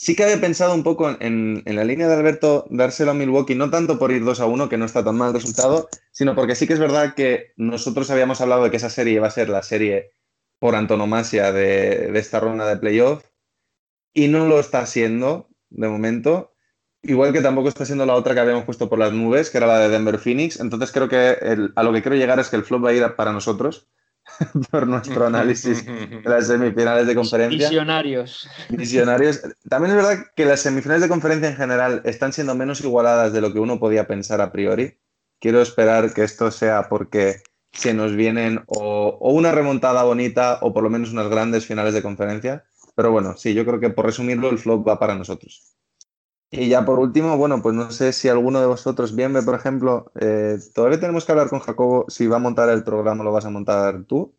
[0.02, 3.70] sí que había pensado un poco en, la línea de Alberto dárselo a Milwaukee, no
[3.70, 6.56] tanto por ir 2 a 1, que no está tan mal el resultado, sino porque
[6.56, 9.48] sí que es verdad que nosotros habíamos hablado de que esa serie iba a ser
[9.48, 10.10] la serie
[10.58, 13.24] por antonomasia de, esta ronda de playoff,
[14.12, 16.52] y no lo está siendo de momento.
[17.04, 19.68] Igual que tampoco está siendo la otra que habíamos puesto por las nubes, que era
[19.68, 20.58] la de Denver Phoenix.
[20.58, 23.14] Entonces creo que a lo que quiero llegar es que el flop va a ir
[23.14, 23.88] para nosotros,
[24.70, 27.68] por nuestro análisis de las semifinales de conferencia.
[27.68, 28.48] Visionarios.
[28.68, 29.42] Visionarios.
[29.68, 33.40] También es verdad que las semifinales de conferencia en general están siendo menos igualadas de
[33.40, 34.98] lo que uno podía pensar a priori.
[35.40, 37.42] Quiero esperar que esto sea porque
[37.72, 41.94] se nos vienen o, o una remontada bonita o por lo menos unas grandes finales
[41.94, 42.64] de conferencia.
[42.94, 45.74] Pero bueno, sí, yo creo que por resumirlo, el flop va para nosotros.
[46.54, 50.12] Y ya por último, bueno, pues no sé si alguno de vosotros, bien, por ejemplo,
[50.20, 53.46] eh, todavía tenemos que hablar con Jacobo si va a montar el programa, lo vas
[53.46, 54.34] a montar tú.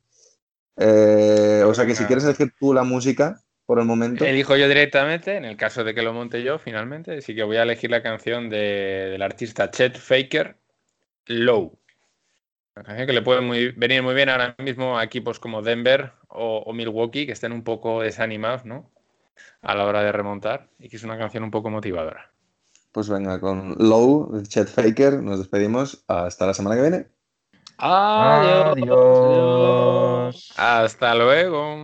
[0.77, 4.25] Eh, o sea que si quieres elegir tú la música por el momento.
[4.25, 7.57] Elijo yo directamente, en el caso de que lo monte yo finalmente, sí que voy
[7.57, 10.57] a elegir la canción de- del artista Chet Faker,
[11.25, 11.79] Low.
[12.75, 16.11] Una canción que le puede muy- venir muy bien ahora mismo a equipos como Denver
[16.27, 18.92] o, o Milwaukee, que estén un poco desanimados, ¿no?
[19.61, 22.31] A la hora de remontar y que es una canción un poco motivadora.
[22.91, 26.03] Pues venga, con Low de Chet Faker nos despedimos.
[26.07, 27.07] Hasta la semana que viene.
[27.77, 28.77] Adiós.
[28.77, 30.53] Adiós.
[30.57, 31.75] Hasta luego.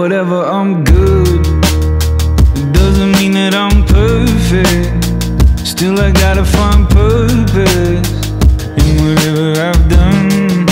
[0.00, 1.46] Whatever, I'm good.
[2.56, 5.04] It doesn't mean that I'm perfect.
[5.72, 8.10] Still, I gotta find purpose
[8.80, 10.64] in whatever I've done.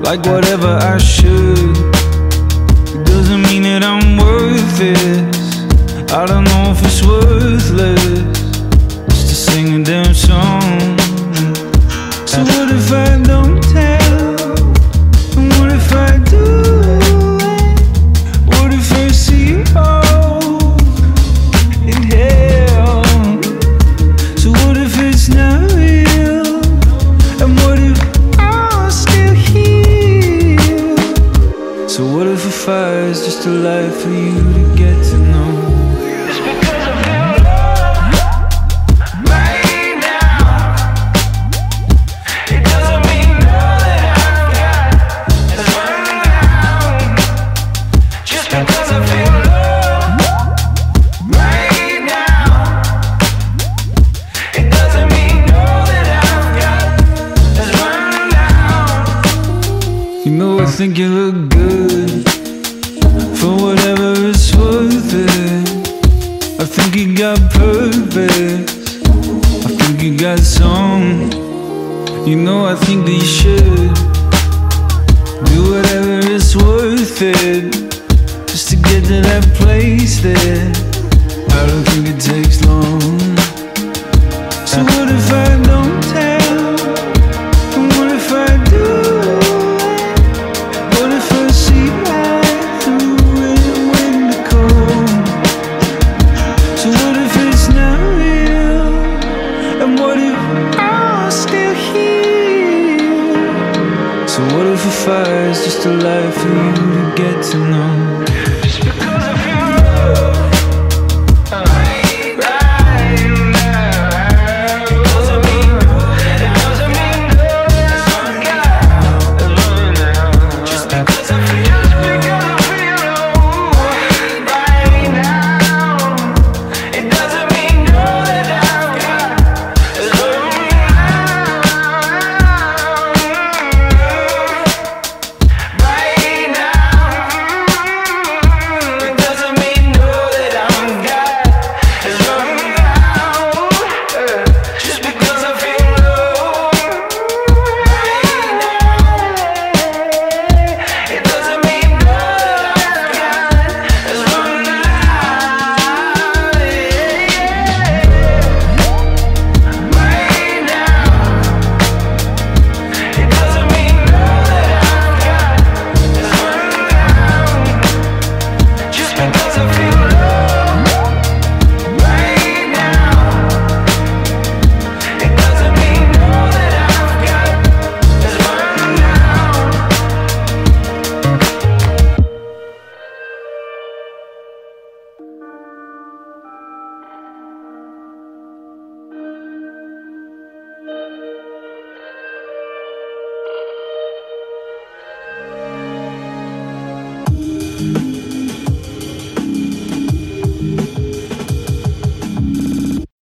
[0.00, 1.76] Like whatever I should.
[2.96, 5.36] It doesn't mean that I'm worth it.
[6.10, 8.38] I don't know if it's worthless
[9.12, 10.64] just to sing a damn song.
[12.30, 13.62] So what if I don't